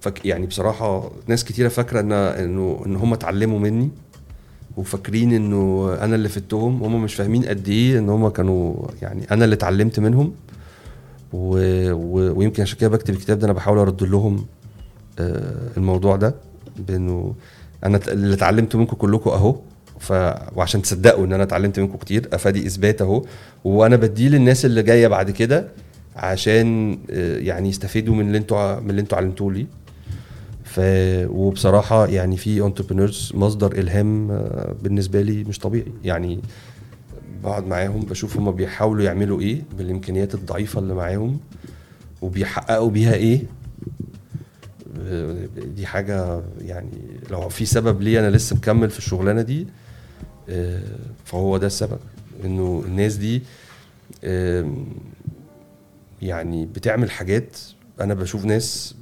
[0.00, 3.90] فك يعني بصراحة ناس كتيرة فاكرة إن إنه إن هم اتعلموا مني
[4.76, 6.82] وفاكرين إنه أنا اللي فدتهم.
[6.82, 10.32] هم مش فاهمين قد إيه إن هم كانوا يعني أنا اللي اتعلمت منهم.
[11.32, 11.58] و...
[11.92, 12.38] و...
[12.38, 14.57] ويمكن عشان كده بكتب الكتاب ده أنا بحاول أرد لهم آه،
[15.76, 16.34] الموضوع ده
[16.78, 17.34] بإنه
[17.84, 19.56] أنا اللي اتعلمته منكم كلكم أهو
[20.00, 20.12] ف...
[20.56, 23.24] وعشان تصدقوا إن أنا اتعلمت منكم كتير أفادي إثبات أهو
[23.64, 25.68] وأنا بديه للناس اللي جاية بعد كده
[26.16, 29.66] عشان آه، يعني يستفيدوا من اللي أنتوا من اللي أنتوا علمتوه لي.
[30.64, 30.80] ف
[31.30, 35.92] وبصراحة يعني في انتربرينورز مصدر إلهام آه، بالنسبة لي مش طبيعي.
[36.04, 36.40] يعني
[37.44, 41.38] بقعد معاهم بشوف هما بيحاولوا يعملوا إيه بالإمكانيات الضعيفة اللي معاهم
[42.22, 43.42] وبيحققوا بيها إيه آه،
[45.76, 49.66] دي حاجة يعني لو في سبب ليه أنا لسه مكمل في الشغلانة دي
[50.48, 50.82] آه،
[51.24, 51.98] فهو ده السبب.
[52.44, 53.42] إنه الناس دي
[56.22, 57.56] يعني بتعمل حاجات
[58.00, 58.94] أنا بشوف ناس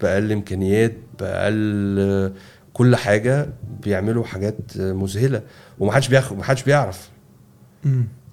[0.00, 2.32] بأقل إمكانيات بأقل آه،
[2.72, 3.48] كل حاجة
[3.82, 5.42] بيعملوا حاجات مذهلة
[5.78, 7.08] ومحدش بياخد محدش بيعرف.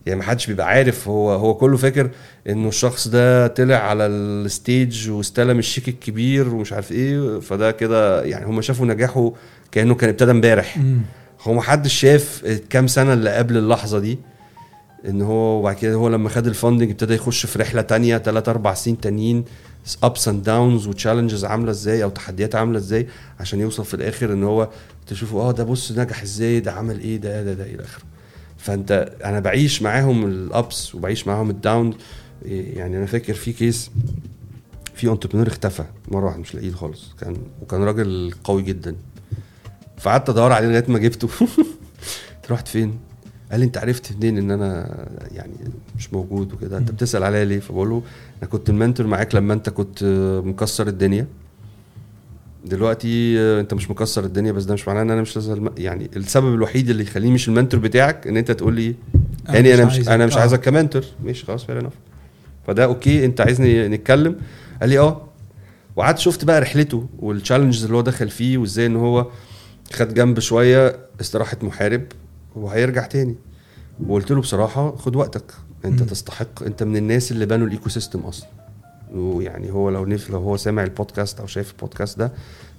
[0.06, 2.10] يعني محدش بيبقى عارف هو هو كله فاكر
[2.50, 8.46] إنه الشخص ده طلع على الستيج واستلم الشيك الكبير ومش عارف إيه فده كده يعني
[8.46, 9.34] هم شافوا نجاحه
[9.72, 10.78] كأنه كان ابتدى إمبارح.
[11.42, 14.20] هو محدش شاف الكام سنة اللي قبل اللحظة دي
[15.08, 18.52] إن هو وبعد كده هو لما خد ال funding ابتدى يخش في رحلة تانية 3
[18.52, 19.46] 4 سنين تانيين
[20.04, 23.08] ups and downs و challenges عاملة إزاي أو تحديات عاملة إزاي
[23.40, 24.70] عشان يوصل في الآخر إن هو
[25.08, 28.04] تشوفه آه ده بص نجح إزاي ده عمل إيه ده ده ده إلى آخره
[28.66, 31.94] فانت أنا بعيش معاهم ال ups وبعيش معاهم ال down
[32.46, 33.92] يعني أنا فاكر في case
[34.96, 38.96] في entrepreneur اختفى مرة واحدة مش لاقيه خالص كان وكان راجل قوي جدا
[39.98, 41.30] فقعدت ادور عليه لغاية ما جبته
[42.36, 43.00] "أنت رحت فين؟
[43.52, 44.96] قال لي انت عرفت منين إن أنا
[45.32, 45.54] يعني
[45.98, 46.92] مش موجود وكده أنت.
[46.92, 48.04] بتسأل عليا ليه؟ فبقول له
[48.42, 50.04] أنا كنت ال mentor معاك لما أنت كنت
[50.46, 51.28] مكسر الدنيا
[52.66, 56.54] دلوقتي انت مش مكسر الدنيا بس ده مش معناه ان أنا مش لازم يعني السبب
[56.54, 58.96] الوحيد اللي يخليني مش ال mentor بتاعك ان انت تقول لي
[59.50, 60.12] يعني أنا مش عايزك.
[60.12, 60.40] أنا مش آه.
[60.40, 61.04] عايزك ك mentor.
[61.24, 61.94] ماشي خلاص fair enough
[62.68, 64.36] فده okay أنت عايزني نتكلم؟
[64.82, 65.22] قال لي آه.
[65.96, 69.28] وقعدت شفت بقى رحلته وال challenges اللي هو دخل فيه وإزاي إن هو
[69.94, 72.02] خد جنب شوية استراحة محارب
[72.56, 73.36] وهيرجع تاني.
[74.08, 75.44] وقلت له بصراحة خد وقتك.
[75.86, 76.08] أنت مم.
[76.08, 78.48] تستحق أنت من الناس اللي بنوا ال ecosystem أصلا.
[79.16, 82.32] ويعني هو لو نف لو هو سامع البودكاست أو شايف البودكاست ده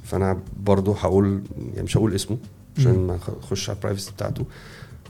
[0.04, 1.40] فأنا برضو هقول
[1.74, 2.36] يعني مش هقول اسمه
[2.78, 3.06] عشان.
[3.06, 4.44] ما أخش على ال privacy بتاعته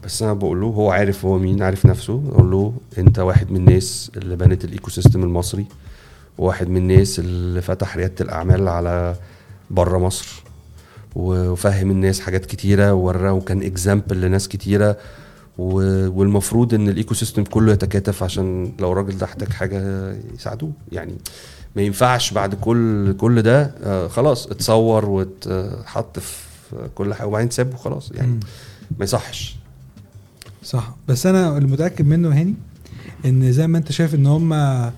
[0.03, 3.57] بس أنا بقول له هو عارف هو مين عارف نفسه أقول له أنت واحد من
[3.57, 5.65] الناس اللي بنت ال ecosystem المصري
[6.37, 9.15] وواحد من الناس اللي فتح ريادة الأعمال على
[9.71, 10.43] بره مصر
[11.15, 14.97] وفهم الناس حاجات كتيرة ووراه وكان example لناس كتيرة
[15.57, 20.71] والمفروض إن ال ecosystem كله يتكاتف عشان لو الراجل ده احتاج حاجة يساعدوه.
[20.91, 21.13] يعني
[21.75, 26.35] ما ينفعش بعد كل كل ده آه، خلاص اتصور واتحط في
[26.95, 28.11] كل حاجة وبعدين تساب وخلاص.
[28.11, 28.39] يعني.
[28.97, 29.55] ما يصحش.
[30.63, 30.95] صح.
[31.07, 32.53] بس أنا اللي متأكد منه هاني
[33.25, 34.91] إن زي ما أنت شايف إن هم آه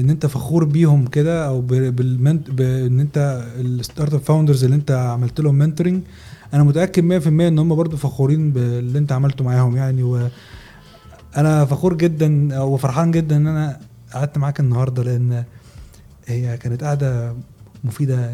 [0.00, 5.54] إن أنت فخور بيهم كده أو بإن أنت ال startup founders اللي أنت عملت لهم
[5.54, 6.02] mentoring
[6.54, 12.60] أنا متاكد 100% ان هم برضو فخورين باللي انت عملته معاهم يعني وأنا فخور جدا
[12.62, 13.80] وفرحان جدا إن أنا
[14.14, 15.44] قعدت معاك النهارده لأن
[16.26, 17.34] هي كانت قاعدة
[17.84, 18.30] مفيدة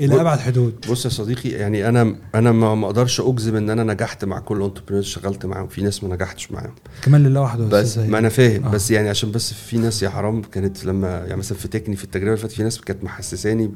[0.00, 0.86] إلى أبعد حدود.
[0.90, 5.02] بص يا صديقي يعني أنا أنا ما أقدرش أجزم إن أنا نجحت مع كل انتربرينور
[5.02, 6.74] اشتغلت معاهم في ناس ما نجحتش معاهم.
[7.02, 8.70] كمان لله وحده بس ما أنا فاهم آه.
[8.70, 12.04] بس يعني عشان بس في ناس يا حرام كانت لما يعني مثلا في تكني في
[12.04, 13.70] التجربة اللي فاتت في ناس كانت محسساني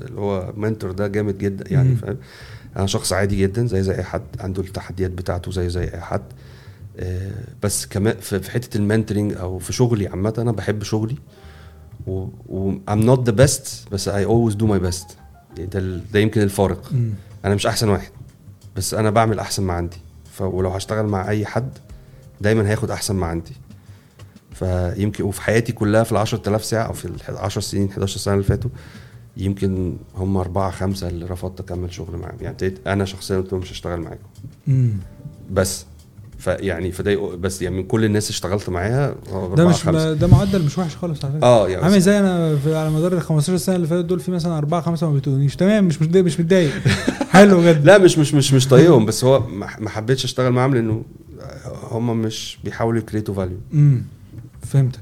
[0.00, 1.96] اللي هو منتور ده جامد جدا يعني.
[1.96, 2.16] فاهم؟
[2.76, 6.22] أنا شخص عادي جدا زي زي أي حد عنده التحديات بتاعته زي زي أي حد.
[6.96, 7.30] آه،
[7.62, 11.16] بس كمان في حتة المنتورنج أو في شغلي عامة أنا بحب شغلي
[12.06, 15.12] و, I'm not the best بس I always do my best.
[15.56, 16.92] يعني ده ده يمكن الفارق.
[17.44, 18.10] أنا مش أحسن واحد
[18.76, 19.96] بس أنا بعمل أحسن ما عندي.
[20.40, 21.70] ولو هشتغل مع أي حد
[22.40, 23.52] دايما هياخد أحسن ما عندي.
[24.54, 28.34] فيمكن وفي حياتي كلها في ال 10000 ساعة أو في ال 10 سنين 11 سنة
[28.34, 28.70] اللي فاتوا
[29.38, 32.36] يمكن هم أربعة خمسة اللي رفضت أكمل شغل معاهم.
[32.40, 34.92] يعني ابتديت أنا شخصيا قلت لهم مش هشتغل معاكم.
[35.50, 35.86] بس.
[36.38, 39.14] فيعني فده بس يعني من كل الناس اشتغلت معاها
[39.56, 40.12] ده مش خمسة.
[40.14, 41.46] ده معدل مش وحش خالص على فكرة.
[41.46, 44.30] آه يعني عامل زي أنا في على مدار ال 15 سنة اللي فاتت دول في
[44.30, 46.70] مثلا أربعة خمسة ما بيتونيش تمام مش متضايق مش متضايق.
[47.30, 47.80] حلو جدا.
[47.84, 49.06] لا مش مش مش مش طايقهم.
[49.06, 51.02] بس هو ما ما حبيتش أشتغل معاهم لأنه
[51.90, 54.02] هم مش بيحاولوا يكريتوا فاليو امم
[54.62, 55.00] فهمتك.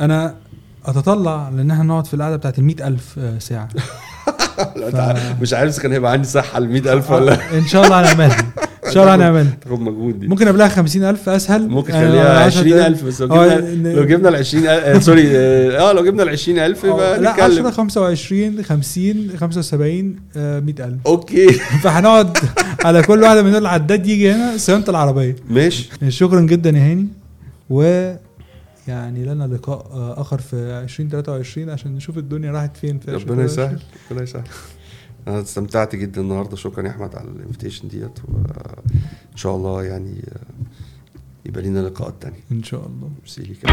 [0.00, 0.36] أنا
[0.86, 3.68] أتطلع لأن إحنا نقعد في القعدة بتاعت ال 100000 آه، ساعة.
[5.42, 8.38] مش عارف كان هيبقى عندي صحة ل 100000 ولا إن شاء الله هنعملها.
[8.86, 9.56] إن شاء الله هنعملها.
[9.64, 10.26] تاخد مجهود دي.
[10.28, 11.68] ممكن قبلها 50000 أسهل.
[11.68, 15.92] ممكن آه، خليها عشرة 20000 بس لو آه، جبنا لو جبنا ال 20000 sorry آه
[15.92, 21.52] لو جبنا ال 20000 آه، يبقى لا 10 نتكلم 25 50 75 آه، 100000 okay.
[21.82, 22.38] فهنقعد
[22.84, 25.36] على كل واحدة من دول العداد يجي هنا صيانه العربية.
[25.50, 25.88] ماشي.
[26.08, 27.06] شكرا جدا يا هاني
[27.70, 28.12] و
[28.88, 29.86] يعني لنا لقاء
[30.20, 33.80] آخر في 2023 عشان نشوف الدنيا راحت فين في ربنا يسهل
[34.10, 34.44] ربنا يسهل.
[35.28, 36.56] أنا استمتعت جدا النهارده.
[36.56, 38.18] شكرا يا أحمد على ال invitation ديت.
[38.28, 40.24] وان شاء الله يعني
[41.46, 42.40] يبقى لنا لقاءات تانية.
[42.52, 43.10] إن شاء الله.
[43.18, 43.66] ميرسي ليك